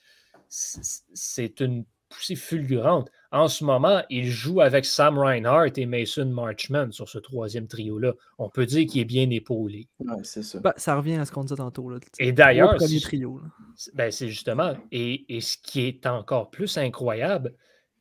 c'est 0.48 1.60
une 1.60 1.84
poussée 2.08 2.36
fulgurante. 2.36 3.10
En 3.34 3.48
ce 3.48 3.64
moment, 3.64 4.00
il 4.10 4.26
joue 4.30 4.60
avec 4.60 4.84
Sam 4.84 5.18
Reinhart 5.18 5.72
et 5.76 5.86
Mason 5.86 6.26
Marchman 6.26 6.92
sur 6.92 7.08
ce 7.08 7.18
troisième 7.18 7.66
trio-là. 7.66 8.12
On 8.38 8.48
peut 8.48 8.64
dire 8.64 8.86
qu'il 8.86 9.00
est 9.00 9.04
bien 9.04 9.28
épaulé. 9.28 9.88
Ouais, 9.98 10.14
c'est 10.22 10.44
ça. 10.44 10.60
Ben, 10.60 10.72
ça 10.76 10.94
revient 10.94 11.16
à 11.16 11.24
ce 11.24 11.32
qu'on 11.32 11.42
disait 11.42 11.56
tantôt. 11.56 11.90
Là. 11.90 11.98
Et 12.20 12.30
d'ailleurs, 12.30 12.76
premier 12.76 13.00
trio. 13.00 13.40
c'est- 13.74 13.92
Ben, 13.96 14.12
c'est 14.12 14.28
justement. 14.28 14.74
Et, 14.92 15.24
et 15.36 15.40
ce 15.40 15.56
qui 15.58 15.80
est 15.82 16.06
encore 16.06 16.50
plus 16.50 16.78
incroyable, 16.78 17.54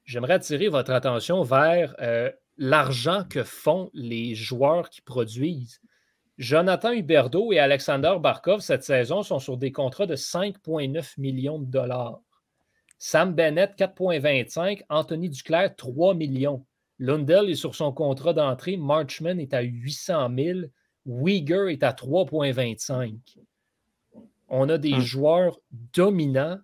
j'aimerais 0.05 0.33
attirer 0.33 0.67
votre 0.67 0.91
attention 0.91 1.41
vers 1.41 1.95
euh, 1.99 2.29
l'argent 2.59 3.23
que 3.27 3.41
font 3.43 3.89
les 3.95 4.35
joueurs 4.35 4.91
qui 4.91 5.01
produisent. 5.01 5.81
Jonathan 6.37 6.91
Huberdeau 6.91 7.51
et 7.53 7.59
Alexander 7.59 8.15
Barkov, 8.21 8.59
cette 8.61 8.83
saison, 8.83 9.23
sont 9.23 9.39
sur 9.39 9.57
des 9.57 9.71
contrats 9.71 10.05
de 10.05 10.15
5,9 10.15 11.13
millions 11.19 11.57
de 11.57 11.65
dollars. 11.65 12.19
Sam 13.05 13.33
Bennett, 13.33 13.75
4,25. 13.77 14.83
Anthony 14.87 15.29
Duclair, 15.29 15.75
3 15.75 16.13
millions. 16.13 16.65
Lundell 16.99 17.49
est 17.49 17.55
sur 17.55 17.75
son 17.75 17.91
contrat 17.91 18.31
d'entrée. 18.31 18.77
Marchman 18.77 19.41
est 19.41 19.53
à 19.53 19.59
800 19.59 20.29
000. 20.33 20.59
Uyghur 21.05 21.67
est 21.67 21.83
à 21.83 21.91
3,25 21.91 23.37
on 24.47 24.69
a 24.69 24.77
des 24.77 24.93
Hmm. 24.93 24.99
joueurs 25.01 25.59
dominants, 25.71 26.59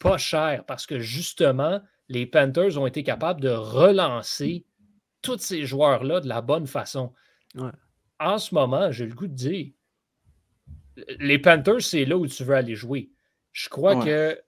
pas 0.00 0.16
chers, 0.16 0.64
parce 0.64 0.86
que 0.86 0.98
justement, 0.98 1.80
les 2.08 2.24
Panthers 2.26 2.78
ont 2.80 2.86
été 2.86 3.04
capables 3.04 3.40
de 3.42 3.50
relancer 3.50 4.64
tous 5.22 5.38
ces 5.38 5.66
joueurs-là 5.66 6.20
de 6.20 6.28
la 6.28 6.40
bonne 6.40 6.66
façon. 6.66 7.12
Ouais. 7.54 7.70
En 8.18 8.38
ce 8.38 8.54
moment, 8.54 8.90
j'ai 8.90 9.06
le 9.06 9.14
goût 9.14 9.26
de 9.28 9.34
dire, 9.34 9.70
les 11.20 11.38
Panthers, 11.38 11.82
c'est 11.82 12.06
là 12.06 12.16
où 12.16 12.26
tu 12.26 12.42
veux 12.42 12.54
aller 12.56 12.74
jouer. 12.74 13.10
Je 13.52 13.68
crois 13.68 13.96
Ouais. 13.98 14.04
que 14.04 14.40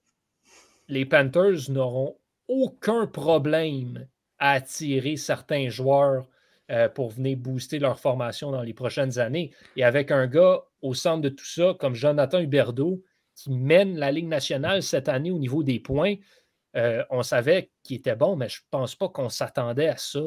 les 0.89 1.05
Panthers 1.05 1.69
n'auront 1.69 2.17
aucun 2.47 3.07
problème 3.07 4.07
à 4.39 4.51
attirer 4.51 5.15
certains 5.15 5.69
joueurs 5.69 6.27
euh, 6.71 6.89
pour 6.89 7.11
venir 7.11 7.37
booster 7.37 7.79
leur 7.79 7.99
formation 7.99 8.51
dans 8.51 8.63
les 8.63 8.73
prochaines 8.73 9.19
années. 9.19 9.51
Et 9.75 9.83
avec 9.83 10.11
un 10.11 10.27
gars 10.27 10.63
au 10.81 10.93
centre 10.93 11.21
de 11.21 11.29
tout 11.29 11.45
ça, 11.45 11.75
comme 11.79 11.95
Jonathan 11.95 12.39
Huberdeau, 12.39 13.03
qui 13.35 13.51
mène 13.51 13.97
la 13.97 14.11
Ligue 14.11 14.27
nationale 14.27 14.83
cette 14.83 15.09
année 15.09 15.31
au 15.31 15.39
niveau 15.39 15.63
des 15.63 15.79
points, 15.79 16.15
euh, 16.75 17.03
on 17.09 17.23
savait 17.23 17.71
qu'il 17.83 17.97
était 17.97 18.15
bon, 18.15 18.35
mais 18.35 18.49
je 18.49 18.59
ne 18.59 18.67
pense 18.69 18.95
pas 18.95 19.09
qu'on 19.09 19.29
s'attendait 19.29 19.87
à 19.87 19.97
ça. 19.97 20.19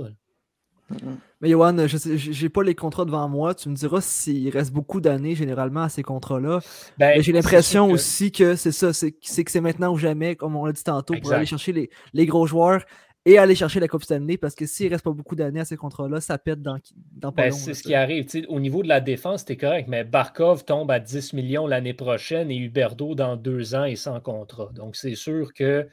Mais 1.40 1.50
Johan, 1.50 1.76
je 1.86 1.96
sais- 1.96 2.16
j'ai 2.18 2.48
pas 2.48 2.62
les 2.62 2.74
contrats 2.74 3.04
devant 3.04 3.28
moi. 3.28 3.54
Tu 3.54 3.68
me 3.68 3.74
diras 3.74 4.00
s'il 4.00 4.48
reste 4.50 4.72
beaucoup 4.72 5.00
d'années 5.00 5.34
généralement 5.34 5.82
à 5.82 5.88
ces 5.88 6.02
contrats-là. 6.02 6.60
Ben, 6.98 7.14
Mais 7.16 7.22
j'ai 7.22 7.32
l'impression 7.32 7.88
que- 7.88 7.94
aussi 7.94 8.30
que 8.32 8.54
c'est 8.56 8.72
ça, 8.72 8.92
c'est 8.92 9.16
c'est 9.22 9.44
que 9.44 9.50
c'est 9.50 9.60
maintenant 9.60 9.92
ou 9.92 9.98
jamais, 9.98 10.36
comme 10.36 10.54
on 10.56 10.64
l'a 10.66 10.72
dit 10.72 10.84
tantôt, 10.84 11.14
pour 11.14 11.32
aller 11.32 11.46
chercher 11.46 11.72
les, 11.72 11.90
les 12.12 12.26
gros 12.26 12.46
joueurs 12.46 12.84
et 13.24 13.38
aller 13.38 13.54
chercher 13.54 13.78
la 13.78 13.86
Coupe 13.86 14.02
Stanley 14.02 14.36
parce 14.36 14.54
que 14.56 14.66
s'il 14.66 14.88
reste 14.92 15.04
pas 15.04 15.12
beaucoup 15.12 15.36
d'années 15.36 15.60
à 15.60 15.64
ces 15.64 15.76
contrats-là, 15.76 16.20
ça 16.20 16.38
pète 16.38 16.60
dans, 16.60 16.76
dans 17.12 17.30
pas 17.32 17.42
Ben, 17.42 17.50
long, 17.50 17.56
c'est 17.56 17.70
là, 17.70 17.74
ce 17.74 17.82
qui 17.84 17.94
arrive. 17.94 18.26
Au 18.48 18.58
niveau 18.60 18.82
de 18.82 18.88
la 18.88 19.00
défense, 19.00 19.40
c'était 19.40 19.56
correct, 19.56 19.86
mais 19.88 20.02
Barkov 20.04 20.64
tombe 20.64 20.90
à 20.90 20.98
10 20.98 21.32
millions 21.32 21.66
l'année 21.68 21.94
prochaine 21.94 22.50
et 22.50 22.56
Huberdeau 22.56 23.14
dans 23.14 23.36
deux 23.36 23.74
ans 23.76 23.84
et 23.84 23.94
sans 23.96 24.20
contrat. 24.20 24.70
Donc, 24.74 24.96
c'est 24.96 25.14
sûr 25.14 25.52
que 25.54 25.88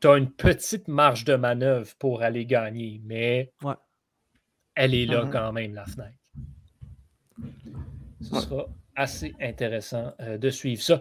tu 0.00 0.08
as 0.08 0.16
une 0.16 0.30
petite 0.30 0.88
marge 0.88 1.24
de 1.24 1.34
manœuvre 1.34 1.90
pour 1.98 2.22
aller 2.22 2.46
gagner, 2.46 3.00
mais 3.04 3.52
Ouais. 3.62 3.74
Elle 4.74 4.94
est 4.94 5.06
là 5.06 5.24
Mhm. 5.24 5.30
quand 5.30 5.52
même, 5.52 5.74
la 5.74 5.84
fenêtre. 5.84 6.18
Ce 8.22 8.34
Ouais. 8.34 8.40
sera 8.40 8.66
assez 8.96 9.34
intéressant 9.40 10.12
euh, 10.20 10.38
de 10.38 10.50
suivre 10.50 10.82
ça. 10.82 11.00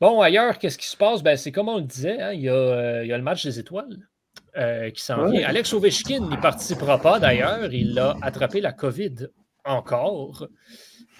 Bon, 0.00 0.20
ailleurs, 0.20 0.58
qu'est-ce 0.58 0.78
qui 0.78 0.86
se 0.88 0.96
passe? 0.96 1.22
Ben, 1.22 1.36
c'est 1.36 1.52
comme 1.52 1.68
on 1.68 1.76
le 1.78 1.84
disait, 1.84 2.20
hein, 2.20 2.32
il, 2.32 2.40
y 2.40 2.48
a, 2.48 2.54
euh, 2.54 3.04
il 3.04 3.08
y 3.08 3.12
a 3.12 3.16
le 3.18 3.22
match 3.22 3.44
des 3.44 3.58
étoiles 3.58 4.08
euh, 4.56 4.90
qui 4.90 5.02
s'en 5.02 5.24
Ouais. 5.24 5.38
vient. 5.38 5.48
Alex 5.48 5.72
Ovechkin 5.72 6.28
n'y 6.28 6.36
participera 6.38 6.98
pas 7.00 7.20
d'ailleurs. 7.20 7.72
Il 7.72 7.98
a 7.98 8.16
attrapé 8.22 8.60
la 8.60 8.72
COVID 8.72 9.28
encore. 9.64 10.48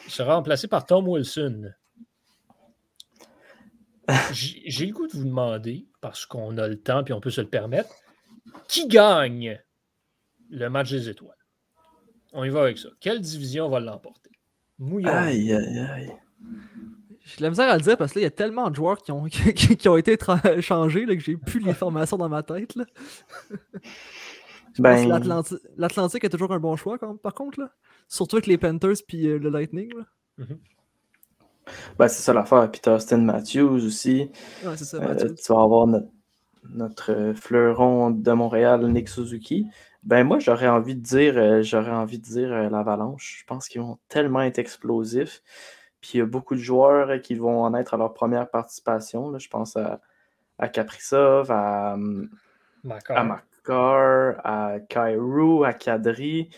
Il 0.06 0.10
sera 0.10 0.34
remplacé 0.34 0.66
par 0.66 0.84
Tom 0.86 1.06
Wilson. 1.08 1.70
J'ai 4.32 4.62
j'ai 4.66 4.86
le 4.86 4.92
goût 4.92 5.06
de 5.06 5.12
vous 5.12 5.24
demander, 5.24 5.86
parce 6.00 6.26
qu'on 6.26 6.58
a 6.58 6.66
le 6.66 6.80
temps 6.80 7.04
et 7.04 7.12
on 7.12 7.20
peut 7.20 7.30
se 7.30 7.40
le 7.40 7.48
permettre, 7.48 7.94
qui 8.66 8.88
gagne 8.88 9.60
le 10.48 10.68
match 10.68 10.90
des 10.90 11.08
étoiles? 11.08 11.36
On 12.32 12.44
y 12.44 12.48
va 12.48 12.62
avec 12.62 12.78
ça. 12.78 12.88
Quelle 13.00 13.20
division 13.20 13.68
va 13.68 13.80
l'emporter? 13.80 14.30
Mouillon. 14.78 15.08
Aïe, 15.10 15.52
aïe, 15.52 15.78
aïe. 15.78 16.12
J'ai 17.24 17.36
de 17.38 17.42
la 17.42 17.50
misère 17.50 17.68
à 17.70 17.76
le 17.76 17.82
dire 17.82 17.96
parce 17.96 18.12
que 18.12 18.18
là, 18.18 18.22
il 18.22 18.24
y 18.24 18.26
a 18.26 18.30
tellement 18.30 18.70
de 18.70 18.74
joueurs 18.76 18.98
qui 19.02 19.12
ont, 19.12 19.24
qui, 19.28 19.76
qui 19.76 19.88
ont 19.88 19.96
été 19.96 20.16
changés 20.60 21.06
là, 21.06 21.14
que 21.14 21.20
j'ai 21.22 21.36
plus 21.36 21.60
l'information 21.60 22.16
dans 22.16 22.28
ma 22.28 22.42
tête. 22.42 22.74
là. 22.76 22.84
Je 23.50 23.56
pense 23.56 23.56
que 24.76 24.82
Ben, 24.82 25.08
l'Atlanti- 25.08 25.58
L'Atlantique 25.76 26.24
est 26.24 26.28
toujours 26.28 26.52
un 26.52 26.60
bon 26.60 26.76
choix, 26.76 26.98
quand- 26.98 27.16
par 27.16 27.34
contre. 27.34 27.60
Là. 27.60 27.70
Surtout 28.08 28.36
avec 28.36 28.46
les 28.46 28.56
Panthers 28.58 28.94
puis 29.06 29.26
euh, 29.26 29.38
le 29.38 29.50
Lightning. 29.50 29.92
Là. 29.96 30.44
ben, 31.98 32.08
c'est 32.08 32.22
ça 32.22 32.32
l'affaire. 32.32 32.70
Puis 32.70 32.80
t'as 32.80 32.94
Austin 32.96 33.18
Matthews 33.18 33.84
aussi. 33.84 34.30
Ouais, 34.64 34.76
c'est 34.76 34.84
ça, 34.84 34.96
Euh, 34.98 35.08
Matthews. 35.08 35.34
tu 35.34 35.52
vas 35.52 35.62
avoir 35.62 35.86
notre, 35.86 36.08
notre 36.64 37.12
euh, 37.12 37.34
fleuron 37.34 38.10
de 38.10 38.32
Montréal, 38.32 38.86
Nick 38.90 39.08
Suzuki. 39.08 39.66
Ben 40.02 40.24
moi, 40.24 40.38
j'aurais 40.38 40.68
envie 40.68 40.94
de 40.96 41.02
dire, 41.02 41.36
euh, 41.36 41.62
j'aurais 41.62 41.90
envie 41.90 42.18
de 42.18 42.24
dire 42.24 42.52
euh, 42.52 42.70
l'Avalanche. 42.70 43.38
Je 43.40 43.44
pense 43.44 43.68
qu'ils 43.68 43.82
vont 43.82 43.98
tellement 44.08 44.40
être 44.42 44.58
explosifs. 44.58 45.42
Puis 46.00 46.12
il 46.14 46.18
y 46.18 46.20
a 46.22 46.26
beaucoup 46.26 46.54
de 46.54 46.60
joueurs 46.60 47.10
euh, 47.10 47.18
qui 47.18 47.34
vont 47.34 47.62
en 47.62 47.74
être 47.74 47.94
à 47.94 47.96
leur 47.98 48.14
première 48.14 48.48
participation. 48.48 49.30
là. 49.30 49.38
Je 49.38 49.48
pense 49.48 49.76
à, 49.76 50.00
à 50.58 50.68
Kaprizov, 50.68 51.50
à, 51.50 51.96
Makar. 52.82 53.16
à 53.18 53.24
Makar, 53.24 54.40
à 54.44 54.80
Kairu, 54.88 55.66
à 55.66 55.74
Kadri. 55.74 56.48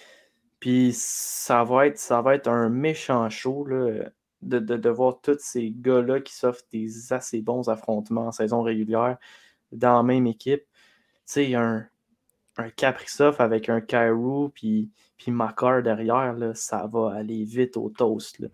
Puis 0.61 0.93
ça 0.95 1.64
va 1.64 1.88
être, 1.88 1.99
ça 1.99 2.22
va 2.22 2.36
être 2.36 2.49
un 2.49 2.68
méchant 2.68 3.28
show 3.28 3.66
là, 3.66 4.05
de, 4.43 4.61
de, 4.61 4.76
de 4.76 4.88
voir 4.88 5.20
tous 5.20 5.38
ces 5.40 5.72
gars-là 5.76 6.20
qui 6.20 6.34
s'offrent 6.34 6.62
des 6.72 7.12
assez 7.12 7.43
bons 7.43 7.68
affrontements 7.68 8.28
en 8.28 8.32
saison 8.32 8.62
régulière 8.62 9.18
dans 9.72 9.97
la 9.97 10.03
même 10.05 10.28
équipe. 10.28 10.62
Tu 11.26 11.32
sais, 11.34 11.55
un, 11.57 11.88
un 12.57 12.70
Kaprizov 12.70 13.36
avec 13.40 13.68
un 13.68 13.80
Kairu 13.80 14.50
puis, 14.50 14.90
puis 15.16 15.32
Makar 15.32 15.82
derrière, 15.82 16.34
là, 16.34 16.55
ça 16.55 16.86
va 16.86 17.14
aller 17.14 17.44
vite 17.44 17.76
au 17.76 17.88
toast. 17.90 18.38
là. 18.38 18.48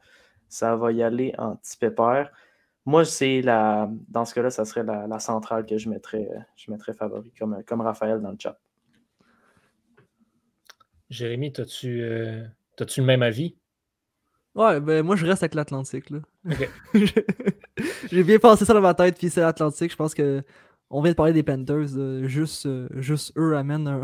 Ça 0.48 0.76
va 0.76 0.92
y 0.92 1.02
aller 1.02 1.34
en 1.38 1.56
petit 1.56 1.76
pépère. 1.76 2.30
Moi, 2.86 3.04
c'est 3.04 3.42
la. 3.42 3.90
Dans 4.08 4.24
ce 4.24 4.34
cas-là, 4.34 4.50
ça 4.50 4.64
serait 4.64 4.82
la, 4.82 5.06
la 5.06 5.18
centrale 5.18 5.66
que 5.66 5.76
je 5.76 5.90
mettrais, 5.90 6.28
je 6.56 6.70
mettrais 6.70 6.94
favori, 6.94 7.32
comme, 7.38 7.62
comme 7.64 7.82
Raphaël 7.82 8.20
dans 8.20 8.30
le 8.30 8.38
chat. 8.38 8.58
Jérémy, 11.10 11.52
t'as-tu 11.52 12.02
euh, 12.02 12.44
le 12.78 13.02
même 13.02 13.22
avis? 13.22 13.56
Ouais, 14.54 14.80
ben 14.80 15.04
moi 15.04 15.16
je 15.16 15.24
reste 15.24 15.42
avec 15.42 15.54
l'Atlantique. 15.54 16.10
là. 16.10 16.18
J'ai 18.10 18.24
bien 18.24 18.38
pensé 18.38 18.64
ça 18.64 18.74
dans 18.74 18.80
ma 18.80 18.94
tête, 18.94 19.16
puis 19.18 19.30
c'est 19.30 19.40
l'Atlantique. 19.40 19.92
Je 19.92 19.96
pense 19.96 20.14
que 20.14 20.42
on 20.90 21.02
vient 21.02 21.12
de 21.12 21.16
parler 21.16 21.32
des 21.32 21.42
Panthers. 21.42 21.88
juste, 22.24 22.66
euh, 22.66 22.88
juste 22.96 23.32
eux 23.36 23.56
amènent 23.56 24.00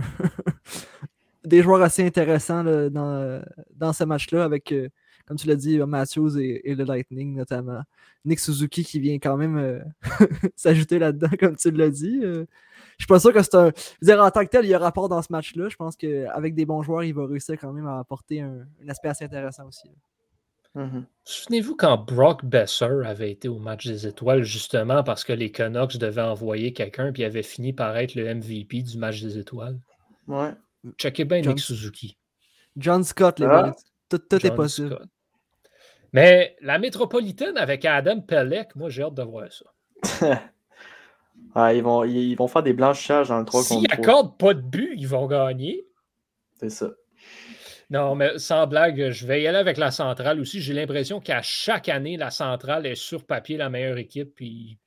des 1.44 1.62
joueurs 1.62 1.82
assez 1.82 2.04
intéressants 2.04 2.64
dans, 2.64 3.92
ce 3.92 4.04
match-là, 4.04 4.44
avec, 4.44 4.72
euh, 4.72 4.88
comme 5.26 5.36
tu 5.36 5.46
l'as 5.46 5.56
dit, 5.56 5.78
Matthews 5.78 6.38
et, 6.38 6.74
le 6.74 6.84
Lightning 6.84 7.34
notamment. 7.34 7.80
Nick 8.24 8.40
Suzuki 8.40 8.84
qui 8.84 9.00
vient 9.00 9.18
quand 9.18 9.36
même 9.36 9.56
euh, 9.56 9.80
s'ajouter 10.56 10.98
là-dedans, 10.98 11.30
comme 11.38 11.56
tu 11.56 11.70
l'as 11.70 11.90
dit. 11.90 12.20
je 12.22 12.44
suis 12.98 13.06
pas 13.06 13.20
sûr 13.20 13.32
que 13.32 13.42
c'est 13.42 13.54
un. 13.54 13.66
Je 13.68 14.06
veux 14.06 14.14
dire, 14.14 14.22
en 14.22 14.30
tant 14.30 14.44
que 14.44 14.50
tel, 14.50 14.64
il 14.64 14.68
y 14.68 14.74
a 14.74 14.78
rapport 14.78 15.08
dans 15.08 15.22
ce 15.22 15.28
match-là. 15.30 15.68
Je 15.68 15.76
pense 15.76 15.96
qu'avec 15.96 16.54
des 16.54 16.66
bons 16.66 16.82
joueurs, 16.82 17.04
il 17.04 17.14
va 17.14 17.26
réussir 17.26 17.56
quand 17.58 17.72
même 17.72 17.86
à 17.86 17.98
apporter 17.98 18.40
un, 18.40 18.66
aspect 18.88 19.08
assez 19.08 19.24
intéressant 19.24 19.66
aussi. 19.68 19.88
Mhm. 20.74 21.06
Souvenez-vous 21.24 21.76
quand 21.76 21.96
Brock 21.98 22.44
Besser 22.44 23.02
avait 23.04 23.30
été 23.30 23.48
au 23.48 23.58
match 23.58 23.86
des 23.86 24.06
étoiles, 24.08 24.42
justement 24.42 25.02
parce 25.04 25.22
que 25.24 25.32
les 25.32 25.52
Canucks 25.52 25.96
devaient 25.98 26.22
envoyer 26.22 26.72
quelqu'un, 26.72 27.12
puis 27.12 27.22
il 27.22 27.26
avait 27.26 27.42
fini 27.44 27.72
par 27.72 27.96
être 27.96 28.14
le 28.16 28.24
MVP 28.34 28.82
du 28.82 28.98
match 28.98 29.22
des 29.22 29.38
étoiles? 29.38 29.78
Ouais. 30.26 30.52
Checkez 30.98 31.24
bien 31.24 31.42
John- 31.42 31.54
Nick 31.54 31.62
Suzuki. 31.64 32.16
John 32.76 33.04
Scott, 33.04 33.38
les 33.38 33.46
Ah. 33.46 33.72
Tout, 34.08 34.18
tout 34.18 34.44
est 34.46 34.54
possible. 34.54 34.94
Scott. 34.96 35.08
Mais 36.12 36.56
la 36.60 36.78
métropolitaine 36.78 37.56
avec 37.56 37.84
Adam 37.84 38.20
Pelech, 38.20 38.74
moi 38.76 38.88
j'ai 38.90 39.02
hâte 39.02 39.14
de 39.14 39.22
voir 39.22 39.46
ça. 39.52 39.64
Ah, 41.56 41.72
ils, 41.72 41.82
vont, 41.84 42.02
ils, 42.04 42.34
vont 42.34 42.48
faire 42.48 42.64
des 42.64 42.72
blanchages 42.72 43.28
dans 43.28 43.38
le 43.38 43.44
3 43.44 43.62
S'ils 43.62 43.76
contre 43.76 43.90
3. 43.94 44.04
accordent 44.04 44.38
pas 44.38 44.54
de 44.54 44.60
but, 44.60 44.94
ils 44.96 45.06
vont 45.06 45.26
gagner. 45.28 45.86
C'est 46.58 46.68
ça. 46.70 46.90
Non, 47.90 48.14
mais 48.14 48.38
sans 48.38 48.66
blague, 48.66 49.10
je 49.10 49.26
vais 49.26 49.42
y 49.42 49.46
aller 49.46 49.58
avec 49.58 49.76
la 49.76 49.90
centrale 49.90 50.40
aussi. 50.40 50.60
J'ai 50.60 50.72
l'impression 50.74 51.20
qu'à 51.20 51.42
chaque 51.42 51.88
année, 51.88 52.16
la 52.16 52.30
centrale 52.30 52.86
est 52.86 52.94
sur 52.94 53.24
papier 53.24 53.56
la 53.56 53.68
meilleure 53.68 53.98
équipe, 53.98 54.34
puis 54.34 54.78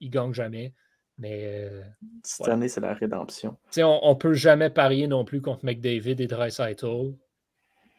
ils 0.00 0.08
ne 0.08 0.12
gagnent 0.12 0.34
jamais. 0.34 0.72
Mais 1.18 1.44
euh, 1.44 1.82
Cette 2.24 2.38
Voilà. 2.38 2.54
année, 2.54 2.68
c'est 2.68 2.80
la 2.80 2.94
rédemption. 2.94 3.56
on 3.78 4.10
ne 4.10 4.14
peut 4.14 4.34
jamais 4.34 4.70
parier 4.70 5.06
non 5.06 5.24
plus 5.24 5.40
contre 5.40 5.64
McDavid 5.64 6.20
et 6.20 6.26
Dreisaitl. 6.26 7.14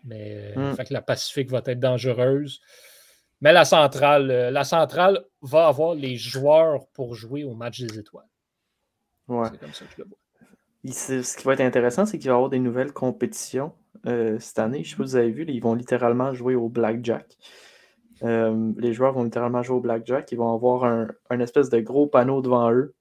Mais 0.05 0.53
euh, 0.57 0.71
Mm. 0.71 0.75
fait 0.75 0.85
que 0.85 0.93
la 0.93 1.01
Pacifique 1.01 1.49
va 1.49 1.61
être 1.65 1.79
dangereuse. 1.79 2.59
Mais 3.41 3.53
la 3.53 3.65
centrale, 3.65 4.29
euh, 4.31 4.51
la 4.51 4.63
centrale 4.63 5.23
va 5.41 5.67
avoir 5.67 5.95
les 5.95 6.15
joueurs 6.17 6.87
pour 6.93 7.15
jouer 7.15 7.43
au 7.43 7.53
match 7.55 7.79
des 7.81 7.99
étoiles. 7.99 8.27
Ouais. 9.27 9.47
C'est 9.51 9.59
comme 9.59 9.73
ça 9.73 9.85
que 9.85 9.91
je 9.95 10.01
le 10.01 10.07
vois. 10.09 10.17
Ce 10.85 11.37
qui 11.37 11.43
va 11.45 11.53
être 11.53 11.61
intéressant, 11.61 12.05
c'est 12.05 12.17
qu'il 12.19 12.27
va 12.29 12.33
y 12.33 12.35
avoir 12.35 12.49
des 12.49 12.59
nouvelles 12.59 12.91
compétitions 12.91 13.71
euh, 14.05 14.37
cette 14.39 14.59
année. 14.59 14.83
Je 14.83 14.89
ne 14.89 14.91
sais 14.91 14.95
pas 14.97 15.03
si 15.05 15.11
vous 15.11 15.15
avez 15.15 15.31
vu, 15.31 15.45
ils 15.47 15.61
vont 15.61 15.75
littéralement 15.75 16.33
jouer 16.33 16.55
au 16.55 16.67
blackjack. 16.67 17.37
Euh, 18.23 18.71
les 18.77 18.93
joueurs 18.93 19.13
vont 19.13 19.23
littéralement 19.23 19.63
jouer 19.63 19.77
au 19.77 19.81
blackjack. 19.81 20.31
Ils 20.31 20.37
vont 20.37 20.53
avoir 20.53 20.83
un, 20.85 21.07
un 21.29 21.39
espèce 21.39 21.69
de 21.69 21.79
gros 21.79 22.07
panneau 22.07 22.41
devant 22.41 22.71
eux 22.71 22.93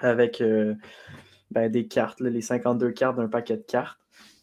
avec 0.00 0.40
euh, 0.40 0.74
ben, 1.50 1.70
des 1.70 1.86
cartes, 1.86 2.20
les 2.20 2.40
52 2.40 2.90
cartes 2.90 3.16
d'un 3.16 3.28
paquet 3.28 3.56
de 3.56 3.62
cartes. 3.62 3.98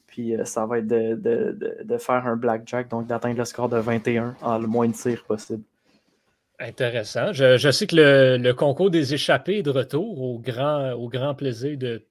Puis 0.08 0.34
ça 0.46 0.66
va 0.66 0.80
être 0.80 0.88
de, 0.88 1.16
de- 1.16 1.84
de- 1.84 1.98
faire 1.98 2.26
un 2.26 2.38
blackjack, 2.38 2.90
donc 2.90 3.08
d'atteindre 3.08 3.38
le 3.38 3.44
score 3.46 3.68
de 3.68 3.78
21 3.78 4.36
en 4.42 4.58
le 4.60 4.68
moins 4.68 4.88
de 4.88 4.94
tirs 4.94 5.26
possible. 5.26 5.64
Intéressant. 6.58 7.34
Je, 7.34 7.58
je 7.58 7.70
sais 7.70 7.86
que 7.86 7.98
le, 7.98 8.38
le 8.38 8.54
concours 8.54 8.90
des 8.90 9.14
échappés 9.14 9.58
est 9.58 9.64
de 9.64 9.72
retour 9.72 10.22
au 10.22 10.40
grand, 10.40 10.94
au 10.94 11.10
grand 11.10 11.36
plaisir 11.36 11.78
de 11.78 12.02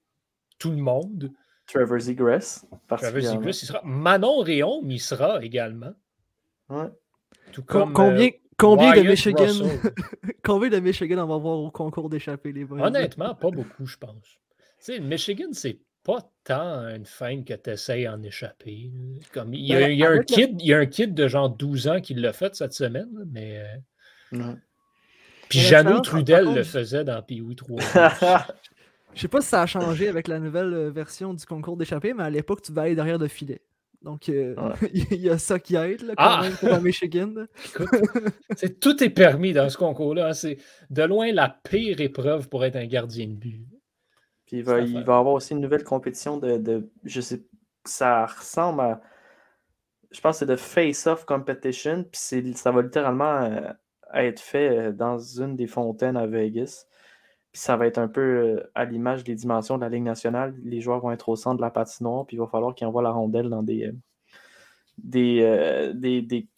tout 0.59 0.71
le 0.71 0.77
monde. 0.77 1.31
Trevor 1.67 1.99
Zegras, 2.01 2.61
Travis 2.67 2.83
particulièrement. 2.89 3.39
Zegras, 3.41 3.59
il 3.63 3.67
sera. 3.67 3.81
Manon 3.85 4.39
Réaume, 4.41 4.91
il 4.91 5.01
sera 5.01 5.43
également. 5.45 5.95
Ouais. 6.69 6.89
Tout 7.53 7.63
Com- 7.63 7.93
comme, 7.93 7.93
combien 7.93 8.27
euh, 8.27 8.31
combien 8.57 8.93
de 8.95 9.09
Michigan 9.09 9.47
combien 10.45 10.69
de 10.71 10.81
Michigan 10.81 11.19
on 11.25 11.27
va 11.27 11.37
voir 11.39 11.59
au 11.59 11.71
concours 11.71 12.09
d'échappée, 12.11 12.53
les 12.53 12.65
boys? 12.65 12.83
Honnêtement, 12.87 13.35
pas 13.35 13.51
beaucoup, 13.51 13.87
je 13.87 13.97
pense. 13.97 14.25
Tu 14.25 14.65
sais, 14.79 14.99
le 14.99 15.05
Michigan, 15.07 15.49
c'est 15.53 15.79
pas 16.03 16.19
tant 16.45 16.81
une 16.95 17.07
fin 17.07 17.43
que 17.43 17.55
tu 17.55 17.71
essayes 17.71 18.07
en 18.07 18.23
échapper. 18.23 18.91
Comme, 19.33 19.55
il, 19.55 19.67
y 19.67 19.75
a, 19.75 19.81
Ben, 19.81 19.91
il 19.91 19.99
y 19.99 20.05
a 20.05 20.11
un 20.11 20.19
kid, 20.23 20.61
il 20.61 20.67
y 20.67 20.75
a 20.75 20.79
un 20.79 20.87
kid 20.87 21.15
de 21.15 21.27
genre 21.29 21.49
12 21.49 21.89
ans 21.89 22.01
qui 22.03 22.13
l'a 22.15 22.33
fait 22.35 22.55
cette 22.55 22.75
semaine, 22.75 23.09
mais. 23.31 23.59
euh, 24.33 24.37
Ouais. 24.39 24.55
Puis 25.49 25.61
Jeannot 25.61 26.01
Trudel 26.01 26.55
le 26.55 26.63
faisait 26.65 27.05
dans 27.05 27.23
Pee-Wee 27.23 27.55
3. 27.57 27.79
Je 29.15 29.21
sais 29.21 29.29
pas 29.29 29.41
si 29.41 29.49
ça 29.49 29.63
a 29.63 29.67
changé 29.67 30.09
avec 30.09 30.29
la 30.29 30.39
nouvelle 30.41 30.73
euh, 30.75 30.91
version 30.91 31.35
du 31.35 31.45
concours 31.47 31.77
d'échappée, 31.77 32.15
mais 32.15 32.25
à 32.25 32.31
l'époque, 32.31 32.63
tu 32.63 32.73
devais 32.73 32.83
aller 32.87 32.95
derrière 32.97 33.19
le 33.19 33.29
filet. 33.29 33.63
Donc, 34.03 34.29
euh, 34.29 34.55
Ouais. 34.57 34.91
il 34.93 35.21
y 35.21 35.31
a 35.31 35.39
ça 35.39 35.59
qui 35.59 35.77
aide 35.77 36.03
là, 36.03 36.15
quand 36.17 36.25
Ah! 36.27 36.41
même 36.43 36.53
pour 36.55 36.69
la 36.69 36.81
Michigan. 36.81 37.33
Écoute, 37.67 37.89
c'est- 38.57 38.79
tout 38.81 39.03
est 39.03 39.11
permis 39.11 39.53
dans 39.53 39.69
ce 39.71 39.77
concours-là. 39.79 40.29
hein. 40.29 40.33
C'est 40.33 40.59
de 40.91 41.03
loin 41.05 41.33
la 41.33 41.49
pire 41.49 42.01
épreuve 42.01 42.49
pour 42.49 42.65
être 42.65 42.77
un 42.77 42.87
gardien 42.87 43.27
de 43.29 43.33
but. 43.35 43.67
Puis 44.47 44.59
il 44.59 44.63
va, 44.65 44.81
il 44.81 44.93
y 44.93 44.99
avoir 44.99 45.27
aussi 45.29 45.55
une 45.55 45.61
nouvelle 45.61 45.85
compétition 45.85 46.37
de, 46.37 46.59
de- 46.59 46.91
je 47.05 47.21
sais, 47.23 47.43
ça 47.87 48.27
ressemble 48.27 48.81
à, 48.83 49.01
je 50.11 50.21
pense 50.21 50.37
que 50.37 50.39
c'est 50.41 50.47
de 50.53 50.57
face-off 50.57 51.25
competition, 51.25 52.05
puis 52.05 52.53
ça 52.55 52.71
va 52.73 52.83
littéralement 52.83 53.43
euh, 53.43 53.73
être 54.13 54.41
fait 54.41 54.93
dans 54.93 55.19
une 55.19 55.57
des 55.57 55.67
fontaines 55.67 56.17
à 56.19 56.27
Vegas. 56.27 56.85
Puis 57.55 57.63
ça 57.63 57.79
va 57.79 57.87
être 57.87 57.99
un 57.99 58.09
peu 58.09 58.21
euh, 58.21 58.71
à 58.75 58.85
l'image 58.85 59.25
des 59.25 59.35
dimensions 59.35 59.77
de 59.79 59.83
la 59.83 59.89
Ligue 59.89 60.03
nationale. 60.03 60.55
Les 60.63 60.83
joueurs 60.83 61.01
vont 61.01 61.13
être 61.13 61.31
au 61.31 61.37
centre 61.37 61.57
de 61.57 61.63
la 61.63 61.71
patinoire, 61.71 62.27
puis 62.27 62.37
il 62.37 62.41
va 62.41 62.49
falloir 62.49 62.75
qu'ils 62.75 62.87
envoient 62.87 63.03
la 63.03 63.13
rondelle 63.13 63.49
dans 63.49 63.63
des, 63.63 63.87
euh, 63.87 63.93
des, 64.99 65.41
euh, 65.43 65.93
des, 65.95 66.21
des 66.21 66.49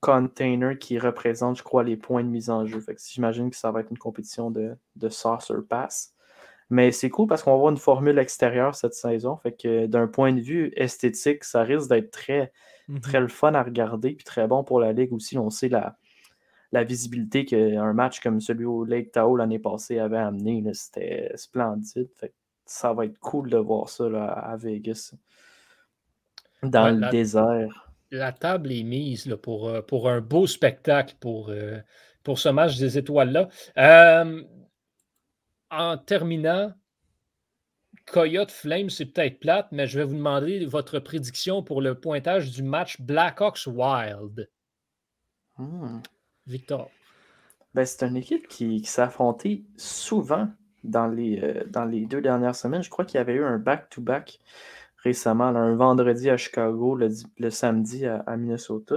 containers 0.00 0.78
qui 0.78 0.98
représentent, 0.98 1.58
je 1.58 1.62
crois, 1.62 1.84
les 1.84 1.96
points 1.96 2.24
de 2.24 2.28
mise 2.30 2.50
en 2.50 2.66
jeu. 2.66 2.80
Fait 2.80 2.94
que 2.94 3.00
j'imagine 3.06 3.50
que 3.50 3.56
ça 3.56 3.70
va 3.70 3.80
être 3.80 3.90
une 3.90 3.98
compétition 3.98 4.50
de, 4.50 4.74
de 4.96 5.08
saucer 5.10 5.54
pass. 5.68 6.14
Mais 6.70 6.90
c'est 6.92 7.10
cool 7.10 7.26
parce 7.28 7.42
qu'on 7.42 7.50
va 7.50 7.56
avoir 7.56 7.70
une 7.70 7.78
formule 7.78 8.18
extérieure 8.18 8.74
cette 8.74 8.94
saison. 8.94 9.36
Fait 9.36 9.52
que 9.52 9.86
d'un 9.86 10.06
point 10.06 10.32
de 10.32 10.40
vue 10.40 10.72
esthétique, 10.74 11.44
ça 11.44 11.62
risque 11.62 11.88
d'être 11.90 12.10
très, 12.10 12.52
Mhm. 12.90 13.00
très 13.00 13.20
le 13.20 13.28
fun 13.28 13.54
à 13.54 13.62
regarder, 13.62 14.12
puis 14.14 14.24
très 14.24 14.48
bon 14.48 14.64
pour 14.64 14.80
la 14.80 14.92
Ligue 14.92 15.12
aussi. 15.12 15.38
On 15.38 15.50
sait 15.50 15.68
la, 15.68 15.96
la 16.72 16.84
visibilité 16.84 17.44
qu'un 17.44 17.92
match 17.92 18.20
comme 18.20 18.40
celui 18.40 18.64
au 18.64 18.84
Lake 18.84 19.12
Tahoe 19.12 19.36
l'année 19.36 19.58
passée 19.58 19.98
avait 19.98 20.18
amené. 20.18 20.62
C'était 20.74 21.32
splendide. 21.36 22.08
Fait 22.14 22.32
ça 22.64 22.92
va 22.92 23.04
être 23.06 23.18
cool 23.18 23.50
de 23.50 23.56
voir 23.58 23.88
ça 23.88 24.08
là, 24.08 24.26
à 24.26 24.56
Vegas. 24.56 25.12
Dans 26.62 26.84
Ouais, 26.84 26.92
le 26.92 26.98
la- 27.00 27.10
désert. 27.10 27.92
La 28.12 28.32
table 28.32 28.70
est 28.72 28.82
mise 28.82 29.26
là, 29.26 29.36
pour, 29.36 29.68
euh, 29.68 29.82
pour 29.82 30.08
un 30.08 30.20
beau 30.20 30.46
spectacle 30.46 31.14
pour, 31.20 31.48
euh, 31.48 31.78
pour 32.22 32.38
ce 32.38 32.48
match 32.48 32.76
des 32.78 32.98
étoiles-là. 32.98 33.48
Euh, 33.78 34.42
en 35.70 35.96
terminant, 35.98 36.72
Coyote 38.06 38.50
Flame, 38.50 38.90
c'est 38.90 39.06
peut-être 39.06 39.38
plate, 39.38 39.68
mais 39.70 39.86
je 39.86 39.98
vais 39.98 40.04
vous 40.04 40.16
demander 40.16 40.64
votre 40.66 40.98
prédiction 40.98 41.62
pour 41.62 41.80
le 41.80 41.94
pointage 41.98 42.50
du 42.50 42.62
match 42.64 43.00
Blackhawks 43.00 43.66
Wild. 43.66 44.48
Hmm. 45.56 46.00
Victor. 46.50 46.90
Ben, 47.74 47.84
c'est 47.86 48.04
une 48.04 48.16
équipe 48.16 48.48
qui, 48.48 48.82
qui 48.82 48.90
s'est 48.90 49.02
affrontée 49.02 49.64
souvent 49.76 50.48
dans 50.82 51.06
les, 51.06 51.40
euh, 51.40 51.64
dans 51.68 51.84
les 51.84 52.06
deux 52.06 52.20
dernières 52.20 52.56
semaines. 52.56 52.82
Je 52.82 52.90
crois 52.90 53.04
qu'il 53.04 53.18
y 53.18 53.20
avait 53.20 53.34
eu 53.34 53.44
un 53.44 53.58
back-to-back 53.58 54.40
récemment, 55.02 55.50
là, 55.50 55.60
un 55.60 55.76
vendredi 55.76 56.28
à 56.28 56.36
Chicago, 56.36 56.94
le, 56.94 57.08
le 57.38 57.50
samedi 57.50 58.06
à, 58.06 58.18
à 58.26 58.36
Minnesota. 58.36 58.96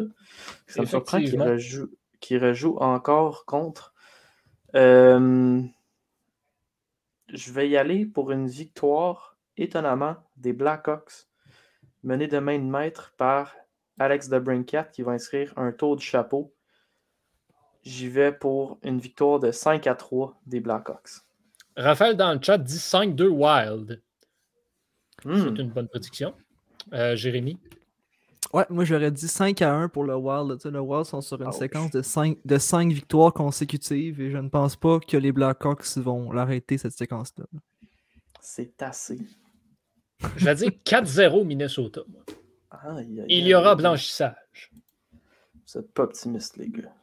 Ça 0.67 0.81
me 0.81 0.85
surprend 0.85 1.19
qu'il 1.19 1.41
rejoue, 1.41 1.89
rejoue 2.31 2.77
encore 2.77 3.45
contre. 3.45 3.93
Euh, 4.75 5.61
je 7.31 7.51
vais 7.51 7.69
y 7.69 7.77
aller 7.77 8.05
pour 8.05 8.31
une 8.31 8.47
victoire, 8.47 9.37
étonnamment, 9.55 10.15
des 10.35 10.53
Blackhawks, 10.53 11.27
menée 12.03 12.27
de 12.27 12.39
main 12.39 12.59
de 12.59 12.65
maître 12.65 13.13
par 13.17 13.55
Alex 13.99 14.29
DeBrincat 14.29 14.85
qui 14.85 15.03
va 15.03 15.13
inscrire 15.13 15.53
un 15.55 15.71
tour 15.71 15.95
du 15.95 16.03
chapeau. 16.03 16.52
J'y 17.83 18.07
vais 18.07 18.31
pour 18.31 18.77
une 18.83 18.99
victoire 18.99 19.39
de 19.39 19.51
5 19.51 19.87
à 19.87 19.95
3 19.95 20.39
des 20.45 20.59
Blackhawks. 20.59 21.09
Raphaël 21.75 22.15
dans 22.15 22.33
le 22.33 22.39
chat 22.41 22.57
dit 22.57 22.77
5-2 22.77 23.27
Wild. 23.27 24.01
Hmm. 25.25 25.35
C'est 25.37 25.61
une 25.61 25.69
bonne 25.69 25.87
prédiction. 25.87 26.33
Euh, 26.93 27.15
Jérémy? 27.15 27.57
Ouais, 28.53 28.65
moi 28.69 28.85
j'aurais 28.85 29.09
dit 29.11 29.27
5 29.27 29.61
à 29.63 29.73
1 29.73 29.89
pour 29.89 30.03
le 30.03 30.15
Wild. 30.15 30.57
Tu 30.57 30.63
sais, 30.63 30.71
Le 30.71 30.79
Wild 30.79 31.05
sont 31.05 31.21
sur 31.21 31.41
une 31.41 31.47
Ouch. 31.47 31.55
séquence 31.55 31.91
de 31.91 32.01
5, 32.01 32.37
de 32.45 32.57
5 32.57 32.91
victoires 32.91 33.33
consécutives 33.33 34.21
et 34.21 34.29
je 34.31 34.37
ne 34.37 34.49
pense 34.49 34.75
pas 34.75 34.99
que 34.99 35.17
les 35.17 35.31
Blackhawks 35.31 35.97
vont 35.97 36.31
l'arrêter 36.31 36.77
cette 36.77 36.93
séquence-là. 36.93 37.45
C'est 38.39 38.81
assez. 38.83 39.19
Je 40.37 40.45
vais 40.45 40.55
dire 40.55 40.69
4-0 40.85 41.43
Minnesota. 41.45 42.01
Moi. 42.07 42.21
Aïe, 42.69 43.21
aïe, 43.21 43.25
Il 43.29 43.47
y 43.47 43.55
aura 43.55 43.75
blanchissage. 43.75 44.71
Vous 45.65 45.79
êtes 45.79 45.91
pas 45.91 46.03
optimiste, 46.03 46.57
les 46.57 46.69
gars. 46.69 46.93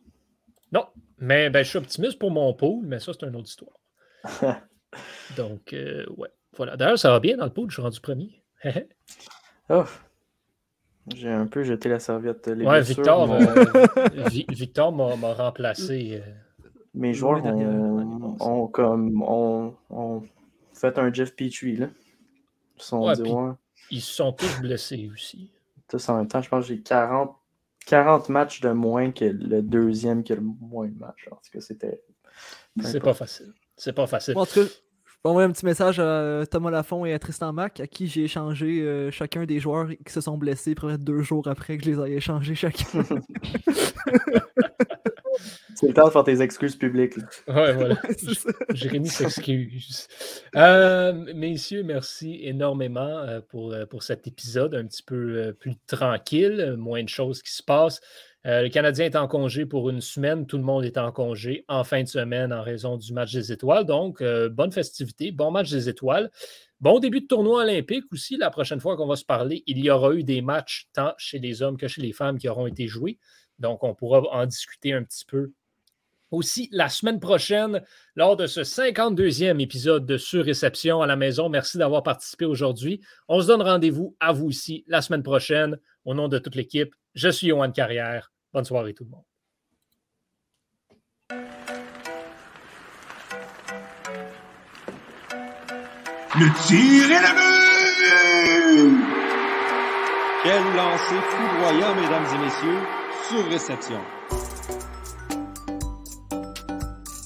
Non, 0.73 0.87
mais 1.19 1.51
ben, 1.51 1.63
je 1.65 1.69
suis 1.69 1.79
optimiste 1.79 2.19
pour 2.19 2.31
mon 2.31 2.53
pool, 2.55 2.85
mais 2.87 2.99
ça, 3.01 3.13
c'est 3.13 3.27
une 3.27 3.37
autre 3.37 3.49
histoire. 3.49 3.77
Donc, 5.37 5.73
euh, 5.73 6.05
ouais. 6.17 6.29
Voilà. 6.57 6.77
D'ailleurs, 6.77 6.99
ça 6.99 7.11
va 7.11 7.21
bien 7.21 7.37
dans 7.37 7.45
le 7.45 7.53
pool, 7.53 7.71
je 7.71 7.75
suis 7.75 7.83
rendu 7.83 8.01
premier. 8.01 8.43
Oh. 9.73 9.85
J'ai 11.15 11.29
un 11.31 11.47
peu 11.47 11.63
jeté 11.63 11.89
la 11.89 12.01
serviette. 12.01 12.45
Les 12.49 12.67
ouais, 12.67 12.81
Victor, 12.83 13.33
euh, 13.33 13.39
Vi- 14.29 14.47
Victor 14.49 14.91
m'a 14.93 15.33
remplacé. 15.33 16.21
euh, 16.27 16.31
Mes 16.93 17.15
joueurs 17.15 17.41
ont, 17.47 18.67
comme 18.67 19.23
ont, 19.23 19.77
ont 19.91 20.23
fait 20.75 20.99
un 20.99 21.13
Jeff 21.13 21.37
Petrie 21.37 21.77
là. 21.77 21.87
Ils 22.79 22.83
sont 22.83 23.07
Ouais, 23.07 23.15
dit 23.15 23.23
puis- 23.23 23.31
ouais. 23.33 23.53
ils 23.93 24.01
se 24.01 24.13
sont 24.13 24.33
tous 24.33 24.61
blessés 24.61 25.09
aussi. 25.13 25.53
Tous 25.89 26.09
en 26.09 26.17
même 26.17 26.27
temps, 26.27 26.41
je 26.43 26.49
pense 26.49 26.65
que 26.67 26.75
j'ai 26.75 26.81
40, 26.81 27.37
40 27.87 28.29
matchs 28.29 28.61
de 28.61 28.71
moins 28.71 29.11
que 29.11 29.25
le 29.25 29.63
deuxième 29.63 30.23
qui 30.23 30.33
a 30.33 30.37
le 30.37 30.43
moins 30.43 30.89
de 30.89 30.99
matchs. 30.99 31.29
En 31.31 31.37
tout 31.37 31.51
cas, 31.53 31.61
c'était. 31.61 32.03
C'est 32.83 33.01
pas 33.01 33.15
facile. 33.15 33.53
C'est 33.77 33.93
pas 33.93 34.07
facile. 34.07 34.35
Bon, 34.35 34.43
en 34.43 34.47
tout 34.47 34.61
cas, 34.61 34.67
je 35.23 35.29
vais 35.29 35.31
envoyer 35.31 35.49
un 35.49 35.53
petit 35.53 35.67
message 35.67 35.99
à 35.99 36.45
Thomas 36.51 36.71
Lafont 36.71 37.05
et 37.05 37.13
à 37.13 37.19
Tristan 37.19 37.53
Mack, 37.53 37.81
à 37.81 37.87
qui 37.87 38.07
j'ai 38.07 38.25
échangé 38.25 38.81
euh, 38.81 39.11
chacun 39.11 39.45
des 39.45 39.61
joueurs 39.61 39.89
qui 39.89 40.13
se 40.13 40.21
sont 40.21 40.39
blessés 40.39 40.75
près 40.75 40.97
de 40.97 41.03
deux 41.03 41.21
jours 41.23 41.47
après 41.47 41.77
que 41.77 41.85
je 41.85 41.91
les 41.91 42.11
ai 42.11 42.17
échangés 42.17 42.55
chacun. 42.55 43.05
C'est 45.75 45.89
le 45.89 45.95
temps 45.95 46.07
de 46.07 46.11
faire 46.11 46.25
tes 46.25 46.43
excuses 46.43 46.77
publiques. 46.77 47.17
là. 47.17 47.25
Ouais, 47.49 47.73
voilà. 47.73 47.97
Jérémy 48.75 49.09
s'excuse. 49.09 50.09
Euh, 50.57 51.13
messieurs, 51.35 51.83
merci 51.83 52.41
énormément 52.43 53.19
euh, 53.19 53.41
pour, 53.41 53.73
euh, 53.73 53.87
pour 53.87 54.03
cet 54.03 54.27
épisode 54.27 54.75
un 54.75 54.87
petit 54.87 55.03
peu 55.03 55.15
euh, 55.37 55.53
plus 55.53 55.75
tranquille, 55.87 56.75
moins 56.77 57.03
de 57.03 57.09
choses 57.09 57.43
qui 57.43 57.53
se 57.53 57.63
passent. 57.63 58.01
Euh, 58.47 58.63
le 58.63 58.69
Canadien 58.71 59.05
est 59.05 59.17
en 59.17 59.29
congé 59.29 59.67
pour 59.67 59.91
une 59.91 60.01
semaine, 60.01 60.47
tout 60.47 60.57
le 60.57 60.65
monde 60.65 60.85
est 60.85 60.97
en 60.97 61.13
congé 61.13 61.65
en 61.69 61.85
fin 61.85 62.03
de 62.03 62.09
semaine 62.09 62.53
en 62.55 62.63
raison 62.63 62.97
du 62.97 63.13
match 63.13 63.33
des 63.33 63.53
étoiles. 63.53 63.85
Donc, 63.85 64.23
euh, 64.23 64.49
bonne 64.49 64.73
festivité, 64.73 65.31
bon 65.31 65.51
match 65.51 65.71
des 65.71 65.89
étoiles. 65.91 66.31
Bon 66.81 66.99
début 66.99 67.21
de 67.21 67.27
tournoi 67.27 67.65
olympique 67.65 68.05
aussi. 68.11 68.39
La 68.39 68.49
prochaine 68.49 68.81
fois 68.81 68.97
qu'on 68.97 69.07
va 69.07 69.17
se 69.17 69.27
parler, 69.27 69.63
il 69.67 69.79
y 69.79 69.91
aura 69.91 70.15
eu 70.15 70.25
des 70.25 70.41
matchs 70.41 70.89
tant 70.95 71.13
chez 71.19 71.39
les 71.39 71.61
hommes 71.61 71.77
que 71.77 71.87
chez 71.87 72.01
les 72.01 72.13
femmes 72.13 72.39
qui 72.39 72.49
auront 72.49 72.67
été 72.67 72.87
joués. 72.87 73.19
Donc, 73.61 73.85
on 73.85 73.95
pourra 73.95 74.23
en 74.33 74.47
discuter 74.47 74.93
un 74.93 75.05
petit 75.05 75.25
peu 75.25 75.53
aussi 76.31 76.69
la 76.73 76.89
semaine 76.89 77.21
prochaine 77.21 77.83
lors 78.15 78.37
de 78.37 78.47
ce 78.47 78.61
52e 78.61 79.61
épisode 79.61 80.07
de 80.07 80.17
Surréception 80.17 81.03
à 81.03 81.07
la 81.07 81.17
maison. 81.17 81.49
Merci 81.49 81.79
d'avoir 81.79 82.03
participé 82.03 82.45
aujourd'hui. 82.45 83.01
On 83.29 83.41
se 83.41 83.47
donne 83.47 83.63
rendez-vous 83.63 84.17
à 84.21 84.33
vous 84.33 84.47
aussi 84.47 84.85
la 84.87 85.03
semaine 85.03 85.23
prochaine. 85.23 85.79
Au 86.05 86.15
nom 86.15 86.29
de 86.29 86.39
toute 86.39 86.55
l'équipe, 86.55 86.95
je 87.15 87.29
suis 87.29 87.49
Johan 87.49 87.71
Carrière. 87.73 88.33
Bonne 88.53 88.65
soirée 88.65 88.95
tout 88.95 89.05
le 89.05 89.11
monde. 89.11 89.25
Le 96.39 96.47
tir 96.67 97.11
est 97.11 97.21
le 97.21 97.33
but! 97.35 97.51
Quel 100.43 100.63
lancer 100.75 101.21
foudroyant, 101.29 101.95
mesdames 101.97 102.25
et 102.35 102.39
messieurs, 102.45 103.00
sur 103.31 103.45
réception. 103.45 104.20